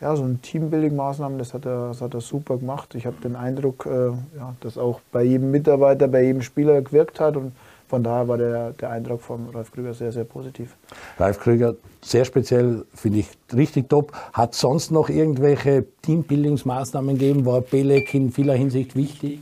ja, 0.00 0.14
so 0.16 0.24
ein 0.24 0.40
Teambuilding-Maßnahmen, 0.42 1.38
das 1.38 1.54
hat, 1.54 1.64
er, 1.64 1.88
das 1.88 2.02
hat 2.02 2.12
er 2.12 2.20
super 2.20 2.58
gemacht. 2.58 2.94
Ich 2.94 3.06
habe 3.06 3.16
den 3.22 3.36
Eindruck, 3.36 3.86
äh, 3.86 4.08
ja, 4.36 4.54
dass 4.60 4.76
auch 4.76 5.00
bei 5.12 5.22
jedem 5.22 5.50
Mitarbeiter, 5.50 6.08
bei 6.08 6.24
jedem 6.24 6.42
Spieler 6.42 6.82
gewirkt 6.82 7.20
hat 7.20 7.36
und 7.36 7.52
von 7.94 8.02
daher 8.02 8.26
war 8.26 8.38
der, 8.38 8.72
der 8.72 8.90
Eindruck 8.90 9.22
von 9.22 9.50
Ralf 9.54 9.70
Krüger 9.70 9.94
sehr, 9.94 10.10
sehr 10.10 10.24
positiv. 10.24 10.74
Ralf 11.16 11.38
Krüger, 11.38 11.76
sehr 12.02 12.24
speziell, 12.24 12.84
finde 12.92 13.20
ich 13.20 13.28
richtig 13.54 13.88
top. 13.88 14.10
Hat 14.32 14.56
sonst 14.56 14.90
noch 14.90 15.08
irgendwelche 15.08 15.84
Teambuildingsmaßnahmen 16.02 17.16
gegeben? 17.16 17.46
War 17.46 17.60
Belek 17.60 18.12
in 18.12 18.32
vieler 18.32 18.54
Hinsicht 18.54 18.96
wichtig? 18.96 19.38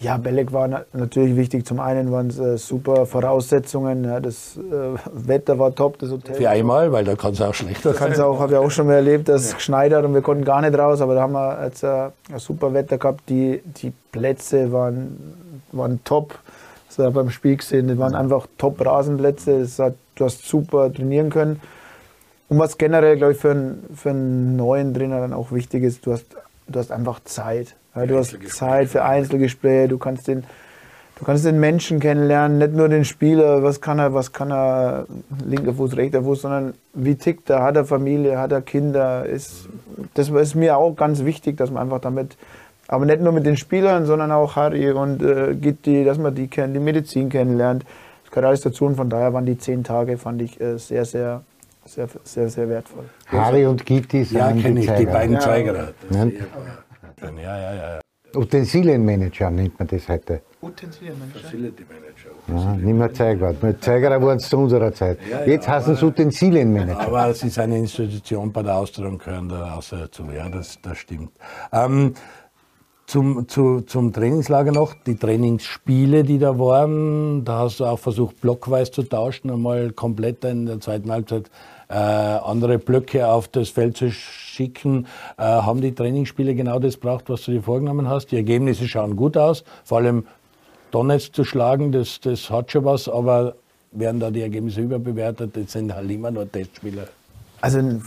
Ja, 0.00 0.16
Belek 0.16 0.54
war 0.54 0.66
natürlich 0.94 1.36
wichtig. 1.36 1.66
Zum 1.66 1.78
einen 1.78 2.10
waren 2.10 2.28
es 2.28 2.38
äh, 2.38 2.56
super 2.56 3.04
Voraussetzungen. 3.04 4.04
Ja, 4.04 4.18
das 4.18 4.56
äh, 4.56 4.98
Wetter 5.12 5.58
war 5.58 5.74
top, 5.74 5.98
das 5.98 6.10
Hotel. 6.10 6.34
Für 6.34 6.48
einmal, 6.48 6.90
weil 6.90 7.04
da 7.04 7.16
kann 7.16 7.34
es 7.34 7.42
auch 7.42 7.52
schlechter 7.52 7.92
sein. 7.92 8.14
Da 8.16 8.38
habe 8.38 8.52
ich 8.54 8.58
auch 8.58 8.70
schon 8.70 8.86
mal 8.86 8.94
erlebt, 8.94 9.28
dass 9.28 9.44
es 9.44 9.54
geschneit 9.56 9.92
hat 9.92 10.06
und 10.06 10.14
wir 10.14 10.22
konnten 10.22 10.46
gar 10.46 10.62
nicht 10.62 10.76
raus. 10.78 11.02
Aber 11.02 11.14
da 11.14 11.20
haben 11.20 11.34
wir 11.34 11.62
jetzt 11.66 11.82
äh, 11.82 12.08
ein 12.32 12.38
super 12.38 12.72
Wetter 12.72 12.96
gehabt. 12.96 13.28
Die, 13.28 13.60
die 13.76 13.92
Plätze 14.10 14.72
waren, 14.72 15.60
waren 15.70 16.02
top 16.02 16.38
hast 16.98 16.98
du 16.98 17.10
beim 17.10 17.30
Spiel 17.30 17.56
gesehen, 17.56 17.88
das 17.88 17.98
waren 17.98 18.14
einfach 18.14 18.46
Top-Rasenplätze, 18.58 19.66
du 20.14 20.24
hast 20.24 20.46
super 20.46 20.92
trainieren 20.92 21.30
können. 21.30 21.60
Und 22.48 22.58
was 22.58 22.76
generell, 22.76 23.16
glaube 23.16 23.32
ich, 23.32 23.38
für 23.38 23.52
einen, 23.52 23.84
für 23.94 24.10
einen 24.10 24.56
neuen 24.56 24.92
Trainer 24.92 25.20
dann 25.20 25.32
auch 25.32 25.52
wichtig 25.52 25.84
ist, 25.84 26.04
du 26.04 26.12
hast, 26.12 26.26
du 26.68 26.78
hast 26.78 26.92
einfach 26.92 27.20
Zeit. 27.24 27.76
Ja, 27.94 28.04
du 28.04 28.18
hast 28.18 28.36
Zeit 28.50 28.88
für 28.88 29.04
Einzelgespräche, 29.04 29.88
du 29.88 29.96
kannst 29.96 30.28
den, 30.28 30.44
du 31.18 31.24
kannst 31.24 31.46
den 31.46 31.60
Menschen 31.60 31.98
kennenlernen, 31.98 32.58
nicht 32.58 32.74
nur 32.74 32.90
den 32.90 33.06
Spieler, 33.06 33.62
was 33.62 33.80
kann 33.80 33.98
er, 33.98 34.12
was 34.12 34.32
kann 34.32 34.50
er, 34.50 35.06
linker 35.46 35.74
Fuß, 35.74 35.96
rechter 35.96 36.22
Fuß, 36.22 36.42
sondern 36.42 36.74
wie 36.92 37.14
tickt 37.14 37.48
er, 37.48 37.62
hat 37.62 37.76
er 37.76 37.86
Familie, 37.86 38.38
hat 38.38 38.52
er 38.52 38.60
Kinder, 38.60 39.24
ist, 39.24 39.68
das 40.12 40.28
ist 40.28 40.54
mir 40.54 40.76
auch 40.76 40.94
ganz 40.94 41.24
wichtig, 41.24 41.56
dass 41.56 41.70
man 41.70 41.84
einfach 41.84 42.00
damit, 42.00 42.36
aber 42.92 43.06
nicht 43.06 43.22
nur 43.22 43.32
mit 43.32 43.46
den 43.46 43.56
Spielern, 43.56 44.04
sondern 44.04 44.30
auch 44.32 44.54
Harry 44.54 44.90
und 44.90 45.22
äh, 45.22 45.54
Gitti, 45.54 46.04
dass 46.04 46.18
man 46.18 46.34
die 46.34 46.46
kennt, 46.48 46.76
die 46.76 46.80
Medizin 46.80 47.30
kennenlernt. 47.30 47.84
Das 48.22 48.30
gehört 48.30 48.46
alles 48.48 48.60
dazu 48.60 48.84
und 48.84 48.96
von 48.96 49.08
daher 49.08 49.32
waren 49.32 49.46
die 49.46 49.56
zehn 49.56 49.82
Tage, 49.82 50.18
fand 50.18 50.42
ich 50.42 50.60
äh, 50.60 50.76
sehr, 50.78 51.06
sehr 51.06 51.42
sehr, 51.86 52.06
sehr, 52.22 52.48
sehr 52.48 52.68
wertvoll. 52.68 53.04
Harry 53.26 53.66
und 53.66 53.84
Gitti 53.84 54.24
sind 54.24 54.38
ja, 54.38 54.52
kenne 54.52 54.80
die 54.80 54.86
ich, 54.86 54.92
die 54.92 55.06
beiden 55.06 55.40
Zeiger. 55.40 55.94
Ja. 56.10 56.24
Ja, 57.24 57.58
ja, 57.58 57.74
ja. 57.74 58.00
Utensilienmanager 58.34 59.50
nennt 59.50 59.78
man 59.78 59.88
das 59.88 60.08
heute. 60.08 60.42
Utensilienmanager? 60.62 61.40
Facility 61.40 61.84
Manager. 61.88 62.64
Ja, 62.64 62.76
nicht 62.76 62.94
mehr 62.94 63.12
Zeigwart. 63.12 63.62
Mit 63.62 63.82
Zeigerer 63.82 64.22
waren 64.22 64.36
es 64.36 64.48
zu 64.48 64.58
unserer 64.58 64.92
Zeit. 64.92 65.18
Jetzt 65.46 65.68
heißen 65.68 65.94
es 65.94 66.02
Utensilienmanager. 66.02 67.00
Aber 67.00 67.28
es 67.28 67.42
ist 67.42 67.58
eine 67.58 67.78
Institution 67.78 68.52
bei 68.52 68.62
der 68.62 68.76
Austria 68.76 69.08
und 69.08 69.22
gehören 69.22 69.48
da 69.48 69.74
außer 69.74 69.98
dazu. 69.98 70.24
Ja, 70.34 70.48
das, 70.48 70.78
das 70.82 70.98
stimmt. 70.98 71.32
Ähm, 71.72 72.14
zum, 73.12 73.46
zu, 73.46 73.82
zum 73.82 74.10
Trainingslager 74.10 74.72
noch, 74.72 74.94
die 74.94 75.16
Trainingsspiele, 75.16 76.24
die 76.24 76.38
da 76.38 76.58
waren, 76.58 77.44
da 77.44 77.58
hast 77.58 77.80
du 77.80 77.84
auch 77.84 77.98
versucht, 77.98 78.40
blockweise 78.40 78.90
zu 78.90 79.02
tauschen, 79.02 79.50
einmal 79.50 79.90
komplett 79.92 80.42
in 80.44 80.64
der 80.64 80.80
zweiten 80.80 81.12
Halbzeit 81.12 81.50
äh, 81.90 81.94
andere 81.94 82.78
Blöcke 82.78 83.28
auf 83.28 83.48
das 83.48 83.68
Feld 83.68 83.98
zu 83.98 84.10
schicken. 84.10 85.06
Äh, 85.36 85.42
haben 85.42 85.82
die 85.82 85.94
Trainingsspiele 85.94 86.54
genau 86.54 86.78
das 86.78 86.96
braucht, 86.96 87.28
was 87.28 87.44
du 87.44 87.50
dir 87.50 87.62
vorgenommen 87.62 88.08
hast? 88.08 88.32
Die 88.32 88.36
Ergebnisse 88.36 88.88
schauen 88.88 89.14
gut 89.14 89.36
aus, 89.36 89.62
vor 89.84 89.98
allem 89.98 90.24
Donetsk 90.90 91.34
zu 91.34 91.44
schlagen, 91.44 91.92
das, 91.92 92.18
das 92.18 92.48
hat 92.48 92.72
schon 92.72 92.86
was, 92.86 93.10
aber 93.10 93.56
werden 93.90 94.20
da 94.20 94.30
die 94.30 94.40
Ergebnisse 94.40 94.80
überbewertet? 94.80 95.54
Das 95.54 95.70
sind 95.70 95.94
halt 95.94 96.10
immer 96.10 96.30
nur 96.30 96.50
Testspiele. 96.50 97.08
Also 97.60 98.00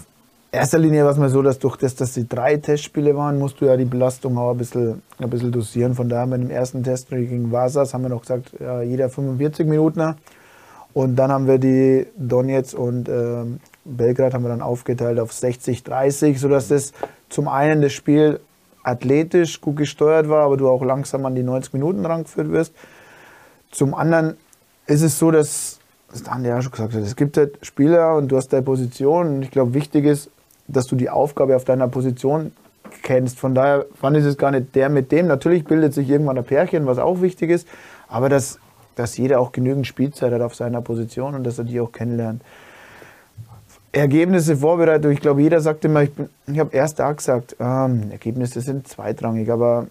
erster 0.56 0.78
Linie 0.78 1.04
war 1.04 1.12
es 1.12 1.18
mal 1.18 1.30
so, 1.30 1.42
dass 1.42 1.60
durch 1.60 1.78
das, 1.78 1.96
dass 1.96 2.14
die 2.14 2.28
drei 2.28 2.58
Testspiele 2.58 3.16
waren, 3.16 3.40
musst 3.40 3.62
du 3.62 3.66
ja 3.66 3.78
die 3.78 3.86
Belastung 3.86 4.38
auch 4.38 4.52
ein 4.52 4.58
bisschen, 4.58 5.02
ein 5.18 5.30
bisschen 5.30 5.52
dosieren. 5.52 5.96
Von 5.96 6.10
daher 6.10 6.24
haben 6.24 6.32
wir 6.32 6.38
im 6.38 6.50
ersten 6.50 6.84
Test 6.84 7.10
gegen 7.10 7.52
Vasas 7.52 7.94
haben 7.94 8.04
wir 8.04 8.10
noch 8.10 8.22
gesagt, 8.22 8.52
ja, 8.60 8.82
jeder 8.82 9.10
45 9.10 9.68
Minuten. 9.68 10.16
Und 10.94 11.16
dann 11.18 11.32
haben 11.32 11.48
wir 11.48 11.58
die 11.58 12.08
Donetsk 12.18 12.78
und 12.78 13.10
äh, 13.10 13.44
Belgrad 13.84 14.34
haben 14.34 14.44
wir 14.44 14.50
dann 14.50 14.62
aufgeteilt 14.62 15.20
auf 15.20 15.34
60, 15.34 15.84
30, 15.84 16.40
sodass 16.40 16.70
das 16.70 16.94
zum 17.30 17.48
einen 17.48 17.82
das 17.82 17.94
Spiel 17.94 18.40
athletisch 18.84 19.62
gut 19.62 19.78
gesteuert 19.78 20.30
war, 20.30 20.46
aber 20.46 20.58
du 20.58 20.70
auch 20.70 20.84
langsam 20.84 21.26
an 21.26 21.36
die 21.36 21.44
90 21.44 21.74
Minuten 21.74 22.06
rangeführt 22.06 22.52
wirst. 22.52 22.74
Zum 23.72 23.94
anderen 23.94 24.38
ist 24.88 25.02
es 25.02 25.20
so, 25.20 25.32
dass 25.32 25.80
das 26.12 26.32
haben 26.32 26.46
ja 26.46 26.62
schon 26.62 26.72
gesagt, 26.72 26.94
es 26.94 27.16
gibt 27.16 27.36
halt 27.36 27.58
Spieler 27.62 28.16
und 28.16 28.30
du 28.30 28.38
hast 28.38 28.50
deine 28.50 28.64
Position. 28.64 29.36
Und 29.36 29.42
ich 29.42 29.52
glaube, 29.52 29.74
wichtig 29.74 30.06
ist, 30.06 30.30
dass 30.68 30.86
du 30.86 30.96
die 30.96 31.10
Aufgabe 31.10 31.56
auf 31.56 31.64
deiner 31.64 31.88
Position 31.88 32.52
kennst. 33.02 33.40
Von 33.40 33.56
daher 33.56 33.86
fand 34.00 34.18
ich 34.18 34.26
es 34.26 34.38
gar 34.38 34.52
nicht 34.52 34.76
der 34.76 34.90
mit 34.90 35.12
dem. 35.12 35.28
Natürlich 35.28 35.66
bildet 35.66 35.94
sich 35.94 36.10
irgendwann 36.10 36.38
ein 36.38 36.44
Pärchen, 36.44 36.86
was 36.86 36.98
auch 36.98 37.22
wichtig 37.22 37.50
ist, 37.50 37.68
aber 38.08 38.30
dass, 38.30 38.60
dass 38.96 39.18
jeder 39.18 39.40
auch 39.40 39.52
genügend 39.52 39.88
Spielzeit 39.88 40.32
hat 40.34 40.42
auf 40.42 40.56
seiner 40.56 40.82
Position 40.82 41.36
und 41.36 41.44
dass 41.44 41.58
er 41.58 41.66
die 41.66 41.80
auch 41.80 41.92
kennenlernt. 41.92 42.42
Ergebnisse 43.92 44.58
vorbereitet. 44.58 45.10
Ich 45.14 45.22
glaube, 45.22 45.42
jeder 45.42 45.62
sagt 45.62 45.86
immer, 45.86 46.04
ich, 46.04 46.12
ich 46.48 46.60
habe 46.60 46.76
erst 46.76 47.00
da 47.00 47.14
gesagt, 47.14 47.56
ähm, 47.62 48.12
Ergebnisse 48.12 48.60
sind 48.60 48.90
zweitrangig, 48.90 49.50
aber 49.50 49.88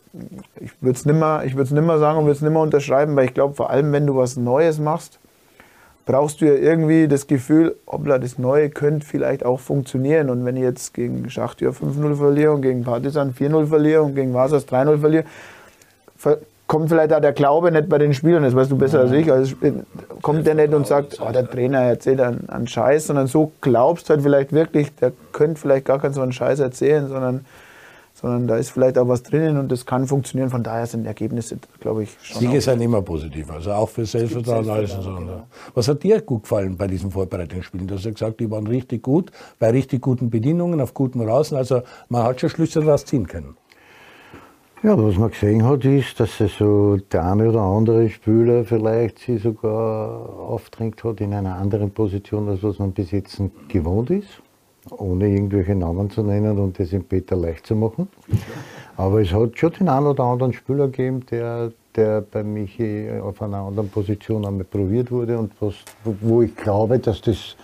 ich 0.61 0.71
würde 0.83 0.99
es 0.99 1.07
nimmer, 1.07 1.43
nimmer 1.43 1.99
sagen 1.99 2.19
und 2.19 2.25
würde 2.25 2.37
es 2.37 2.43
nimmer 2.43 2.61
unterschreiben, 2.61 3.17
weil 3.17 3.25
ich 3.25 3.35
glaube, 3.35 3.55
vor 3.55 3.71
allem, 3.71 3.93
wenn 3.93 4.07
du 4.07 4.15
was 4.15 4.37
Neues 4.37 4.79
machst, 4.79 5.19
brauchst 6.07 6.41
du 6.41 6.47
ja 6.47 6.55
irgendwie 6.55 7.09
das 7.09 7.27
Gefühl, 7.27 7.77
obla, 7.87 8.19
das 8.19 8.39
Neue 8.39 8.69
könnte 8.71 9.07
vielleicht 9.07 9.45
auch 9.45 9.61
funktionieren. 9.61 10.31
Und 10.31 10.45
wenn 10.45 10.57
ich 10.57 10.63
jetzt 10.63 10.95
gegen 10.95 11.29
Schachtür 11.31 11.73
5-0 11.73 12.17
verliere 12.17 12.53
und 12.53 12.63
gegen 12.63 12.85
Partisan 12.85 13.33
4-0 13.33 13.67
verliere 13.67 14.03
und 14.03 14.15
gegen 14.15 14.35
Vasas 14.35 14.69
3-0 14.69 14.99
verliere, 14.99 15.25
kommt 16.67 16.89
vielleicht 16.89 17.13
auch 17.13 17.21
der 17.21 17.33
Glaube 17.33 17.71
nicht 17.71 17.89
bei 17.89 17.99
den 17.99 18.15
Spielern, 18.15 18.43
das 18.43 18.55
weißt 18.55 18.71
du 18.71 18.77
besser 18.77 19.01
als 19.01 19.13
ich. 19.13 19.31
Also 19.31 19.55
kommt 20.23 20.47
der 20.47 20.55
nicht 20.55 20.73
und 20.73 20.87
sagt, 20.87 21.21
oh, 21.21 21.31
der 21.33 21.49
Trainer 21.49 21.81
erzählt 21.81 22.21
einen, 22.21 22.49
einen 22.49 22.67
Scheiß, 22.67 23.07
sondern 23.07 23.27
so 23.27 23.53
glaubst 23.61 24.11
halt 24.11 24.23
vielleicht 24.23 24.53
wirklich, 24.53 24.95
der 24.97 25.13
könnte 25.33 25.61
vielleicht 25.61 25.87
gar 25.87 25.99
keinen 25.99 26.15
so 26.15 26.23
einen 26.23 26.33
Scheiß 26.33 26.61
erzählen, 26.61 27.09
sondern 27.09 27.45
sondern 28.15 28.47
da 28.47 28.57
ist 28.57 28.71
vielleicht 28.71 28.97
auch 28.97 29.09
was 29.09 29.25
drinnen 29.25 29.59
und 29.59 29.73
das 29.73 29.85
kann 29.85 30.07
funktionieren. 30.07 30.49
Von 30.49 30.63
daher 30.63 30.87
sind 30.87 31.05
Ergebnisse, 31.05 31.59
glaube 31.81 32.05
ich, 32.05 32.17
schon. 32.23 32.41
Siege 32.41 32.61
sind 32.61 32.81
immer 32.81 33.03
positiv, 33.03 33.51
also 33.51 33.73
auch 33.73 33.89
für 33.89 34.07
Selbstvertrauen. 34.07 34.71
Alles 34.71 34.95
und 34.95 35.03
so. 35.03 35.17
Genau. 35.17 35.47
Was 35.75 35.89
hat 35.89 36.03
dir 36.05 36.21
gut 36.21 36.45
gefallen 36.45 36.77
bei 36.77 36.87
diesen 36.87 37.11
Vorbereitungsspielen? 37.11 37.89
Du 37.89 37.97
hast 37.97 38.05
ja 38.05 38.13
gesagt, 38.13 38.39
die 38.39 38.49
waren 38.51 38.69
richtig 38.69 39.03
gut, 39.03 39.33
bei 39.59 39.71
richtig 39.71 40.01
guten 40.01 40.31
Bedingungen, 40.31 40.81
auf 40.81 40.95
guten 40.95 41.21
Rasen. 41.21 41.57
Also 41.57 41.83
man 42.09 42.23
hat 42.23 42.41
schon 42.41 42.51
Schlüsse 42.51 42.81
daraus 42.81 43.05
ziehen 43.05 43.27
können. 43.27 43.57
Ja, 44.85 44.97
was 45.03 45.17
man 45.17 45.31
gesehen 45.31 45.65
hat, 45.65 45.85
ist, 45.85 46.21
dass 46.21 46.37
so 46.37 46.99
der 47.11 47.25
eine 47.25 47.49
oder 47.49 47.63
andere 47.63 48.09
Spieler 48.11 48.65
vielleicht 48.65 49.19
sie 49.19 49.39
sogar 49.39 50.39
aufdrängt 50.39 51.03
hat 51.03 51.21
in 51.21 51.33
einer 51.33 51.57
anderen 51.57 51.91
Position, 51.91 52.49
als 52.49 52.63
was 52.63 52.79
man 52.79 52.93
bis 52.93 53.11
jetzt 53.11 53.41
gewohnt 53.69 54.11
ist 54.11 54.44
ohne 54.91 55.29
irgendwelche 55.29 55.75
Namen 55.75 56.11
zu 56.11 56.23
nennen 56.23 56.59
und 56.59 56.79
das 56.79 56.93
im 56.93 57.05
Peter 57.05 57.37
leicht 57.37 57.67
zu 57.67 57.75
machen. 57.75 58.09
Aber 58.97 59.21
es 59.21 59.33
hat 59.33 59.59
schon 59.59 59.73
den 59.73 59.89
einen 59.89 60.07
oder 60.07 60.25
anderen 60.25 60.53
Spieler 60.53 60.87
gegeben, 60.87 61.25
der, 61.31 61.73
der 61.97 62.21
bei 62.21 62.43
Michi 62.43 63.11
auf 63.21 63.41
einer 63.43 63.59
anderen 63.59 63.89
Position 63.89 64.47
einmal 64.47 64.65
probiert 64.65 65.11
wurde 65.11 65.39
und 65.39 65.53
was, 65.61 65.75
wo 66.05 66.43
ich 66.43 66.55
glaube, 66.55 66.99
dass 66.99 67.21
das, 67.21 67.57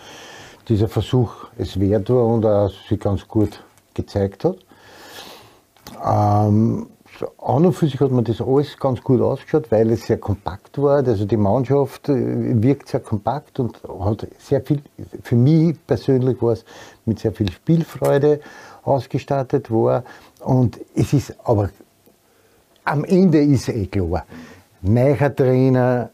dieser 0.69 0.89
Versuch 0.89 1.49
es 1.57 1.79
wert 1.79 2.11
war 2.11 2.27
und 2.27 2.45
auch 2.45 2.71
sich 2.89 2.99
ganz 2.99 3.27
gut 3.29 3.63
gezeigt 3.95 4.45
hat. 4.45 4.57
Ähm, 6.05 6.87
an 7.39 7.67
und 7.67 7.73
für 7.73 7.87
sich 7.87 8.01
hat 8.01 8.11
man 8.11 8.25
das 8.25 8.41
alles 8.41 8.77
ganz 8.79 9.03
gut 9.03 9.21
ausgeschaut, 9.21 9.71
weil 9.71 9.91
es 9.91 10.07
sehr 10.07 10.19
kompakt 10.19 10.81
war. 10.81 11.07
Also 11.07 11.25
die 11.25 11.37
Mannschaft 11.37 12.09
äh, 12.09 12.63
wirkt 12.63 12.89
sehr 12.89 13.01
kompakt 13.01 13.61
und 13.61 13.81
hat 14.01 14.27
sehr 14.39 14.61
viel, 14.61 14.83
für 15.23 15.37
mich 15.37 15.77
persönlich 15.87 16.41
war 16.43 16.53
es 16.53 16.65
mit 17.05 17.19
sehr 17.19 17.33
viel 17.33 17.51
Spielfreude 17.51 18.41
ausgestattet 18.83 19.71
war. 19.71 20.05
Und 20.41 20.81
es 20.95 21.13
ist 21.13 21.35
aber 21.45 21.71
am 22.85 23.05
Ende 23.05 23.41
ist 23.41 23.69
eh 23.69 23.87
klar, 23.87 24.25
neuer 24.83 25.35
Trainer, 25.35 26.11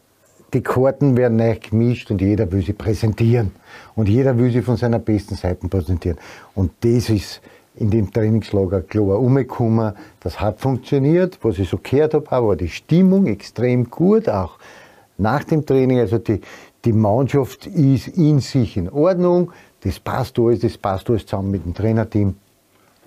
die 0.53 0.61
Karten 0.61 1.17
werden 1.17 1.37
neu 1.37 1.57
gemischt 1.57 2.09
und 2.11 2.21
jeder 2.21 2.51
will 2.51 2.63
sie 2.63 2.73
präsentieren. 2.73 3.51
Und 3.95 4.07
jeder 4.07 4.37
will 4.37 4.51
sie 4.51 4.61
von 4.61 4.77
seiner 4.77 4.99
besten 4.99 5.35
Seite 5.35 5.67
präsentieren. 5.67 6.17
Und 6.55 6.71
das 6.81 7.09
ist 7.09 7.41
in 7.77 7.89
dem 7.89 8.11
Trainingslager 8.11 8.81
klar 8.81 9.19
umgekommen. 9.19 9.93
Das 10.19 10.39
hat 10.39 10.59
funktioniert. 10.59 11.39
Was 11.43 11.59
ich 11.59 11.69
so 11.69 11.79
gehört 11.81 12.13
habe, 12.13 12.29
war 12.29 12.55
die 12.55 12.69
Stimmung 12.69 13.27
extrem 13.27 13.89
gut, 13.89 14.27
auch 14.29 14.57
nach 15.17 15.43
dem 15.43 15.65
Training. 15.65 15.99
Also 15.99 16.17
die, 16.17 16.41
die 16.85 16.93
Mannschaft 16.93 17.67
ist 17.67 18.07
in 18.09 18.39
sich 18.39 18.77
in 18.77 18.89
Ordnung. 18.89 19.51
Das 19.81 19.99
passt 19.99 20.39
alles, 20.39 20.59
das 20.59 20.77
passt 20.77 21.09
alles 21.09 21.25
zusammen 21.25 21.51
mit 21.51 21.65
dem 21.65 21.73
Trainerteam. 21.73 22.35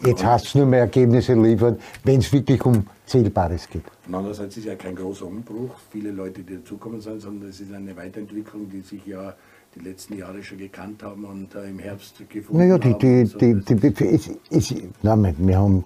Jetzt 0.05 0.25
hast 0.25 0.47
es 0.47 0.55
nur 0.55 0.64
mehr 0.64 0.81
Ergebnisse 0.81 1.35
liefern, 1.35 1.79
wenn 2.05 2.21
es 2.21 2.33
wirklich 2.33 2.64
um 2.64 2.87
Zählbares 3.05 3.68
geht. 3.68 3.83
Und 4.07 4.14
andererseits 4.14 4.57
ist 4.57 4.64
ja 4.64 4.75
kein 4.75 4.97
großer 4.97 5.27
Umbruch. 5.27 5.75
Viele 5.91 6.11
Leute, 6.11 6.43
die 6.43 6.57
dazukommen 6.57 7.03
sind, 7.03 7.21
sondern 7.21 7.51
es 7.51 7.61
ist 7.61 7.73
eine 7.73 7.95
Weiterentwicklung, 7.95 8.71
die 8.71 8.81
sich 8.81 9.05
ja 9.05 9.35
die 9.75 9.81
letzten 9.81 10.18
Jahre 10.18 10.43
schon 10.43 10.59
gekannt 10.59 11.03
haben 11.03 11.25
und 11.25 11.55
äh, 11.55 11.68
im 11.68 11.79
Herbst 11.79 12.16
gefunden 12.29 12.59
naja, 12.59 12.79
die, 12.79 12.99
die, 12.99 13.25
so 13.25 13.39
die, 13.39 13.55
die, 13.55 13.91
die, 13.91 14.05
ist, 14.05 14.31
ist, 14.51 14.75
nein, 15.03 15.35
wir 15.39 15.59
haben 15.59 15.85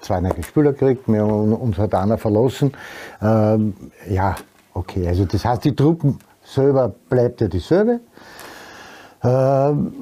zwei 0.00 0.20
neue 0.20 0.42
Spieler 0.42 0.72
gekriegt, 0.72 1.06
wir 1.06 1.22
haben 1.22 1.52
uns 1.52 1.78
hat 1.78 1.94
einer 1.94 2.18
verlassen. 2.18 2.72
Ähm, 3.22 3.74
ja, 4.08 4.34
okay, 4.74 5.06
also 5.06 5.24
das 5.24 5.44
heißt, 5.44 5.64
die 5.64 5.74
Truppen 5.74 6.18
selber 6.42 6.92
bleibt 7.08 7.40
ja 7.40 7.48
dieselbe. 7.48 8.00
Ähm, 9.22 9.92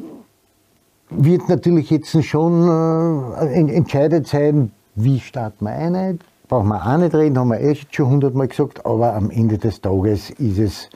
wird 1.11 1.49
natürlich 1.49 1.91
jetzt 1.91 2.25
schon 2.25 2.69
äh, 2.69 3.75
entscheidet 3.75 4.27
sein, 4.27 4.73
wie 4.95 5.21
starten 5.21 5.65
wir 5.65 5.73
ein. 5.73 6.19
Brauchen 6.49 6.69
wir 6.69 6.87
auch 6.87 6.97
nicht 6.97 7.15
reden, 7.15 7.39
haben 7.39 7.49
wir 7.49 7.61
eh 7.61 7.77
schon 7.91 8.07
hundertmal 8.09 8.49
gesagt, 8.49 8.85
aber 8.85 9.15
am 9.15 9.31
Ende 9.31 9.59
des 9.59 9.81
Tages 9.81 10.31
ist 10.31 10.59
es 10.59 10.91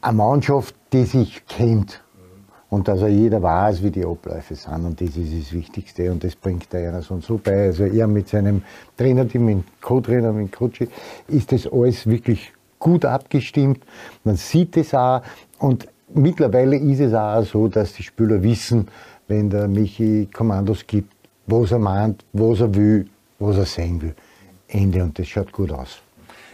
eine 0.00 0.16
Mannschaft, 0.16 0.74
die 0.92 1.04
sich 1.04 1.44
kennt. 1.46 2.02
Und 2.70 2.86
dass 2.86 3.00
er 3.00 3.08
jeder 3.08 3.42
weiß, 3.42 3.82
wie 3.82 3.90
die 3.90 4.04
Abläufe 4.04 4.54
sind. 4.54 4.84
Und 4.84 5.00
das 5.00 5.16
ist 5.16 5.32
das 5.32 5.52
Wichtigste. 5.54 6.12
Und 6.12 6.22
das 6.22 6.36
bringt 6.36 6.70
der 6.72 7.00
so 7.00 7.18
so 7.20 7.38
bei. 7.42 7.66
Also 7.66 7.84
er 7.84 8.06
mit 8.06 8.28
seinem 8.28 8.62
Trainerteam, 8.98 9.46
mit 9.46 9.64
Co-Trainer, 9.80 10.32
mit 10.32 10.52
Coach, 10.52 10.84
ist 11.28 11.50
das 11.50 11.66
alles 11.66 12.06
wirklich 12.06 12.52
gut 12.78 13.06
abgestimmt. 13.06 13.82
Man 14.22 14.36
sieht 14.36 14.76
es 14.76 14.92
auch. 14.92 15.22
Und 15.58 15.88
mittlerweile 16.12 16.76
ist 16.76 17.00
es 17.00 17.14
auch 17.14 17.42
so, 17.42 17.68
dass 17.68 17.94
die 17.94 18.02
Spieler 18.02 18.42
wissen, 18.42 18.86
wenn 19.28 19.48
der 19.48 19.66
Michi 19.66 20.28
Kommandos 20.30 20.86
gibt, 20.86 21.14
was 21.46 21.72
er 21.72 21.78
meint, 21.78 22.22
was 22.34 22.60
er 22.60 22.74
will, 22.74 23.08
was 23.38 23.56
er 23.56 23.64
sehen 23.64 24.02
will. 24.02 24.14
Ende. 24.68 25.02
Und 25.02 25.18
das 25.18 25.26
schaut 25.26 25.52
gut 25.52 25.72
aus. 25.72 26.02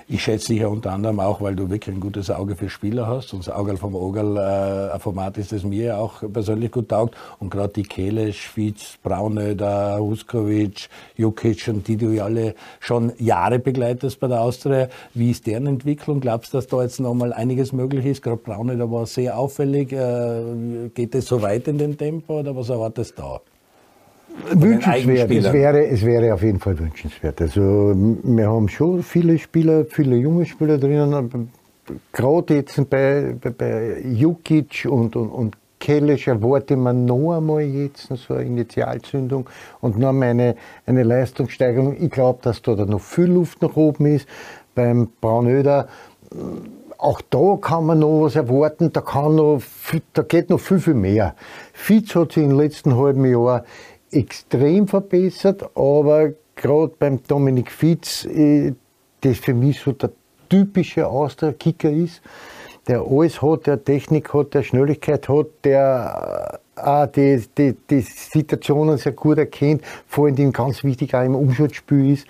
Ich 0.07 0.22
schätze 0.22 0.48
dich 0.48 0.61
ja 0.61 0.68
unter 0.68 0.92
anderem 0.92 1.18
auch, 1.18 1.40
weil 1.40 1.57
du 1.57 1.70
wirklich 1.70 1.94
ein 1.94 2.00
gutes 2.00 2.30
Auge 2.30 2.57
für 2.57 2.68
Spieler 2.68 3.07
hast. 3.07 3.32
Und 3.32 3.46
das 3.46 3.55
Auge 3.55 3.74
vom 3.78 3.94
Ogerl, 3.94 4.36
äh, 4.36 4.92
ein 4.92 5.00
Format 5.00 5.38
ist, 5.38 5.52
das 5.52 5.64
mir 5.64 5.98
auch 5.98 6.22
persönlich 6.30 6.72
gut 6.72 6.90
taugt. 6.90 7.16
Und 7.40 7.50
gerade 7.50 7.72
die 7.72 7.84
Kehle, 7.84 8.34
Schwitz, 8.34 8.98
Braunöder, 9.02 9.98
Huskovic, 9.98 10.90
Jukic 11.16 11.68
und 11.68 11.88
die 11.88 11.96
du 11.96 12.11
ja 12.11 12.24
alle 12.24 12.55
schon 12.80 13.12
Jahre 13.18 13.59
begleitest 13.59 14.20
bei 14.20 14.28
der 14.28 14.42
Austria. 14.42 14.88
Wie 15.14 15.30
ist 15.30 15.46
deren 15.46 15.66
Entwicklung? 15.66 16.20
Glaubst 16.20 16.52
du, 16.52 16.59
dass 16.59 16.66
da 16.66 16.82
jetzt 16.82 17.00
noch 17.00 17.14
mal 17.14 17.32
einiges 17.32 17.72
möglich 17.72 18.05
ist? 18.05 18.22
Gerade 18.22 18.36
Braunöder 18.36 18.90
war 18.90 19.07
sehr 19.07 19.38
auffällig. 19.38 19.92
Äh, 19.92 20.90
geht 20.92 21.14
es 21.14 21.26
so 21.26 21.40
weit 21.40 21.66
in 21.66 21.78
den 21.78 21.96
Tempo 21.96 22.40
oder 22.40 22.55
was 22.55 22.68
erwartest 22.68 23.18
du 23.18 23.22
da? 23.22 23.40
Wünschenswert. 24.53 25.30
Es 25.30 25.53
wäre, 25.53 25.87
es 25.87 26.05
wäre 26.05 26.35
auf 26.35 26.43
jeden 26.43 26.61
Fall 26.61 26.78
wünschenswert. 26.78 27.41
Also 27.41 27.95
wir 27.95 28.49
haben 28.49 28.68
schon 28.68 29.03
viele 29.03 29.39
Spieler, 29.39 29.85
viele 29.85 30.16
junge 30.16 30.47
Spieler 30.47 30.78
drinnen. 30.78 31.51
Gerade 32.12 32.55
jetzt 32.55 32.91
bei, 32.91 33.35
bei, 33.41 33.51
bei 33.51 34.01
Jukic 34.01 34.87
und, 34.89 35.16
und, 35.16 35.28
und 35.28 35.57
Kellisch 35.78 36.28
erwarte 36.28 36.76
man 36.76 37.05
noch 37.05 37.37
einmal 37.37 37.61
jetzt 37.61 38.09
so 38.09 38.35
eine 38.35 38.45
Initialzündung 38.45 39.49
und 39.82 39.99
noch 39.99 40.09
einmal 40.09 40.30
eine, 40.30 40.57
eine 40.87 41.03
Leistungssteigerung. 41.03 41.97
Ich 42.01 42.11
glaube, 42.11 42.39
dass 42.43 42.62
da 42.62 42.74
noch 42.74 43.03
viel 43.03 43.26
Luft 43.26 43.61
nach 43.61 43.76
oben 43.76 44.07
ist. 44.07 44.26
Beim 44.74 45.09
Braunöder, 45.20 45.89
auch 46.97 47.20
da 47.28 47.59
kann 47.61 47.85
man 47.85 47.99
noch 47.99 48.22
was 48.22 48.35
erwarten, 48.35 48.93
da, 48.93 49.03
kann 49.03 49.35
noch, 49.37 49.61
da 50.14 50.22
geht 50.22 50.49
noch 50.49 50.59
viel, 50.59 50.80
viel 50.80 50.95
mehr. 50.95 51.35
Fitz 51.74 52.14
hat 52.14 52.32
sich 52.32 52.45
im 52.45 52.53
letzten 52.53 52.97
halben 52.97 53.26
Jahr 53.26 53.64
extrem 54.14 54.88
verbessert, 54.88 55.62
aber 55.74 56.32
gerade 56.56 56.92
beim 56.98 57.22
Dominik 57.26 57.70
Fitz, 57.70 58.24
äh, 58.24 58.72
das 59.20 59.38
für 59.38 59.54
mich 59.54 59.80
so 59.80 59.92
der 59.92 60.10
typische 60.48 61.06
Austria-Kicker 61.06 61.90
ist, 61.90 62.22
der 62.86 63.02
alles 63.02 63.40
hat, 63.40 63.66
der 63.66 63.82
Technik 63.82 64.32
hat, 64.34 64.54
der 64.54 64.62
Schnelligkeit 64.62 65.28
hat, 65.28 65.46
der 65.64 66.60
äh, 66.76 66.80
auch 66.80 67.06
die, 67.06 67.42
die, 67.56 67.74
die 67.88 68.00
Situationen 68.00 68.98
sehr 68.98 69.12
gut 69.12 69.38
erkennt, 69.38 69.82
vor 70.06 70.26
allem 70.26 70.52
ganz 70.52 70.84
wichtig 70.84 71.14
auch 71.14 71.24
im 71.24 71.34
Umschutzspiel 71.34 72.12
ist. 72.12 72.26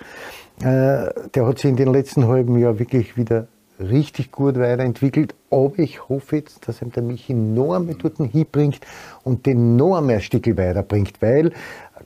Äh, 0.61 1.11
der 1.33 1.45
hat 1.45 1.59
sich 1.59 1.69
in 1.69 1.75
den 1.75 1.91
letzten 1.91 2.27
halben 2.27 2.57
Jahren 2.57 2.79
wirklich 2.79 3.17
wieder 3.17 3.47
richtig 3.79 4.31
gut 4.31 4.57
weiterentwickelt. 4.57 5.35
Aber 5.49 5.77
ich 5.79 6.07
hoffe 6.09 6.37
jetzt, 6.37 6.67
dass 6.67 6.81
ihm 6.81 6.91
der 6.91 7.03
Michi 7.03 7.33
noch 7.33 7.73
einmal 7.73 7.95
dort 7.95 8.17
hinbringt 8.17 8.79
und 9.23 9.45
den 9.45 9.75
noch 9.75 9.97
einmal 9.97 10.15
ein 10.15 10.21
Stück 10.21 10.45
weiterbringt, 10.57 11.21
weil 11.21 11.51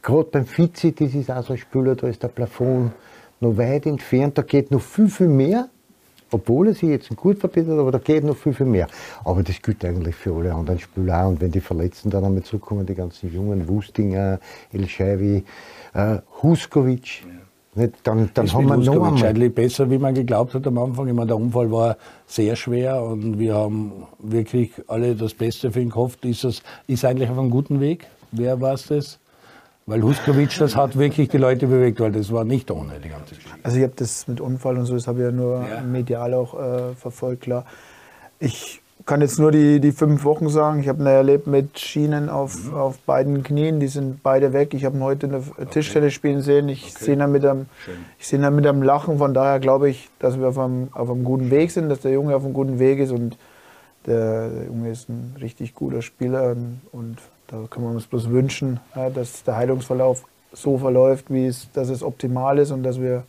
gerade 0.01 0.29
beim 0.31 0.45
Fizi, 0.45 0.93
das 0.93 1.13
ist 1.13 1.31
auch 1.31 1.43
so 1.43 1.53
ein 1.53 1.59
Spieler, 1.59 1.95
da 1.95 2.07
ist 2.07 2.23
der 2.23 2.29
Plafond 2.29 2.91
noch 3.39 3.57
weit 3.57 3.85
entfernt, 3.85 4.37
da 4.37 4.41
geht 4.41 4.71
noch 4.71 4.81
viel, 4.81 5.09
viel 5.09 5.27
mehr. 5.27 5.69
Obwohl 6.31 6.67
er 6.67 6.73
sich 6.75 6.89
jetzt 6.89 7.09
gut 7.15 7.39
verbessert, 7.39 7.79
aber 7.79 7.91
da 7.91 7.97
geht 7.97 8.23
noch 8.23 8.37
viel, 8.37 8.53
viel 8.53 8.67
mehr. 8.67 8.87
Aber 9.25 9.41
das 9.41 9.59
gilt 9.63 9.83
eigentlich 9.83 10.13
für 10.13 10.35
alle 10.35 10.53
anderen 10.53 10.77
Spieler 10.77 11.23
auch. 11.23 11.29
Und 11.29 11.41
wenn 11.41 11.49
die 11.49 11.59
Verletzten 11.59 12.11
dann 12.11 12.23
einmal 12.23 12.43
zurückkommen, 12.43 12.85
die 12.85 12.93
ganzen 12.93 13.33
Jungen, 13.33 13.67
Wustinger, 13.67 14.39
El 14.71 14.87
Shaiwi, 14.87 15.43
äh, 15.95 16.17
Huskovic, 16.43 17.23
ja 17.23 17.38
nicht, 17.75 17.93
dann 18.03 18.29
dann 18.33 18.51
haben 18.51 18.67
wir 18.67 18.77
noch 18.77 19.15
einmal. 19.15 19.49
besser, 19.49 19.89
wie 19.91 19.97
man 19.97 20.13
geglaubt 20.15 20.53
hat 20.55 20.65
am 20.65 20.77
Anfang. 20.79 21.07
Ich 21.07 21.13
meine, 21.13 21.27
der 21.27 21.37
Unfall 21.37 21.71
war 21.71 21.97
sehr 22.25 22.55
schwer 22.55 23.01
und 23.03 23.37
wir 23.37 23.55
haben 23.55 23.91
wirklich 24.17 24.71
alle 24.87 25.15
das 25.15 25.33
Beste 25.33 25.71
für 25.71 25.81
ihn 25.81 25.89
gehofft. 25.89 26.25
Ist 26.25 26.43
es 26.43 26.63
ist 26.87 27.05
eigentlich 27.05 27.29
auf 27.29 27.37
einem 27.37 27.51
guten 27.51 27.79
Weg? 27.79 28.07
Wer 28.31 28.59
war 28.59 28.73
es 28.73 28.87
das? 28.87 29.19
Weil 29.85 30.03
Huskovic, 30.03 30.55
das 30.59 30.75
hat 30.75 30.97
wirklich 30.99 31.29
die 31.29 31.37
Leute 31.37 31.65
bewegt, 31.65 31.99
weil 31.99 32.11
das 32.11 32.31
war 32.31 32.43
nicht 32.43 32.69
ohne 32.69 32.99
die 32.99 33.09
ganze 33.09 33.33
Geschichte. 33.33 33.57
Also 33.63 33.77
ich 33.77 33.83
habe 33.83 33.93
das 33.95 34.27
mit 34.27 34.39
Unfall 34.39 34.77
und 34.77 34.85
so, 34.85 34.93
das 34.93 35.07
habe 35.07 35.19
ich 35.19 35.25
ja 35.25 35.31
nur 35.31 35.65
ja. 35.67 35.81
medial 35.81 36.35
auch 36.35 36.53
äh, 36.53 36.93
verfolgt, 36.95 37.41
klar. 37.41 37.65
Ich 38.39 38.81
kann 39.05 39.21
jetzt 39.21 39.39
nur 39.39 39.51
die, 39.51 39.79
die 39.79 39.91
fünf 39.91 40.23
Wochen 40.23 40.49
sagen. 40.49 40.81
Ich 40.81 40.87
habe 40.87 41.01
ihn 41.01 41.07
erlebt 41.07 41.47
mit 41.47 41.79
Schienen 41.79 42.29
auf, 42.29 42.65
mhm. 42.65 42.73
auf 42.73 42.99
beiden 42.99 43.43
Knien. 43.43 43.79
Die 43.79 43.87
sind 43.87 44.21
beide 44.21 44.53
weg. 44.53 44.73
Ich 44.73 44.85
habe 44.85 44.97
ihn 44.97 45.03
heute 45.03 45.27
in 45.27 45.31
der 45.31 45.69
Tischstelle 45.69 46.11
spielen 46.11 46.41
sehen. 46.41 46.69
Ich 46.69 46.93
okay. 46.95 47.05
sehe 47.05 47.15
ihn 47.15 47.31
mit 47.31 47.45
einem, 47.45 47.67
ich 48.19 48.27
sehe 48.27 48.39
ihn 48.39 48.55
mit 48.55 48.67
einem 48.67 48.83
Lachen. 48.83 49.17
Von 49.17 49.33
daher 49.33 49.59
glaube 49.59 49.89
ich, 49.89 50.09
dass 50.19 50.39
wir 50.39 50.49
auf 50.49 50.59
einem, 50.59 50.89
auf 50.91 51.09
einem 51.09 51.23
guten 51.23 51.49
Weg 51.49 51.71
sind, 51.71 51.89
dass 51.89 52.01
der 52.01 52.11
Junge 52.11 52.35
auf 52.35 52.43
einem 52.43 52.53
guten 52.53 52.77
Weg 52.77 52.99
ist. 52.99 53.11
Und 53.11 53.37
der, 54.05 54.49
der 54.49 54.65
Junge 54.65 54.91
ist 54.91 55.09
ein 55.09 55.35
richtig 55.41 55.73
guter 55.73 56.01
Spieler. 56.01 56.51
Und, 56.51 56.81
und 56.91 57.17
da 57.47 57.57
können 57.69 57.85
wir 57.85 57.91
uns 57.91 58.05
bloß 58.05 58.29
wünschen, 58.29 58.79
ja, 58.95 59.09
dass 59.09 59.43
der 59.43 59.55
Heilungsverlauf 59.55 60.23
so 60.51 60.77
verläuft, 60.77 61.25
wie 61.29 61.47
es, 61.47 61.71
dass 61.71 61.89
es 61.89 62.03
optimal 62.03 62.59
ist 62.59 62.71
und 62.71 62.83
dass 62.83 62.99
wir, 62.99 63.23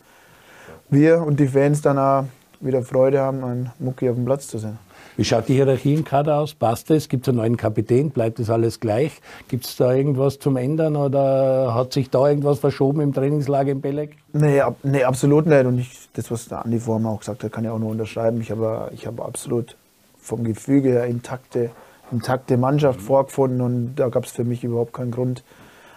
wir 0.88 1.22
und 1.22 1.38
die 1.38 1.48
Fans 1.48 1.80
dann 1.80 1.98
auch 1.98 2.24
wieder 2.60 2.82
Freude 2.82 3.20
haben, 3.20 3.44
einen 3.44 3.70
Mucki 3.78 4.08
auf 4.08 4.16
dem 4.16 4.24
Platz 4.24 4.48
zu 4.48 4.58
sehen. 4.58 4.78
Wie 5.20 5.24
schaut 5.26 5.48
die 5.48 5.52
Hierarchie 5.52 5.92
im 5.92 6.02
Kader 6.02 6.38
aus? 6.38 6.54
Passt 6.54 6.90
es? 6.90 7.10
Gibt 7.10 7.26
es 7.26 7.28
einen 7.28 7.36
neuen 7.36 7.58
Kapitän? 7.58 8.08
Bleibt 8.08 8.38
das 8.38 8.48
alles 8.48 8.80
gleich? 8.80 9.20
Gibt 9.48 9.66
es 9.66 9.76
da 9.76 9.92
irgendwas 9.92 10.38
zum 10.38 10.56
Ändern 10.56 10.96
oder 10.96 11.74
hat 11.74 11.92
sich 11.92 12.08
da 12.08 12.26
irgendwas 12.26 12.58
verschoben 12.58 13.02
im 13.02 13.12
Trainingslager 13.12 13.70
in 13.70 13.82
Belek? 13.82 14.16
Nee, 14.32 14.62
ab, 14.62 14.76
nee, 14.82 15.04
absolut 15.04 15.44
nicht. 15.44 15.66
Und 15.66 15.78
ich, 15.78 16.08
das, 16.14 16.30
was 16.30 16.48
der 16.48 16.64
Andi 16.64 16.80
vorhin 16.80 17.04
auch 17.04 17.18
gesagt 17.18 17.44
hat, 17.44 17.52
kann 17.52 17.64
ich 17.64 17.70
auch 17.70 17.78
nur 17.78 17.90
unterschreiben. 17.90 18.40
Ich 18.40 18.50
habe, 18.50 18.90
ich 18.94 19.06
habe 19.06 19.22
absolut 19.22 19.76
vom 20.18 20.42
Gefüge 20.42 20.88
her 20.88 21.04
intakte, 21.04 21.68
intakte 22.10 22.56
Mannschaft 22.56 23.02
vorgefunden 23.02 23.60
und 23.60 23.96
da 23.96 24.08
gab 24.08 24.24
es 24.24 24.30
für 24.30 24.44
mich 24.44 24.64
überhaupt 24.64 24.94
keinen 24.94 25.10
Grund, 25.10 25.44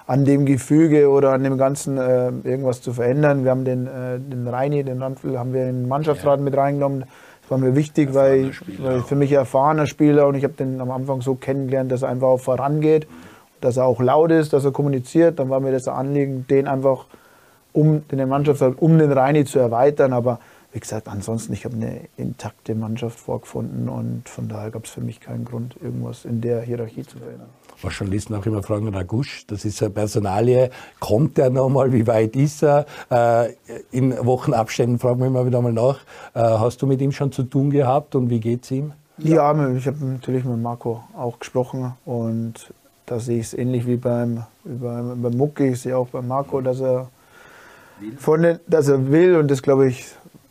an 0.05 0.25
dem 0.25 0.45
Gefüge 0.45 1.09
oder 1.09 1.31
an 1.31 1.45
dem 1.45 1.57
Ganzen 1.57 1.97
äh, 1.97 2.27
irgendwas 2.43 2.81
zu 2.81 2.91
verändern. 2.91 3.45
Wir 3.45 3.51
haben 3.51 3.63
den, 3.63 3.87
äh, 3.87 4.19
den 4.19 4.49
Reini, 4.49 4.83
den 4.83 5.01
Randl, 5.01 5.39
haben 5.39 5.53
wir 5.53 5.61
in 5.69 5.83
den 5.83 5.87
Mannschaftsrat 5.87 6.39
ja. 6.39 6.43
mit 6.43 6.57
reingenommen. 6.57 7.05
Das 7.43 7.51
war 7.51 7.57
mir 7.57 7.75
wichtig, 7.75 8.13
weil, 8.13 8.51
weil 8.79 9.01
für 9.01 9.15
mich 9.15 9.31
erfahrener 9.31 9.85
Spieler 9.85 10.27
und 10.27 10.35
ich 10.35 10.43
habe 10.43 10.53
den 10.53 10.79
am 10.79 10.91
Anfang 10.91 11.21
so 11.21 11.35
kennengelernt, 11.35 11.91
dass 11.91 12.01
er 12.01 12.09
einfach 12.09 12.27
auch 12.27 12.39
vorangeht, 12.39 13.05
dass 13.59 13.77
er 13.77 13.85
auch 13.85 14.01
laut 14.01 14.31
ist, 14.31 14.53
dass 14.53 14.63
er 14.63 14.71
kommuniziert. 14.71 15.39
Dann 15.39 15.49
war 15.49 15.59
mir 15.59 15.71
das 15.71 15.87
Anliegen, 15.87 16.45
den 16.49 16.67
einfach 16.67 17.05
um 17.73 18.07
den 18.07 18.29
Mannschaftsrat, 18.29 18.75
um 18.79 18.97
den 18.97 19.11
Reini 19.11 19.43
zu 19.45 19.59
erweitern. 19.59 20.13
Aber 20.13 20.39
wie 20.73 20.79
gesagt, 20.79 21.07
ansonsten, 21.07 21.53
ich 21.53 21.65
habe 21.65 21.75
eine 21.75 22.01
intakte 22.17 22.75
Mannschaft 22.75 23.19
vorgefunden 23.19 23.87
und 23.87 24.27
von 24.27 24.49
daher 24.49 24.71
gab 24.71 24.85
es 24.85 24.91
für 24.91 25.01
mich 25.01 25.19
keinen 25.19 25.45
Grund, 25.45 25.75
irgendwas 25.81 26.25
in 26.25 26.41
der 26.41 26.61
Hierarchie 26.61 27.03
zu 27.03 27.19
verändern 27.19 27.49
was 27.83 27.97
Journalisten 27.97 28.35
auch 28.35 28.45
immer 28.45 28.63
fragen, 28.63 28.87
Ragusch, 28.87 29.45
das 29.47 29.65
ist 29.65 29.81
eine 29.81 29.91
Personalie, 29.91 30.69
kommt 30.99 31.37
der 31.37 31.49
nochmal, 31.49 31.91
wie 31.91 32.07
weit 32.07 32.35
ist 32.35 32.63
er? 32.63 32.85
Äh, 33.09 33.53
in 33.91 34.13
Wochenabständen 34.25 34.99
fragen 34.99 35.19
wir 35.19 35.27
immer 35.27 35.45
wieder 35.45 35.61
mal 35.61 35.73
nach. 35.73 35.99
Äh, 36.33 36.39
hast 36.41 36.81
du 36.81 36.87
mit 36.87 37.01
ihm 37.01 37.11
schon 37.11 37.31
zu 37.31 37.43
tun 37.43 37.69
gehabt 37.69 38.15
und 38.15 38.29
wie 38.29 38.39
geht 38.39 38.63
es 38.63 38.71
ihm? 38.71 38.93
Ja, 39.17 39.51
ich 39.75 39.87
habe 39.87 40.05
natürlich 40.05 40.43
mit 40.43 40.59
Marco 40.59 41.03
auch 41.15 41.39
gesprochen 41.39 41.93
und 42.05 42.73
da 43.05 43.19
sehe 43.19 43.39
ich 43.39 43.47
es 43.47 43.53
ähnlich 43.53 43.85
wie 43.85 43.97
beim, 43.97 44.43
wie 44.63 44.75
beim, 44.75 45.21
beim 45.21 45.37
Mucki. 45.37 45.69
Ich 45.69 45.81
sehe 45.81 45.95
auch 45.95 46.07
bei 46.07 46.21
Marco, 46.21 46.61
dass 46.61 46.79
er, 46.79 47.09
von 48.17 48.41
den, 48.41 48.59
dass 48.67 48.87
er 48.87 49.11
will 49.11 49.35
und 49.35 49.51
das 49.51 49.61
glaube 49.61 49.87
ich, 49.87 50.05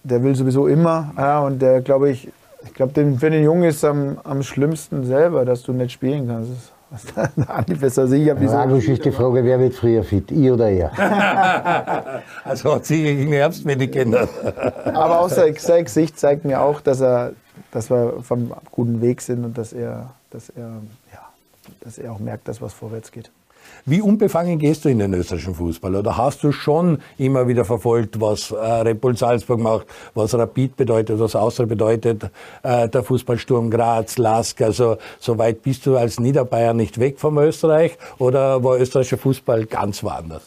der 0.05 0.22
will 0.22 0.34
sowieso 0.34 0.66
immer. 0.66 1.12
Ja, 1.16 1.40
und 1.40 1.61
der 1.61 1.80
glaube 1.80 2.11
ich, 2.11 2.28
ich 2.64 2.74
glaube, 2.74 2.92
für 2.94 3.30
den 3.30 3.42
Jungen 3.44 3.64
ist 3.64 3.76
es 3.76 3.84
am, 3.84 4.18
am 4.24 4.42
schlimmsten 4.42 5.05
selber, 5.05 5.44
dass 5.44 5.62
du 5.62 5.72
nicht 5.72 5.92
spielen 5.92 6.28
kannst. 6.28 6.72
Was 6.92 7.07
der 7.07 7.30
Andi 7.48 7.74
besser 7.74 8.07
sicher. 8.07 8.38
Ja, 8.38 8.66
du 8.66 8.76
ist 8.76 9.05
die 9.05 9.11
Frage, 9.11 9.42
wer 9.44 9.59
wird 9.59 9.74
früher 9.74 10.05
fit, 10.05 10.30
ich 10.30 10.50
oder 10.50 10.68
er? 10.68 10.92
also 12.44 12.74
hat 12.74 12.84
sich 12.84 13.03
gegen 13.03 13.32
Herbst 13.32 13.64
wenig 13.64 13.92
geändert. 13.92 14.28
Aber 14.84 15.20
auch 15.20 15.30
sein, 15.30 15.55
sein 15.59 15.84
Gesicht 15.84 16.18
zeigt 16.18 16.44
mir 16.44 16.61
auch, 16.61 16.82
dass, 16.82 17.00
er, 17.00 17.32
dass 17.70 17.88
wir 17.88 18.22
vom 18.22 18.53
guten 18.70 19.00
Weg 19.00 19.22
sind 19.22 19.42
und 19.42 19.57
dass 19.57 19.72
er, 19.72 20.11
dass 20.30 20.50
er, 20.50 20.68
ja, 21.12 21.20
dass 21.80 21.96
er 21.96 22.12
auch 22.12 22.18
merkt, 22.18 22.46
dass 22.46 22.61
was 22.61 22.74
vorwärts 22.74 23.11
geht. 23.11 23.30
Wie 23.85 24.01
unbefangen 24.01 24.61
gehst 24.61 24.85
du 24.85 24.91
in 24.91 25.01
den 25.01 25.12
österreichischen 25.12 25.57
Fußball? 25.57 25.97
Oder 25.97 26.16
hast 26.16 26.45
du 26.45 26.53
schon 26.53 26.99
immer 27.18 27.49
wieder 27.49 27.64
verfolgt, 27.64 28.20
was 28.20 28.53
äh, 28.53 28.57
Red 28.57 29.01
Bull 29.01 29.16
Salzburg 29.16 29.59
macht, 29.59 29.87
was 30.14 30.35
Rapid 30.35 30.76
bedeutet, 30.76 31.18
was 31.18 31.35
Austria 31.35 31.66
bedeutet, 31.66 32.30
äh, 32.62 32.89
der 32.89 33.03
Fußballsturm 33.03 33.70
Graz, 33.70 34.18
Lask? 34.18 34.62
Also 34.62 34.99
so 35.18 35.37
weit 35.37 35.62
bist 35.62 35.85
du 35.87 35.97
als 35.97 36.20
Niederbayer 36.20 36.74
nicht 36.74 37.01
weg 37.01 37.18
vom 37.18 37.39
Österreich 37.39 37.99
oder 38.18 38.62
war 38.62 38.78
österreichischer 38.78 39.18
Fußball 39.18 39.66
ganz 39.66 40.05
woanders? 40.05 40.43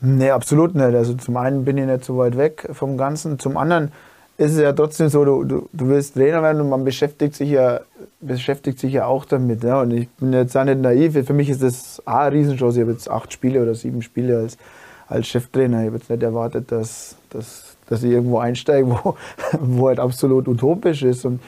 Nee, 0.00 0.30
absolut 0.30 0.76
nicht. 0.76 0.94
Also 0.94 1.14
zum 1.14 1.36
einen 1.36 1.64
bin 1.64 1.78
ich 1.78 1.86
nicht 1.86 2.04
so 2.04 2.18
weit 2.18 2.38
weg 2.38 2.68
vom 2.72 2.96
Ganzen. 2.96 3.40
Zum 3.40 3.56
anderen 3.56 3.90
ist 4.38 4.52
es 4.52 4.60
ja 4.60 4.72
trotzdem 4.72 5.08
so, 5.08 5.24
du, 5.24 5.42
du, 5.42 5.68
du 5.72 5.88
willst 5.88 6.14
Trainer 6.14 6.40
werden 6.42 6.60
und 6.60 6.68
man 6.68 6.84
beschäftigt 6.84 7.34
sich 7.34 7.50
ja, 7.50 7.80
beschäftigt 8.20 8.78
sich 8.78 8.92
ja 8.92 9.06
auch 9.06 9.24
damit. 9.24 9.64
Ja? 9.64 9.80
Und 9.80 9.90
ich 9.90 10.08
bin 10.10 10.32
jetzt 10.32 10.56
auch 10.56 10.64
nicht 10.64 10.78
naiv. 10.80 11.14
Für 11.26 11.32
mich 11.32 11.50
ist 11.50 11.60
das 11.60 12.00
auch 12.06 12.14
eine 12.14 12.36
Riesenchance. 12.36 12.78
Ich 12.78 12.82
habe 12.82 12.92
jetzt 12.92 13.10
acht 13.10 13.32
Spiele 13.32 13.60
oder 13.60 13.74
sieben 13.74 14.00
Spiele 14.00 14.38
als, 14.38 14.56
als 15.08 15.26
Cheftrainer. 15.26 15.80
Ich 15.80 15.86
habe 15.86 15.96
jetzt 15.96 16.08
nicht 16.08 16.22
erwartet, 16.22 16.70
dass, 16.70 17.16
dass, 17.30 17.76
dass 17.88 18.04
ich 18.04 18.12
irgendwo 18.12 18.38
einsteige, 18.38 18.88
wo, 18.88 19.16
wo 19.60 19.88
halt 19.88 19.98
absolut 19.98 20.46
utopisch 20.46 21.02
ist. 21.02 21.24
Und, 21.24 21.40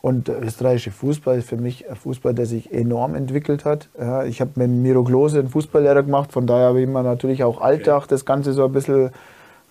und 0.00 0.28
der 0.28 0.40
österreichische 0.40 0.92
Fußball 0.92 1.38
ist 1.38 1.48
für 1.48 1.56
mich 1.56 1.90
ein 1.90 1.96
Fußball, 1.96 2.34
der 2.34 2.46
sich 2.46 2.72
enorm 2.72 3.16
entwickelt 3.16 3.64
hat. 3.64 3.88
Ja, 3.98 4.22
ich 4.22 4.40
habe 4.40 4.52
mit 4.54 4.70
Miro 4.70 5.02
Klose 5.02 5.40
einen 5.40 5.48
Fußballlehrer 5.48 6.04
gemacht, 6.04 6.30
von 6.30 6.46
daher 6.46 6.68
habe 6.68 6.78
ich 6.78 6.84
immer 6.84 7.02
natürlich 7.02 7.42
auch 7.42 7.60
Alltag 7.60 8.06
das 8.06 8.24
Ganze 8.24 8.52
so 8.52 8.64
ein 8.64 8.72
bisschen 8.72 9.10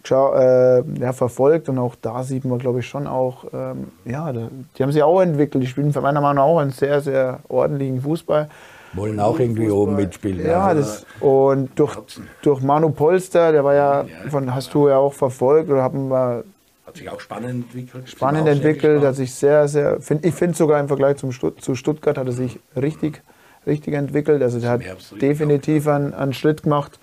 ja, 0.05 1.13
verfolgt 1.13 1.69
und 1.69 1.77
auch 1.79 1.95
da 2.01 2.23
sieht 2.23 2.45
man, 2.45 2.59
glaube 2.59 2.79
ich, 2.79 2.87
schon 2.87 3.07
auch, 3.07 3.45
ähm, 3.53 3.87
ja, 4.05 4.31
die 4.31 4.83
haben 4.83 4.91
sich 4.91 5.03
auch 5.03 5.21
entwickelt. 5.21 5.63
Die 5.63 5.67
spielen 5.67 5.91
meiner 6.01 6.21
Meinung 6.21 6.35
nach 6.35 6.43
auch 6.43 6.59
einen 6.59 6.71
sehr, 6.71 7.01
sehr 7.01 7.39
ordentlichen 7.49 8.01
Fußball. 8.01 8.47
Wollen 8.93 9.19
auch 9.19 9.39
irgendwie 9.39 9.67
Fußball. 9.67 9.81
oben 9.81 9.95
mitspielen. 9.95 10.45
Ja, 10.45 10.73
das, 10.73 11.05
und 11.19 11.77
durch, 11.77 11.97
durch 12.41 12.61
Manu 12.61 12.89
Polster, 12.89 13.51
der 13.51 13.63
war 13.63 13.73
ja, 13.75 14.05
von, 14.29 14.53
hast 14.53 14.73
du 14.73 14.87
ja 14.87 14.97
auch 14.97 15.13
verfolgt 15.13 15.69
oder 15.69 15.83
haben 15.83 16.09
wir. 16.09 16.43
Hat 16.85 16.95
sich 16.95 17.09
auch 17.09 17.19
spannend 17.19 17.65
entwickelt. 17.65 18.09
Spannend 18.09 18.47
entwickelt, 18.47 19.03
hat 19.03 19.15
sich 19.15 19.33
sehr, 19.33 19.67
sehr, 19.67 19.99
find, 19.99 20.25
ich 20.25 20.33
finde 20.33 20.55
sogar 20.55 20.79
im 20.79 20.87
Vergleich 20.87 21.17
zum 21.17 21.33
Stutt 21.33 21.61
zu 21.61 21.75
Stuttgart 21.75 22.17
hat 22.17 22.27
er 22.27 22.33
sich 22.33 22.59
richtig, 22.77 23.21
richtig 23.65 23.93
entwickelt. 23.93 24.41
Also 24.41 24.59
der 24.59 24.69
hat 24.69 24.81
definitiv 25.21 25.87
einen, 25.87 26.13
einen 26.13 26.33
Schritt 26.33 26.63
gemacht. 26.63 26.97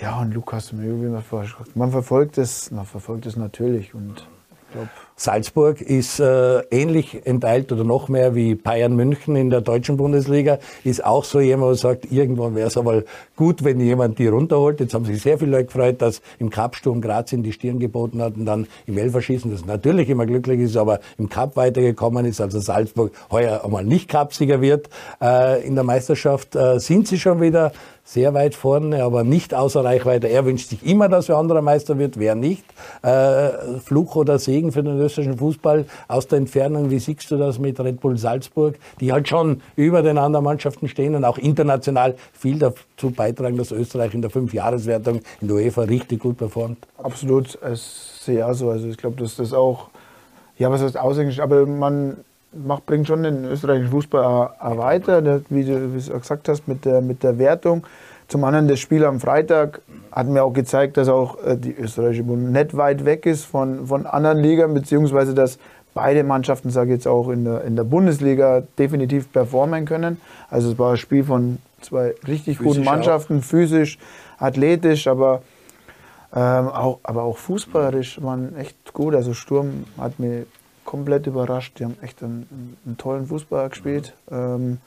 Ja, 0.00 0.20
und 0.20 0.32
Lukas 0.32 0.72
Möbel, 0.72 1.10
man 1.74 1.90
verfolgt 1.90 2.38
es, 2.38 2.70
man 2.70 2.86
verfolgt 2.86 3.26
es 3.26 3.36
natürlich 3.36 3.94
und 3.94 4.26
ich 4.68 4.74
glaube, 4.74 4.90
Salzburg 5.16 5.80
ist 5.80 6.20
äh, 6.20 6.60
ähnlich 6.70 7.26
enteilt 7.26 7.72
oder 7.72 7.84
noch 7.84 8.08
mehr 8.08 8.34
wie 8.34 8.54
Bayern 8.54 8.94
München 8.94 9.34
in 9.34 9.48
der 9.48 9.62
deutschen 9.62 9.96
Bundesliga. 9.96 10.58
Ist 10.84 11.04
auch 11.04 11.24
so 11.24 11.40
jemand, 11.40 11.70
der 11.70 11.76
sagt, 11.76 12.12
irgendwann 12.12 12.54
wäre 12.54 12.68
es 12.68 12.76
aber 12.76 13.02
gut, 13.34 13.64
wenn 13.64 13.80
jemand 13.80 14.18
die 14.18 14.28
runterholt. 14.28 14.78
Jetzt 14.78 14.92
haben 14.92 15.06
sich 15.06 15.22
sehr 15.22 15.38
viele 15.38 15.52
Leute 15.52 15.64
gefreut, 15.64 16.02
dass 16.02 16.20
im 16.38 16.50
Cup-Sturm 16.50 17.00
Graz 17.00 17.32
in 17.32 17.42
die 17.42 17.52
Stirn 17.52 17.80
geboten 17.80 18.20
hat 18.20 18.36
und 18.36 18.44
dann 18.44 18.68
im 18.86 18.98
Elferschießen, 18.98 19.50
das 19.50 19.64
natürlich 19.64 20.10
immer 20.10 20.26
glücklich 20.26 20.60
ist, 20.60 20.76
aber 20.76 21.00
im 21.16 21.30
Cup 21.30 21.56
weitergekommen 21.56 22.26
ist, 22.26 22.40
also 22.40 22.60
Salzburg 22.60 23.10
heuer 23.30 23.64
einmal 23.64 23.84
nicht 23.84 24.08
Cupsieger 24.08 24.60
wird. 24.60 24.90
Äh, 25.20 25.66
in 25.66 25.74
der 25.74 25.84
Meisterschaft 25.84 26.54
äh, 26.54 26.78
sind 26.78 27.08
sie 27.08 27.18
schon 27.18 27.40
wieder 27.40 27.72
sehr 28.08 28.32
weit 28.32 28.54
vorne, 28.54 29.04
aber 29.04 29.22
nicht 29.22 29.52
außer 29.52 29.84
Reichweite. 29.84 30.28
Er 30.28 30.46
wünscht 30.46 30.70
sich 30.70 30.84
immer, 30.86 31.10
dass 31.10 31.28
wer 31.28 31.36
anderer 31.36 31.60
Meister 31.60 31.98
wird, 31.98 32.18
wer 32.18 32.34
nicht. 32.34 32.64
Äh, 33.02 33.80
Fluch 33.84 34.16
oder 34.16 34.38
Segen 34.38 34.72
für 34.72 34.82
den 34.82 34.98
österreichischen 34.98 35.36
Fußball 35.36 35.84
aus 36.08 36.26
der 36.26 36.38
Entfernung. 36.38 36.90
Wie 36.90 37.00
siehst 37.00 37.30
du 37.30 37.36
das 37.36 37.58
mit 37.58 37.78
Red 37.78 38.00
Bull 38.00 38.16
Salzburg, 38.16 38.78
die 38.98 39.12
halt 39.12 39.28
schon 39.28 39.60
über 39.76 40.00
den 40.00 40.16
anderen 40.16 40.46
Mannschaften 40.46 40.88
stehen 40.88 41.14
und 41.16 41.26
auch 41.26 41.36
international 41.36 42.14
viel 42.32 42.58
dazu 42.58 43.10
beitragen, 43.10 43.58
dass 43.58 43.72
Österreich 43.72 44.14
in 44.14 44.22
der 44.22 44.30
Fünfjahreswertung 44.30 45.20
in 45.42 45.48
der 45.48 45.56
UEFA 45.58 45.82
richtig 45.82 46.20
gut 46.20 46.38
performt? 46.38 46.78
Absolut, 46.96 47.58
es 47.60 48.24
sehe 48.24 48.38
ja 48.38 48.54
so. 48.54 48.70
Also 48.70 48.88
ich 48.88 48.96
glaube, 48.96 49.20
dass 49.20 49.36
das 49.36 49.52
auch, 49.52 49.88
ja, 50.56 50.70
was 50.70 50.80
heißt 50.80 50.96
ausgängig, 50.96 51.42
aber 51.42 51.66
man 51.66 52.16
macht, 52.52 52.86
bringt 52.86 53.06
schon 53.06 53.22
den 53.22 53.44
österreichischen 53.44 53.90
Fußball 53.90 54.50
weiter, 54.60 55.42
wie 55.48 55.64
du, 55.64 55.94
wie 55.94 56.00
du 56.00 56.18
gesagt 56.18 56.48
hast, 56.48 56.66
mit 56.68 56.84
der, 56.84 57.00
mit 57.00 57.22
der 57.22 57.38
Wertung. 57.38 57.84
Zum 58.28 58.44
anderen 58.44 58.68
das 58.68 58.78
Spiel 58.78 59.04
am 59.04 59.20
Freitag 59.20 59.80
hat 60.12 60.26
mir 60.26 60.44
auch 60.44 60.52
gezeigt, 60.52 60.98
dass 60.98 61.08
auch 61.08 61.42
äh, 61.44 61.56
die 61.56 61.74
österreichische 61.74 62.24
Bund 62.24 62.52
nicht 62.52 62.76
weit 62.76 63.04
weg 63.04 63.24
ist 63.24 63.44
von, 63.44 63.86
von 63.86 64.06
anderen 64.06 64.38
Ligen, 64.38 64.74
beziehungsweise 64.74 65.34
dass 65.34 65.58
beide 65.94 66.24
Mannschaften, 66.24 66.70
sage 66.70 66.90
ich 66.90 66.96
jetzt 66.96 67.08
auch 67.08 67.30
in 67.30 67.44
der, 67.44 67.64
in 67.64 67.74
der 67.74 67.84
Bundesliga, 67.84 68.62
definitiv 68.78 69.32
performen 69.32 69.86
können. 69.86 70.20
Also 70.50 70.72
es 70.72 70.78
war 70.78 70.92
ein 70.92 70.96
Spiel 70.98 71.24
von 71.24 71.58
zwei 71.80 72.14
richtig 72.26 72.58
physisch 72.58 72.76
guten 72.76 72.84
Mannschaften, 72.84 73.38
auch. 73.38 73.44
physisch, 73.44 73.98
athletisch, 74.38 75.06
aber, 75.06 75.42
ähm, 76.34 76.68
auch, 76.68 77.00
aber 77.02 77.22
auch 77.22 77.38
fußballerisch 77.38 78.22
waren 78.22 78.56
echt 78.56 78.92
gut. 78.92 79.14
Also 79.14 79.32
Sturm 79.32 79.84
hat 79.96 80.18
mir 80.18 80.44
komplett 80.88 81.26
überrascht. 81.26 81.78
Die 81.78 81.84
haben 81.84 81.98
echt 82.00 82.22
einen, 82.22 82.78
einen 82.86 82.96
tollen 82.96 83.26
Fußball 83.26 83.68
gespielt. 83.68 84.14
Ähm, 84.30 84.78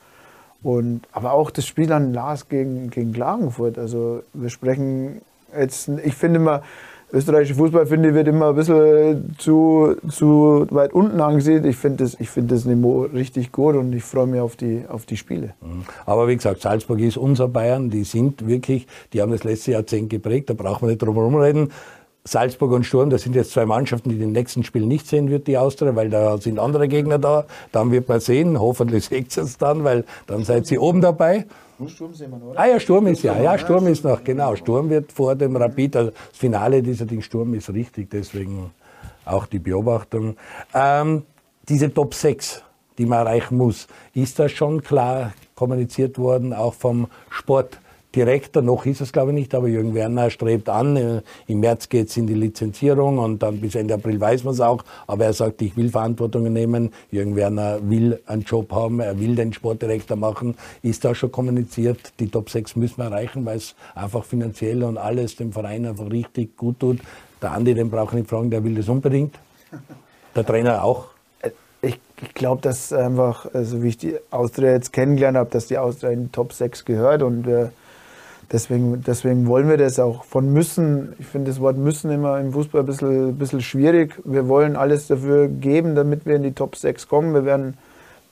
und, 0.64 1.02
aber 1.12 1.32
auch 1.32 1.52
das 1.52 1.64
Spiel 1.64 1.92
an 1.92 2.12
Lars 2.12 2.48
gegen, 2.48 2.90
gegen 2.90 3.12
Klagenfurt. 3.12 3.78
Also 3.78 4.24
wir 4.32 4.50
sprechen 4.50 5.22
jetzt, 5.56 5.88
ich 6.04 6.14
finde 6.14 6.40
immer, 6.40 6.62
österreichische 7.12 7.54
Fußball 7.54 7.86
finde 7.86 8.14
wird 8.14 8.26
immer 8.26 8.48
ein 8.48 8.56
bisschen 8.56 9.36
zu, 9.38 9.94
zu 10.08 10.66
weit 10.70 10.92
unten 10.92 11.20
angesehen. 11.20 11.64
Ich 11.66 11.76
finde 11.76 12.02
das, 12.02 12.16
find 12.16 12.50
das 12.50 12.64
Niveau 12.64 13.02
richtig 13.02 13.52
gut 13.52 13.76
und 13.76 13.92
ich 13.92 14.02
freue 14.02 14.26
mich 14.26 14.40
auf 14.40 14.56
die, 14.56 14.84
auf 14.88 15.06
die 15.06 15.16
Spiele. 15.16 15.54
Mhm. 15.60 15.84
Aber 16.04 16.26
wie 16.26 16.34
gesagt, 16.34 16.62
Salzburg 16.62 16.98
ist 16.98 17.16
unser 17.16 17.46
Bayern. 17.46 17.90
Die 17.90 18.02
sind 18.02 18.48
wirklich, 18.48 18.88
die 19.12 19.22
haben 19.22 19.30
das 19.30 19.44
letzte 19.44 19.70
Jahrzehnt 19.70 20.10
geprägt. 20.10 20.50
Da 20.50 20.54
braucht 20.54 20.82
man 20.82 20.90
nicht 20.90 21.00
drum 21.00 21.14
herum 21.14 21.36
reden. 21.36 21.70
Salzburg 22.24 22.70
und 22.72 22.84
Sturm, 22.84 23.10
das 23.10 23.22
sind 23.22 23.34
jetzt 23.34 23.50
zwei 23.50 23.66
Mannschaften, 23.66 24.08
die 24.08 24.18
den 24.18 24.32
nächsten 24.32 24.62
Spiel 24.62 24.86
nicht 24.86 25.08
sehen 25.08 25.28
wird, 25.28 25.48
die 25.48 25.58
Austria, 25.58 25.96
weil 25.96 26.08
da 26.08 26.38
sind 26.38 26.58
andere 26.58 26.86
Gegner 26.86 27.18
da. 27.18 27.46
Dann 27.72 27.90
wird 27.90 28.08
man 28.08 28.20
sehen, 28.20 28.60
hoffentlich 28.60 29.06
seht 29.06 29.36
ihr 29.36 29.42
es 29.42 29.58
dann, 29.58 29.82
weil 29.82 30.04
dann 30.28 30.44
seid 30.44 30.70
ihr 30.70 30.80
oben 30.80 31.00
dabei. 31.00 31.46
Sturm 31.88 32.14
sehen 32.14 32.30
wir 32.30 32.38
noch, 32.38 32.48
oder? 32.48 32.60
Ah 32.60 32.66
ja, 32.66 32.78
Sturm 32.78 33.08
ist 33.08 33.24
ja, 33.24 33.40
ja, 33.42 33.58
Sturm 33.58 33.88
ist 33.88 34.04
noch, 34.04 34.22
genau. 34.22 34.54
Sturm 34.54 34.88
wird 34.88 35.10
vor 35.10 35.34
dem 35.34 35.56
Rapid, 35.56 35.96
also 35.96 36.10
das 36.10 36.38
Finale 36.38 36.80
dieser 36.80 37.06
Ding, 37.06 37.22
Sturm 37.22 37.54
ist 37.54 37.70
richtig, 37.70 38.08
deswegen 38.10 38.70
auch 39.24 39.46
die 39.46 39.58
Beobachtung. 39.58 40.36
Ähm, 40.74 41.24
diese 41.68 41.92
Top 41.92 42.14
6, 42.14 42.62
die 42.98 43.06
man 43.06 43.26
erreichen 43.26 43.56
muss, 43.56 43.88
ist 44.14 44.38
das 44.38 44.52
schon 44.52 44.80
klar 44.82 45.32
kommuniziert 45.56 46.18
worden, 46.18 46.52
auch 46.52 46.74
vom 46.74 47.08
Sport? 47.30 47.78
Direktor, 48.14 48.62
noch 48.62 48.84
ist 48.84 49.00
es 49.00 49.12
glaube 49.12 49.30
ich 49.30 49.34
nicht, 49.34 49.54
aber 49.54 49.68
Jürgen 49.68 49.94
Werner 49.94 50.28
strebt 50.28 50.68
an. 50.68 50.96
Äh, 50.96 51.22
Im 51.46 51.60
März 51.60 51.88
geht 51.88 52.08
es 52.08 52.16
in 52.16 52.26
die 52.26 52.34
Lizenzierung 52.34 53.18
und 53.18 53.42
dann 53.42 53.60
bis 53.60 53.74
Ende 53.74 53.94
April 53.94 54.20
weiß 54.20 54.44
man 54.44 54.52
es 54.52 54.60
auch. 54.60 54.84
Aber 55.06 55.24
er 55.24 55.32
sagt, 55.32 55.62
ich 55.62 55.76
will 55.76 55.88
Verantwortung 55.88 56.52
nehmen. 56.52 56.92
Jürgen 57.10 57.36
Werner 57.36 57.78
will 57.82 58.20
einen 58.26 58.42
Job 58.42 58.70
haben, 58.72 59.00
er 59.00 59.18
will 59.18 59.34
den 59.34 59.52
Sportdirektor 59.52 60.16
machen. 60.16 60.56
Ist 60.82 61.04
da 61.04 61.14
schon 61.14 61.32
kommuniziert, 61.32 62.12
die 62.20 62.28
Top 62.28 62.50
6 62.50 62.76
müssen 62.76 62.98
wir 62.98 63.04
erreichen, 63.06 63.46
weil 63.46 63.56
es 63.56 63.74
einfach 63.94 64.24
finanziell 64.24 64.82
und 64.82 64.98
alles 64.98 65.36
dem 65.36 65.52
Verein 65.52 65.86
einfach 65.86 66.10
richtig 66.10 66.56
gut 66.56 66.80
tut. 66.80 66.98
Der 67.40 67.52
Andi, 67.52 67.74
den 67.74 67.90
brauche 67.90 68.10
ich 68.10 68.22
nicht 68.22 68.30
fragen, 68.30 68.50
der 68.50 68.62
will 68.62 68.74
das 68.74 68.88
unbedingt. 68.88 69.38
Der 70.36 70.46
Trainer 70.46 70.84
auch. 70.84 71.06
Ich, 71.80 71.98
ich 72.20 72.34
glaube, 72.34 72.62
dass 72.62 72.92
einfach, 72.92 73.52
also 73.52 73.82
wie 73.82 73.88
ich 73.88 73.98
die 73.98 74.14
Austria 74.30 74.72
jetzt 74.72 74.92
kennengelernt 74.92 75.36
habe, 75.36 75.50
dass 75.50 75.66
die 75.66 75.78
Austria 75.78 76.10
in 76.10 76.24
die 76.24 76.30
Top 76.30 76.52
6 76.52 76.84
gehört 76.84 77.22
und 77.22 77.46
äh, 77.48 77.68
Deswegen, 78.52 79.02
deswegen 79.02 79.46
wollen 79.46 79.68
wir 79.70 79.78
das 79.78 79.98
auch 79.98 80.24
von 80.24 80.52
müssen. 80.52 81.14
Ich 81.18 81.26
finde 81.26 81.50
das 81.50 81.58
Wort 81.60 81.78
müssen 81.78 82.10
immer 82.10 82.38
im 82.38 82.52
Fußball 82.52 82.82
ein 82.82 82.86
bisschen, 82.86 83.38
bisschen 83.38 83.62
schwierig. 83.62 84.14
Wir 84.24 84.46
wollen 84.46 84.76
alles 84.76 85.06
dafür 85.06 85.48
geben, 85.48 85.94
damit 85.94 86.26
wir 86.26 86.36
in 86.36 86.42
die 86.42 86.52
Top 86.52 86.76
6 86.76 87.08
kommen. 87.08 87.32
Wir 87.32 87.46
werden, 87.46 87.78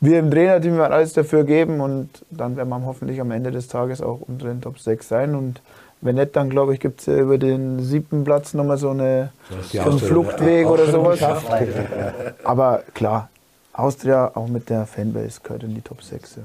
wir 0.01 0.19
im 0.19 0.31
Trainerteam 0.31 0.77
werden 0.77 0.93
alles 0.93 1.15
dafür 1.15 1.45
geben 1.45 1.81
und 1.81 2.11
dann 2.31 2.57
werden 2.59 2.69
wir 2.69 2.85
hoffentlich 2.85 3.19
am 3.19 3.31
Ende 3.31 3.51
des 3.51 3.69
Tages 3.69 4.03
auch 4.03 4.21
unter 4.21 4.49
den 4.49 4.61
Top 4.61 4.79
6 4.79 5.09
sein. 5.09 5.35
Und 5.35 5.63
wenn 6.03 6.17
nicht, 6.17 6.37
dann 6.37 6.51
glaube 6.51 6.75
ich, 6.75 6.81
gibt 6.81 7.01
es 7.01 7.07
ja 7.07 7.17
über 7.17 7.39
den 7.39 7.81
siebten 7.81 8.23
Platz 8.23 8.53
nochmal 8.53 8.77
so, 8.77 8.91
eine, 8.91 9.33
so 9.73 9.81
einen 9.81 9.99
Fluchtweg 9.99 10.67
oder 10.67 10.87
sowas. 10.87 11.23
Aber 12.45 12.83
klar, 12.93 13.31
Austria 13.73 14.33
auch 14.35 14.49
mit 14.49 14.69
der 14.69 14.85
Fanbase 14.85 15.41
gehört 15.43 15.63
in 15.63 15.75
die 15.75 15.81
Top 15.81 16.03
6. 16.03 16.37
Ja. 16.37 16.43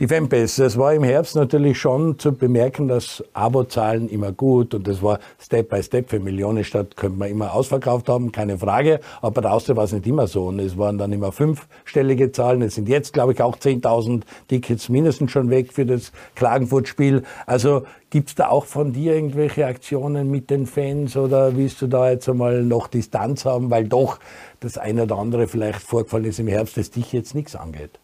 Die 0.00 0.08
Fanbase, 0.08 0.64
es 0.64 0.76
war 0.78 0.94
im 0.94 1.04
Herbst 1.04 1.36
natürlich 1.36 1.78
schon 1.78 2.18
zu 2.18 2.32
bemerken, 2.32 2.88
dass 2.88 3.22
Abozahlen 3.32 4.08
immer 4.08 4.32
gut 4.32 4.74
und 4.74 4.86
das 4.88 5.02
war 5.02 5.18
Step 5.38 5.70
by 5.70 5.82
Step 5.82 6.10
für 6.10 6.18
Millionenstadt, 6.18 6.96
könnte 6.96 7.18
man 7.18 7.30
immer 7.30 7.54
ausverkauft 7.54 8.08
haben, 8.08 8.32
keine 8.32 8.58
Frage. 8.58 9.00
Aber 9.20 9.50
Austria 9.50 9.76
war 9.76 9.84
es 9.84 9.92
nicht 9.92 10.06
immer 10.06 10.26
so 10.26 10.46
und 10.46 10.58
es 10.58 10.76
waren 10.78 10.98
dann 10.98 11.12
immer 11.12 11.32
fünfstellige 11.32 12.32
Zahlen. 12.32 12.62
Es 12.62 12.74
sind 12.74 12.88
jetzt, 12.88 13.12
glaube 13.12 13.32
ich, 13.32 13.42
auch 13.42 13.56
10.000 13.56 14.22
Tickets 14.48 14.88
mindestens 14.88 15.30
schon 15.30 15.50
weg 15.50 15.72
für 15.72 15.86
das 15.86 16.12
Klagenfurt-Spiel. 16.34 17.22
Also 17.46 17.84
gibt's 18.10 18.34
da 18.34 18.48
auch 18.48 18.66
von 18.66 18.92
dir 18.92 19.14
irgendwelche 19.14 19.66
Aktionen 19.66 20.30
mit 20.30 20.50
den 20.50 20.66
Fans 20.66 21.16
oder 21.16 21.56
willst 21.56 21.80
du 21.80 21.86
da 21.86 22.10
jetzt 22.10 22.28
einmal 22.28 22.62
noch 22.62 22.88
Distanz 22.88 23.44
haben, 23.44 23.70
weil 23.70 23.88
doch 23.88 24.18
das 24.60 24.78
eine 24.78 25.04
oder 25.04 25.18
andere 25.18 25.48
vielleicht 25.48 25.80
vorgefallen 25.80 26.24
ist 26.24 26.38
im 26.38 26.48
Herbst, 26.48 26.76
das 26.76 26.90
dich 26.90 27.12
jetzt 27.12 27.34
nichts 27.34 27.56
angeht? 27.56 27.98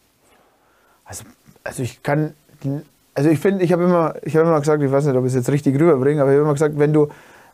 Also 1.04 1.24
also 1.64 1.82
ich 1.82 2.02
kann, 2.02 2.34
also 3.14 3.30
ich 3.30 3.38
finde, 3.38 3.64
ich 3.64 3.72
habe 3.72 3.84
immer, 3.84 4.14
ich 4.22 4.36
habe 4.36 4.48
immer 4.48 4.60
gesagt, 4.60 4.82
ich 4.82 4.90
weiß 4.90 5.06
nicht, 5.06 5.16
ob 5.16 5.24
ich 5.24 5.30
es 5.30 5.34
jetzt 5.34 5.50
richtig 5.50 5.78
rüberbringe, 5.78 6.22
aber 6.22 6.30
ich 6.30 6.36
habe 6.36 6.44
immer 6.44 6.54
gesagt, 6.54 6.78
wenn 6.78 6.92
du, 6.92 7.08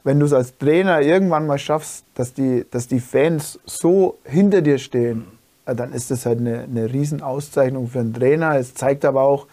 wenn 0.05 0.21
du 0.21 0.27
es 0.27 0.33
als 0.33 0.57
Trainer 0.59 1.01
irgendwann 1.01 1.47
mal 1.47 1.59
schaffst, 1.59 2.05
dass 2.15 2.35
die, 2.35 2.67
dass 2.71 2.87
die 2.87 3.01
Fans 3.01 3.59
so 3.65 4.19
hinter 4.25 4.61
dir 4.61 4.79
stehen, 4.79 5.25
dann 5.65 5.93
ist 5.93 6.11
das 6.11 6.27
halt 6.27 6.41
eine, 6.41 6.65
eine 6.65 6.93
Riesenauszeichnung 6.93 7.89
für 7.89 8.01
einen 8.01 8.13
Trainer. 8.13 8.59
Es 8.59 8.75
zeigt 8.75 9.05
aber 9.05 9.23
auch, 9.23 9.47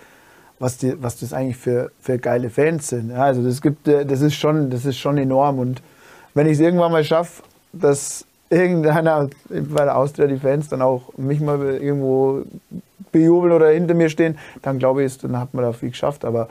was, 0.59 0.77
die, 0.77 1.01
was 1.01 1.17
das 1.19 1.33
eigentlich 1.33 1.57
für, 1.57 1.91
für 1.99 2.19
geile 2.19 2.49
Fans 2.49 2.89
sind. 2.89 3.11
Ja, 3.11 3.23
also 3.23 3.43
das, 3.43 3.61
gibt, 3.61 3.87
das, 3.87 4.21
ist 4.21 4.35
schon, 4.35 4.69
das 4.69 4.85
ist 4.85 4.97
schon 4.97 5.17
enorm. 5.17 5.59
Und 5.59 5.81
wenn 6.33 6.45
ich 6.45 6.53
es 6.53 6.59
irgendwann 6.59 6.91
mal 6.91 7.03
schaffe, 7.03 7.43
dass 7.73 8.25
irgendeiner 8.49 9.29
bei 9.49 9.85
der 9.85 9.97
Austria 9.97 10.27
die 10.27 10.37
Fans 10.37 10.67
dann 10.67 10.81
auch 10.81 11.17
mich 11.17 11.39
mal 11.39 11.59
irgendwo 11.75 12.43
bejubeln 13.11 13.53
oder 13.53 13.69
hinter 13.69 13.93
mir 13.93 14.09
stehen, 14.09 14.37
dann 14.61 14.79
glaube 14.79 15.03
ich, 15.03 15.17
dann 15.17 15.39
hat 15.39 15.53
man 15.53 15.63
da 15.63 15.73
viel 15.73 15.89
geschafft. 15.89 16.25
Aber 16.25 16.47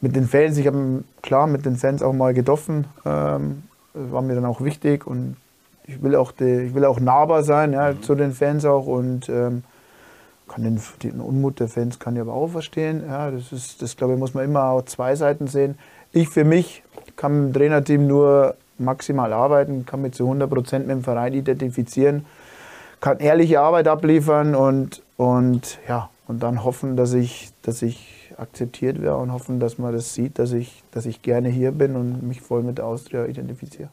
mit 0.00 0.16
den 0.16 0.26
Fans, 0.26 0.56
ich 0.58 0.66
habe 0.66 1.04
klar 1.22 1.46
mit 1.46 1.66
den 1.66 1.76
Fans 1.76 2.02
auch 2.02 2.12
mal 2.12 2.34
getroffen. 2.34 2.86
Ähm, 3.04 3.62
Das 3.92 4.12
war 4.12 4.22
mir 4.22 4.34
dann 4.34 4.44
auch 4.44 4.60
wichtig 4.60 5.06
und 5.06 5.36
ich 5.86 6.02
will 6.02 6.14
auch, 6.14 6.32
die, 6.32 6.66
ich 6.66 6.74
will 6.74 6.84
auch 6.84 7.00
nahbar 7.00 7.42
sein 7.42 7.72
ja, 7.72 7.92
mhm. 7.92 8.02
zu 8.02 8.14
den 8.14 8.32
Fans 8.32 8.64
auch 8.64 8.86
und 8.86 9.28
ähm, 9.28 9.64
kann 10.48 10.64
den, 10.64 10.80
den, 11.02 11.20
Unmut 11.20 11.60
der 11.60 11.68
Fans 11.68 11.98
kann 11.98 12.16
ich 12.16 12.22
aber 12.22 12.34
auch 12.34 12.48
verstehen. 12.48 13.02
Ja, 13.06 13.30
das 13.30 13.52
ist, 13.52 13.82
das 13.82 13.96
glaube 13.96 14.14
ich, 14.14 14.18
muss 14.18 14.34
man 14.34 14.44
immer 14.44 14.64
auch 14.64 14.84
zwei 14.84 15.14
Seiten 15.14 15.46
sehen. 15.46 15.78
Ich 16.12 16.28
für 16.28 16.44
mich 16.44 16.82
kann 17.16 17.46
mit 17.46 17.54
dem 17.54 17.60
Trainerteam 17.60 18.06
nur 18.06 18.56
maximal 18.78 19.32
arbeiten, 19.32 19.86
kann 19.86 20.02
mich 20.02 20.12
zu 20.12 20.24
100 20.24 20.50
Prozent 20.50 20.86
mit 20.86 20.96
dem 20.96 21.04
Verein 21.04 21.34
identifizieren, 21.34 22.24
kann 23.00 23.18
ehrliche 23.18 23.60
Arbeit 23.60 23.86
abliefern 23.88 24.54
und, 24.54 25.02
und, 25.20 25.78
ja, 25.86 26.08
und 26.28 26.42
dann 26.42 26.64
hoffen, 26.64 26.96
dass 26.96 27.12
ich, 27.12 27.50
dass 27.60 27.82
ich 27.82 28.32
akzeptiert 28.38 29.02
werde 29.02 29.18
und 29.18 29.34
hoffen, 29.34 29.60
dass 29.60 29.76
man 29.76 29.92
das 29.92 30.14
sieht, 30.14 30.38
dass 30.38 30.52
ich, 30.52 30.82
dass 30.92 31.04
ich 31.04 31.20
gerne 31.20 31.50
hier 31.50 31.72
bin 31.72 31.94
und 31.94 32.22
mich 32.22 32.40
voll 32.40 32.62
mit 32.62 32.78
der 32.78 32.86
Austria 32.86 33.26
identifiziere. 33.26 33.90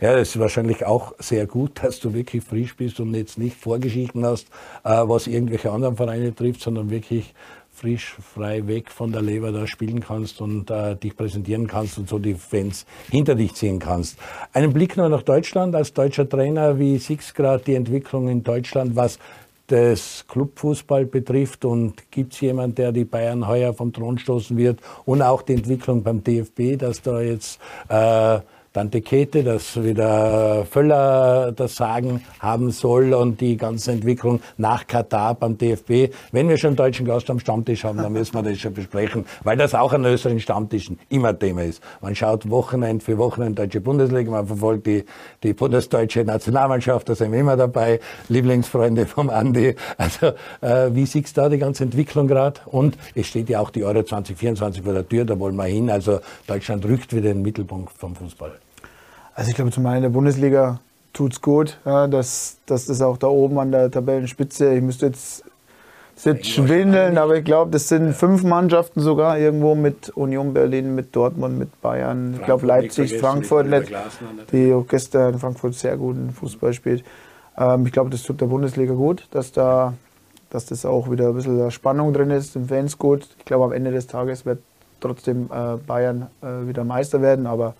Ja, 0.00 0.14
das 0.14 0.28
ist 0.28 0.38
wahrscheinlich 0.38 0.86
auch 0.86 1.14
sehr 1.18 1.48
gut, 1.48 1.82
dass 1.82 1.98
du 1.98 2.14
wirklich 2.14 2.44
frisch 2.44 2.76
bist 2.76 3.00
und 3.00 3.12
jetzt 3.12 3.38
nicht 3.38 3.56
Vorgeschichten 3.56 4.24
hast, 4.24 4.46
äh, 4.84 4.90
was 4.90 5.26
irgendwelche 5.26 5.72
anderen 5.72 5.96
Vereine 5.96 6.32
trifft, 6.32 6.60
sondern 6.60 6.90
wirklich 6.90 7.34
frisch, 7.72 8.16
frei 8.34 8.68
weg 8.68 8.92
von 8.92 9.10
der 9.10 9.22
Leber 9.22 9.50
da 9.50 9.66
spielen 9.66 9.98
kannst 9.98 10.40
und 10.40 10.70
äh, 10.70 10.94
dich 10.94 11.16
präsentieren 11.16 11.66
kannst 11.66 11.98
und 11.98 12.08
so 12.08 12.20
die 12.20 12.34
Fans 12.34 12.86
hinter 13.10 13.34
dich 13.34 13.54
ziehen 13.54 13.80
kannst. 13.80 14.16
Einen 14.52 14.72
Blick 14.72 14.96
nur 14.96 15.08
nach 15.08 15.22
Deutschland 15.22 15.74
als 15.74 15.92
deutscher 15.92 16.28
Trainer. 16.28 16.78
Wie 16.78 16.98
siehst 16.98 17.30
du 17.30 17.34
gerade 17.42 17.64
die 17.64 17.74
Entwicklung 17.74 18.28
in 18.28 18.44
Deutschland, 18.44 18.94
was 18.94 19.18
das 19.68 20.24
Clubfußball 20.28 21.06
betrifft 21.06 21.64
und 21.64 22.10
gibt 22.10 22.32
es 22.34 22.40
jemanden, 22.40 22.74
der 22.74 22.92
die 22.92 23.04
Bayern 23.04 23.46
heuer 23.46 23.72
vom 23.74 23.92
Thron 23.92 24.18
stoßen 24.18 24.56
wird? 24.56 24.80
Und 25.04 25.22
auch 25.22 25.42
die 25.42 25.54
Entwicklung 25.54 26.02
beim 26.02 26.24
DFB, 26.24 26.78
dass 26.78 27.00
da 27.02 27.20
jetzt 27.20 27.60
äh, 27.88 28.40
Tante 28.78 29.00
Käthe, 29.00 29.42
dass 29.42 29.82
wieder 29.82 30.64
Völler 30.64 31.50
das 31.50 31.74
Sagen 31.74 32.22
haben 32.38 32.70
soll 32.70 33.12
und 33.12 33.40
die 33.40 33.56
ganze 33.56 33.90
Entwicklung 33.90 34.40
nach 34.56 34.86
Katar 34.86 35.34
beim 35.34 35.58
DFB. 35.58 36.14
Wenn 36.30 36.48
wir 36.48 36.58
schon 36.58 36.68
einen 36.68 36.76
deutschen 36.76 37.04
Gast 37.04 37.28
am 37.28 37.40
Stammtisch 37.40 37.82
haben, 37.82 37.98
dann 37.98 38.12
müssen 38.12 38.34
wir 38.34 38.44
das 38.44 38.56
schon 38.58 38.74
besprechen, 38.74 39.26
weil 39.42 39.56
das 39.56 39.74
auch 39.74 39.92
an 39.92 40.04
österreichischen 40.04 40.42
Stammtischen 40.42 41.00
immer 41.08 41.36
Thema 41.36 41.64
ist. 41.64 41.82
Man 42.00 42.14
schaut 42.14 42.48
Wochenende 42.50 43.04
für 43.04 43.18
Wochenende 43.18 43.62
deutsche 43.62 43.80
Bundesliga, 43.80 44.30
man 44.30 44.46
verfolgt 44.46 44.86
die, 44.86 45.04
die 45.42 45.54
bundesdeutsche 45.54 46.22
Nationalmannschaft, 46.22 47.08
da 47.08 47.16
sind 47.16 47.32
wir 47.32 47.40
immer 47.40 47.56
dabei, 47.56 47.98
Lieblingsfreunde 48.28 49.06
vom 49.06 49.28
Andi. 49.28 49.74
Also 49.96 50.26
äh, 50.60 50.94
wie 50.94 51.04
siehst 51.04 51.36
du 51.36 51.40
da 51.40 51.48
die 51.48 51.58
ganze 51.58 51.82
Entwicklung 51.82 52.28
gerade? 52.28 52.60
Und 52.66 52.96
es 53.16 53.26
steht 53.26 53.48
ja 53.48 53.58
auch 53.58 53.70
die 53.70 53.82
Euro 53.82 54.04
2024 54.04 54.84
vor 54.84 54.92
der 54.92 55.08
Tür, 55.08 55.24
da 55.24 55.36
wollen 55.36 55.56
wir 55.56 55.64
hin. 55.64 55.90
Also 55.90 56.20
Deutschland 56.46 56.84
rückt 56.84 57.12
wieder 57.12 57.30
in 57.30 57.38
den 57.38 57.42
Mittelpunkt 57.42 57.92
vom 57.98 58.14
Fußball. 58.14 58.52
Also 59.38 59.50
ich 59.50 59.54
glaube 59.54 59.70
zum 59.70 59.86
einen 59.86 59.98
in 59.98 60.02
der 60.02 60.08
Bundesliga 60.10 60.80
tut 61.12 61.34
es 61.34 61.40
gut, 61.40 61.78
ja, 61.84 62.08
dass, 62.08 62.56
dass 62.66 62.86
das 62.86 63.00
auch 63.00 63.18
da 63.18 63.28
oben 63.28 63.60
an 63.60 63.70
der 63.70 63.88
Tabellenspitze, 63.88 64.74
ich 64.74 64.82
müsste 64.82 65.06
jetzt, 65.06 65.44
jetzt 66.24 66.46
schwindeln, 66.48 67.16
aber 67.18 67.36
ich 67.36 67.44
glaube, 67.44 67.70
das 67.70 67.86
sind 67.86 68.14
fünf 68.14 68.42
Mannschaften 68.42 69.00
sogar 69.00 69.38
irgendwo 69.38 69.76
mit 69.76 70.10
Union 70.10 70.54
Berlin, 70.54 70.96
mit 70.96 71.14
Dortmund, 71.14 71.56
mit 71.56 71.80
Bayern, 71.80 72.34
ich 72.34 72.44
glaube 72.46 72.66
Leipzig, 72.66 73.16
Frankfurt, 73.18 73.68
nicht, 73.68 73.92
die 74.50 74.72
auch 74.72 74.88
gestern 74.88 75.34
in 75.34 75.38
Frankfurt 75.38 75.74
sehr 75.74 75.96
guten 75.96 76.32
Fußball 76.32 76.72
spielt. 76.72 77.04
Ähm, 77.56 77.86
ich 77.86 77.92
glaube, 77.92 78.10
das 78.10 78.24
tut 78.24 78.40
der 78.40 78.46
Bundesliga 78.46 78.94
gut, 78.94 79.28
dass 79.30 79.52
da 79.52 79.94
dass 80.50 80.66
das 80.66 80.84
auch 80.84 81.12
wieder 81.12 81.28
ein 81.28 81.34
bisschen 81.34 81.70
Spannung 81.70 82.12
drin 82.12 82.30
ist, 82.30 82.56
den 82.56 82.66
Fans 82.66 82.98
gut. 82.98 83.28
Ich 83.38 83.44
glaube, 83.44 83.66
am 83.66 83.72
Ende 83.72 83.92
des 83.92 84.08
Tages 84.08 84.44
wird 84.44 84.58
trotzdem 84.98 85.48
äh, 85.52 85.76
Bayern 85.76 86.26
äh, 86.42 86.66
wieder 86.66 86.82
Meister 86.82 87.22
werden, 87.22 87.46
aber 87.46 87.74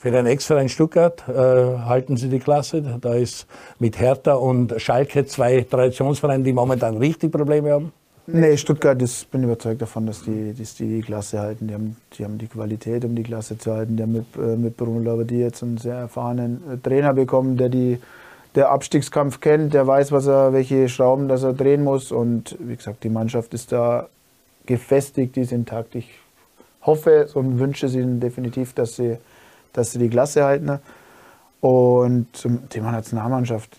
für 0.00 0.10
den 0.10 0.24
Extra 0.24 0.58
in 0.58 0.70
Stuttgart 0.70 1.22
äh, 1.28 1.32
halten 1.32 2.16
sie 2.16 2.30
die 2.30 2.38
Klasse. 2.38 2.80
Da 3.02 3.14
ist 3.14 3.46
mit 3.78 4.00
Hertha 4.00 4.32
und 4.32 4.80
Schalke 4.80 5.26
zwei 5.26 5.60
Traditionsvereine, 5.60 6.42
die 6.42 6.54
momentan 6.54 6.96
richtig 6.96 7.30
Probleme 7.30 7.70
haben. 7.70 7.92
Nee, 8.26 8.56
Stuttgart, 8.56 9.00
ich 9.02 9.28
bin 9.28 9.42
überzeugt 9.42 9.82
davon, 9.82 10.06
dass 10.06 10.22
die, 10.22 10.54
dass 10.54 10.74
die 10.74 10.88
die 10.88 11.02
Klasse 11.02 11.40
halten. 11.40 11.68
Die 11.68 11.74
haben, 11.74 11.96
die 12.16 12.24
haben 12.24 12.38
die 12.38 12.46
Qualität, 12.46 13.04
um 13.04 13.14
die 13.14 13.22
Klasse 13.22 13.58
zu 13.58 13.74
halten. 13.74 13.98
Die 13.98 14.02
haben 14.02 14.12
mit, 14.12 14.24
äh, 14.36 14.56
mit 14.56 14.78
Bruno 14.78 15.00
Labbadia 15.00 15.40
jetzt 15.40 15.62
einen 15.62 15.76
sehr 15.76 15.96
erfahrenen 15.96 16.62
äh, 16.72 16.76
Trainer 16.78 17.12
bekommen, 17.12 17.58
der 17.58 17.68
die 17.68 17.98
der 18.54 18.70
Abstiegskampf 18.70 19.40
kennt, 19.40 19.74
der 19.74 19.86
weiß, 19.86 20.10
was 20.12 20.26
er, 20.26 20.52
welche 20.52 20.88
Schrauben 20.88 21.28
dass 21.28 21.42
er 21.42 21.52
drehen 21.52 21.84
muss. 21.84 22.10
Und 22.10 22.56
wie 22.58 22.74
gesagt, 22.74 23.04
die 23.04 23.10
Mannschaft 23.10 23.52
ist 23.52 23.70
da 23.70 24.08
gefestigt, 24.64 25.36
die 25.36 25.44
sind 25.44 25.60
intakt. 25.60 25.94
Ich 25.94 26.08
hoffe 26.82 27.28
und 27.34 27.58
wünsche 27.58 27.86
ihnen 27.86 28.18
definitiv, 28.18 28.72
dass 28.72 28.96
sie 28.96 29.18
dass 29.72 29.92
sie 29.92 29.98
die 29.98 30.08
Klasse 30.08 30.44
halten. 30.44 30.66
Ne? 30.66 30.80
Und 31.60 32.28
zum 32.32 32.68
Thema 32.68 32.90
Nationalmannschaft, 32.90 33.76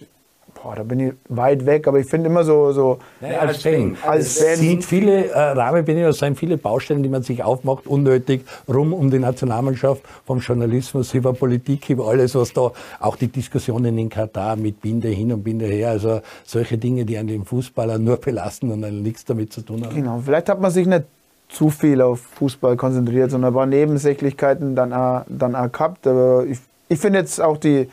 boah, 0.62 0.76
da 0.76 0.84
bin 0.84 1.00
ich 1.00 1.14
weit 1.30 1.66
weg, 1.66 1.88
aber 1.88 2.00
ich 2.00 2.08
finde 2.08 2.28
immer 2.28 2.44
so, 2.44 2.72
so 2.72 3.00
naja, 3.20 3.40
als, 3.40 3.64
Fan, 3.64 3.98
als 4.06 4.38
Fan. 4.38 4.56
sind 4.58 4.86
viele 4.86 5.28
äh, 5.28 5.40
Rahmenbedingungen, 5.40 6.12
es 6.12 6.20
sind 6.20 6.38
viele 6.38 6.58
Baustellen, 6.58 7.02
die 7.02 7.10
man 7.10 7.24
sich 7.24 7.44
aufmacht, 7.44 7.88
unnötig 7.88 8.46
rum 8.72 8.94
um 8.94 9.10
die 9.10 9.20
Nationalmannschaft, 9.20 10.04
vom 10.26 10.40
Journalismus 10.40 11.14
über 11.14 11.34
Politik, 11.34 11.90
über 11.90 12.08
alles, 12.08 12.36
was 12.36 12.54
da, 12.54 12.72
auch 13.00 13.16
die 13.16 13.28
Diskussionen 13.28 13.98
in 13.98 14.10
Katar 14.10 14.56
mit 14.56 14.82
Binde 14.82 15.10
hin 15.10 15.32
und 15.32 15.44
Binde 15.44 15.66
her, 15.66 15.90
also 15.90 16.22
solche 16.44 16.78
Dinge, 16.78 17.06
die 17.06 17.18
an 17.18 17.28
den 17.28 17.46
Fußballer 17.46 17.98
nur 17.98 18.18
belasten 18.18 18.72
und 18.72 18.82
nichts 19.02 19.26
damit 19.26 19.52
zu 19.54 19.62
tun 19.62 19.86
haben. 19.86 19.96
Genau, 19.96 20.22
vielleicht 20.24 20.50
hat 20.50 20.62
man 20.62 20.72
sich 20.72 20.86
nicht 20.86 21.06
zu 21.52 21.70
viel 21.70 22.02
auf 22.02 22.22
Fußball 22.22 22.78
konzentriert, 22.78 23.32
sondern 23.32 23.52
ein 23.52 23.56
paar 23.56 23.66
Nebensächlichkeiten 23.66 24.76
dann 24.76 24.94
auch, 24.94 25.24
dann 25.28 25.56
auch 25.56 25.72
gehabt. 25.72 26.08
Aber 26.08 26.46
ich, 26.48 26.60
ich 26.88 27.00
finde 27.00 27.20
jetzt 27.20 27.42
auch 27.42 27.58
die, 27.58 27.90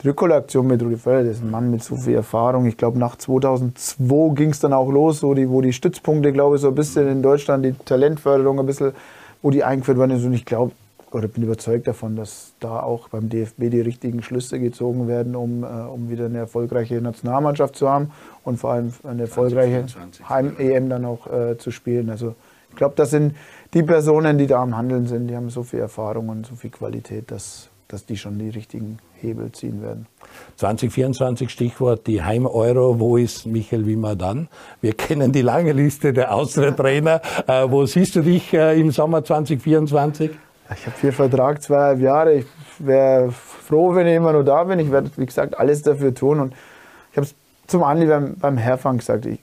die 0.00 0.08
Rückkollektion 0.08 0.66
mit 0.66 0.82
Rudi 0.82 0.96
Völler, 0.96 1.24
das 1.24 1.36
ist 1.36 1.42
ein 1.42 1.50
Mann 1.50 1.70
mit 1.70 1.82
so 1.82 1.96
viel 1.96 2.14
Erfahrung. 2.14 2.64
Ich 2.66 2.76
glaube, 2.76 2.98
nach 2.98 3.16
2002 3.16 4.34
ging 4.34 4.50
es 4.50 4.60
dann 4.60 4.72
auch 4.72 4.90
los, 4.90 5.20
so 5.20 5.34
die, 5.34 5.50
wo 5.50 5.60
die 5.60 5.72
Stützpunkte, 5.72 6.32
glaube 6.32 6.56
ich, 6.56 6.62
so 6.62 6.68
ein 6.68 6.74
bisschen 6.74 7.08
in 7.08 7.22
Deutschland, 7.22 7.64
die 7.64 7.72
Talentförderung 7.72 8.60
ein 8.60 8.66
bisschen, 8.66 8.92
wo 9.42 9.50
die 9.50 9.64
eingeführt 9.64 9.98
worden 9.98 10.12
ist. 10.12 10.24
Und 10.24 10.32
ich 10.32 10.44
glaube, 10.44 10.72
oder 11.10 11.28
bin 11.28 11.42
überzeugt 11.42 11.88
davon, 11.88 12.16
dass 12.16 12.54
da 12.60 12.80
auch 12.80 13.08
beim 13.08 13.28
DFB 13.28 13.68
die 13.70 13.80
richtigen 13.80 14.22
Schlüsse 14.22 14.58
gezogen 14.58 15.08
werden, 15.08 15.36
um, 15.36 15.64
äh, 15.64 15.66
um 15.66 16.08
wieder 16.08 16.26
eine 16.26 16.38
erfolgreiche 16.38 17.00
Nationalmannschaft 17.02 17.76
zu 17.76 17.88
haben 17.88 18.12
und 18.44 18.58
vor 18.58 18.72
allem 18.72 18.92
eine 19.02 19.22
erfolgreiche 19.22 19.84
Heim-EM 20.28 20.88
dann 20.88 21.04
auch 21.04 21.26
äh, 21.26 21.58
zu 21.58 21.70
spielen. 21.70 22.08
Also 22.08 22.34
ich 22.72 22.76
glaube, 22.76 22.94
das 22.96 23.10
sind 23.10 23.34
die 23.74 23.82
Personen, 23.82 24.38
die 24.38 24.46
da 24.46 24.62
am 24.62 24.76
Handeln 24.76 25.06
sind, 25.06 25.28
die 25.28 25.36
haben 25.36 25.50
so 25.50 25.62
viel 25.62 25.80
Erfahrung 25.80 26.30
und 26.30 26.46
so 26.46 26.54
viel 26.54 26.70
Qualität, 26.70 27.30
dass, 27.30 27.68
dass 27.88 28.06
die 28.06 28.16
schon 28.16 28.38
die 28.38 28.48
richtigen 28.48 28.98
Hebel 29.20 29.52
ziehen 29.52 29.82
werden. 29.82 30.06
2024 30.56 31.50
Stichwort 31.50 32.06
die 32.06 32.22
Heim-Euro. 32.22 32.98
Wo 32.98 33.18
ist 33.18 33.46
Michael 33.46 33.86
Wimmer 33.86 34.16
dann? 34.16 34.48
Wir 34.80 34.94
kennen 34.94 35.32
die 35.32 35.42
lange 35.42 35.72
Liste 35.72 36.14
der 36.14 36.34
Austria-Trainer. 36.34 37.20
Äh, 37.46 37.70
wo 37.70 37.84
siehst 37.84 38.16
du 38.16 38.22
dich 38.22 38.54
äh, 38.54 38.80
im 38.80 38.90
Sommer 38.90 39.22
2024? 39.22 40.30
Ich 40.74 40.86
habe 40.86 40.96
hier 41.00 41.12
Vertrag, 41.12 41.62
zweieinhalb 41.62 42.00
Jahre. 42.00 42.32
Ich 42.34 42.46
wäre 42.78 43.30
froh, 43.32 43.94
wenn 43.94 44.06
ich 44.06 44.14
immer 44.16 44.32
nur 44.32 44.44
da 44.44 44.64
bin. 44.64 44.78
Ich 44.78 44.90
werde, 44.90 45.10
wie 45.16 45.26
gesagt, 45.26 45.58
alles 45.58 45.82
dafür 45.82 46.14
tun. 46.14 46.40
Und 46.40 46.54
ich 47.10 47.18
habe 47.18 47.26
es 47.26 47.34
zum 47.66 47.82
Andi 47.82 48.06
beim, 48.06 48.36
beim 48.36 48.56
Herfang 48.56 48.96
gesagt. 48.96 49.26
Ich, 49.26 49.38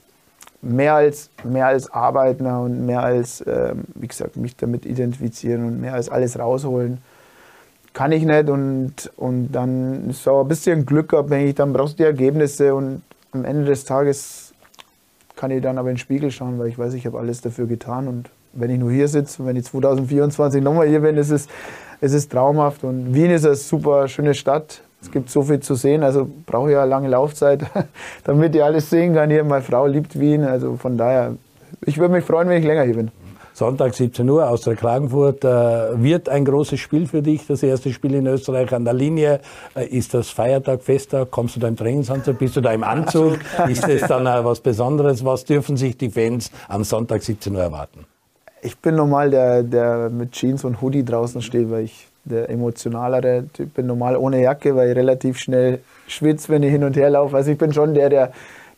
mehr 0.62 0.96
als, 0.96 1.30
mehr 1.44 1.68
als 1.68 1.92
arbeiten 1.92 2.46
und 2.46 2.86
mehr 2.86 3.02
als, 3.02 3.44
ähm, 3.48 3.84
wie 3.96 4.08
gesagt, 4.08 4.36
mich 4.36 4.56
damit 4.56 4.86
identifizieren 4.86 5.66
und 5.66 5.82
mehr 5.82 5.94
als 5.94 6.10
alles 6.10 6.38
rausholen, 6.38 7.00
kann 7.94 8.12
ich 8.12 8.24
nicht. 8.24 8.50
Und, 8.50 9.12
und 9.16 9.52
dann 9.52 10.10
ist 10.10 10.28
auch 10.28 10.42
ein 10.42 10.48
bisschen 10.48 10.86
Glück 10.86 11.14
abhängig, 11.14 11.56
dann 11.56 11.74
brauchst 11.74 11.94
du 11.94 11.98
die 11.98 12.08
Ergebnisse 12.08 12.76
und 12.76 13.02
am 13.32 13.46
Ende 13.46 13.66
des 13.66 13.86
Tages 13.86 14.54
kann 15.36 15.52
ich 15.52 15.62
dann 15.62 15.78
aber 15.78 15.90
in 15.90 15.96
den 15.96 16.00
Spiegel 16.00 16.32
schauen, 16.32 16.60
weil 16.60 16.68
ich 16.68 16.78
weiß, 16.78 16.94
ich 16.94 17.06
habe 17.06 17.18
alles 17.18 17.40
dafür 17.42 17.66
getan. 17.66 18.08
Und 18.08 18.30
wenn 18.52 18.70
ich 18.70 18.80
nur 18.80 18.92
hier 18.92 19.08
sitze 19.08 19.42
und 19.42 19.48
wenn 19.48 19.56
ich 19.56 19.66
2024 19.66 20.62
nochmal 20.62 20.88
hier 20.88 21.00
bin, 21.00 21.16
ist 21.16 21.30
es, 21.30 21.48
es 22.02 22.12
ist 22.12 22.32
traumhaft. 22.32 22.84
Und 22.84 23.14
Wien 23.14 23.32
ist 23.32 23.46
eine 23.46 23.56
super 23.56 24.10
schöne 24.10 24.34
Stadt, 24.34 24.82
es 25.02 25.12
gibt 25.12 25.30
so 25.30 25.44
viel 25.44 25.60
zu 25.60 25.76
sehen, 25.76 26.04
also 26.04 26.28
brauche 26.46 26.70
ich 26.70 26.74
ja 26.74 26.82
eine 26.82 26.90
lange 26.90 27.08
Laufzeit, 27.08 27.62
damit 28.26 28.56
ich 28.56 28.64
alles 28.64 28.90
sehen 28.90 29.14
kann. 29.14 29.30
Hier, 29.30 29.44
meine 29.44 29.64
Frau 29.64 29.86
liebt 29.88 30.20
Wien, 30.20 30.44
also 30.44 30.76
von 30.76 30.98
daher, 30.98 31.36
ich 31.86 31.98
würde 31.98 32.14
mich 32.14 32.26
freuen, 32.26 32.50
wenn 32.50 32.60
ich 32.60 32.66
länger 32.66 32.84
hier 32.84 32.96
bin. 32.96 33.12
Sonntag 33.54 33.94
17 33.94 34.30
Uhr 34.30 34.48
aus 34.50 34.62
der 34.62 34.78
Klagenfurt 34.78 35.44
äh, 35.44 36.02
wird 36.02 36.30
ein 36.30 36.46
großes 36.46 36.80
Spiel 36.80 37.08
für 37.08 37.22
dich. 37.22 37.46
Das 37.46 37.62
erste 37.62 37.92
Spiel 37.92 38.14
in 38.14 38.26
Österreich 38.26 38.74
an 38.74 38.86
der 38.86 38.94
Linie. 38.94 39.42
Äh, 39.76 39.88
ist 39.88 40.14
das 40.14 40.30
Feiertag, 40.30 40.82
Festtag? 40.82 41.30
Kommst 41.30 41.58
du 41.58 41.60
da 41.60 41.68
im 41.68 41.76
Trainingsanzug? 41.76 42.40
Bist 42.40 42.56
du 42.56 42.62
da 42.62 42.72
im 42.72 42.86
Anzug? 42.86 43.38
ist 43.68 43.86
das 43.86 44.08
dann 44.08 44.24
was 44.46 44.62
Besonderes? 44.62 45.26
Was 45.26 45.44
dürfen 45.44 45.76
sich 45.76 45.98
die 45.98 46.10
Fans 46.10 46.52
am 46.70 46.86
Sonntag 46.86 47.22
17 47.22 47.54
Uhr 47.54 47.62
erwarten? 47.62 48.06
Ich 48.62 48.78
bin 48.78 48.96
normal 48.96 49.30
der, 49.30 49.64
der 49.64 50.10
mit 50.10 50.32
Jeans 50.32 50.64
und 50.64 50.82
Hoodie 50.82 51.04
draußen 51.04 51.42
steht, 51.42 51.70
weil 51.70 51.84
ich 51.84 52.09
der 52.30 52.50
emotionalere 52.50 53.46
Typ 53.54 53.74
bin. 53.74 53.88
Normal 53.88 54.16
ohne 54.16 54.42
Jacke, 54.42 54.76
weil 54.76 54.90
ich 54.90 54.96
relativ 54.96 55.38
schnell 55.38 55.80
schwitze, 56.08 56.50
wenn 56.50 56.64
ich 56.64 56.72
hin 56.72 56.84
und 56.84 56.96
her 56.96 57.10
laufe. 57.10 57.36
Also 57.36 57.52
ich 57.52 57.58
bin 57.58 57.74
schon 57.74 57.94
der, 57.94 58.10
der, 58.10 58.32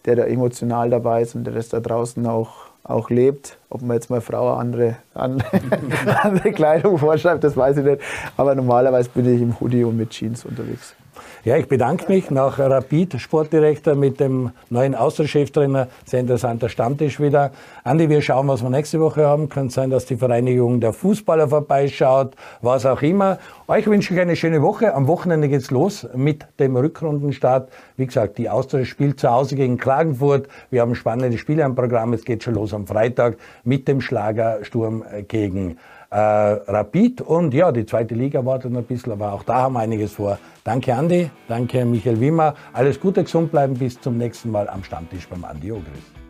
der 0.06 0.16
da 0.16 0.24
emotional 0.24 0.90
dabei 0.90 1.22
ist 1.22 1.36
und 1.36 1.44
der 1.44 1.54
das 1.54 1.70
da 1.70 1.80
draußen 1.80 2.26
auch 2.26 2.72
auch 2.84 3.10
lebt. 3.10 3.58
Ob 3.70 3.82
man 3.82 3.96
jetzt 3.96 4.10
mal 4.10 4.22
Frau 4.22 4.54
andere, 4.54 4.98
andere, 5.14 5.48
andere 6.24 6.52
Kleidung 6.52 6.98
vorschreibt, 6.98 7.44
das 7.44 7.56
weiß 7.56 7.78
ich 7.78 7.86
nicht. 7.86 8.02
Aber 8.38 8.56
normalerweise 8.56 9.10
bin 9.10 9.34
ich 9.34 9.42
im 9.42 9.60
Hoodie 9.60 9.84
und 9.84 9.98
mit 9.98 10.10
Jeans 10.10 10.46
unterwegs. 10.46 10.96
Ja, 11.44 11.58
ich 11.58 11.68
bedanke 11.68 12.06
mich 12.08 12.30
nach 12.30 12.60
Rapid 12.60 13.20
Sportdirektor 13.20 13.96
mit 13.96 14.20
dem 14.20 14.52
neuen 14.70 14.94
Außencheftrainer. 14.94 15.88
Sehr 16.06 16.20
interessanter 16.20 16.70
Stammtisch 16.70 17.20
wieder. 17.20 17.50
Andi, 17.84 18.10
wir 18.10 18.22
schauen, 18.22 18.48
was 18.48 18.62
wir 18.62 18.70
nächste 18.70 19.00
Woche 19.00 19.26
haben. 19.26 19.50
Könnte 19.50 19.74
sein, 19.74 19.90
dass 19.90 20.06
die 20.06 20.18
Vereinigung 20.18 20.80
der 20.82 20.94
Fußballer 20.94 21.48
vorbeischaut, 21.48 22.36
was 22.62 22.86
auch 22.86 23.02
immer. 23.02 23.40
Euch 23.68 23.88
wünsche 23.88 24.14
ich 24.14 24.20
eine 24.20 24.36
schöne 24.36 24.62
Woche. 24.62 24.94
Am 24.94 25.08
Wochenende 25.08 25.50
geht's 25.50 25.72
los 25.72 26.08
mit 26.14 26.46
dem 26.60 26.78
Rückrundenstart. 26.78 27.72
Wie 27.98 28.06
gesagt, 28.06 28.38
die 28.38 28.48
Austria 28.48 28.86
spielt 28.86 29.20
zu 29.20 29.32
Hause 29.32 29.56
gegen 29.56 29.80
Klagenfurt. 29.80 30.48
Wir 30.70 30.82
haben 30.82 30.94
spannende 30.94 31.40
Spiele 31.40 31.66
am 31.66 31.74
Programm. 31.74 32.14
Es 32.14 32.24
geht 32.24 32.44
schon 32.44 32.54
los 32.54 32.72
am 32.72 32.86
Freitag 32.86 33.38
mit 33.64 33.88
dem 33.88 34.00
Schlagersturm 34.00 35.04
gegen 35.28 35.80
äh, 36.12 36.16
Rapid. 36.16 37.22
Und 37.22 37.54
ja, 37.54 37.72
die 37.72 37.86
zweite 37.86 38.16
Liga 38.16 38.46
wartet 38.46 38.72
noch 38.72 38.80
ein 38.80 38.86
bisschen, 38.86 39.14
aber 39.14 39.34
auch 39.34 39.44
da 39.44 39.64
haben 39.64 39.74
wir 39.74 39.80
einiges 39.80 40.14
vor. 40.14 40.38
Danke 40.64 40.94
Andi, 40.94 41.32
danke 41.48 41.84
Michael 41.86 42.20
Wimmer. 42.20 42.54
Alles 42.74 43.00
Gute, 43.00 43.24
gesund 43.24 43.52
bleiben, 43.52 43.74
bis 43.74 44.00
zum 44.00 44.18
nächsten 44.18 44.52
Mal 44.52 44.70
am 44.70 44.84
Stammtisch 44.84 45.28
beim 45.28 45.44
Andi 45.44 45.72
Ogris. 45.72 46.21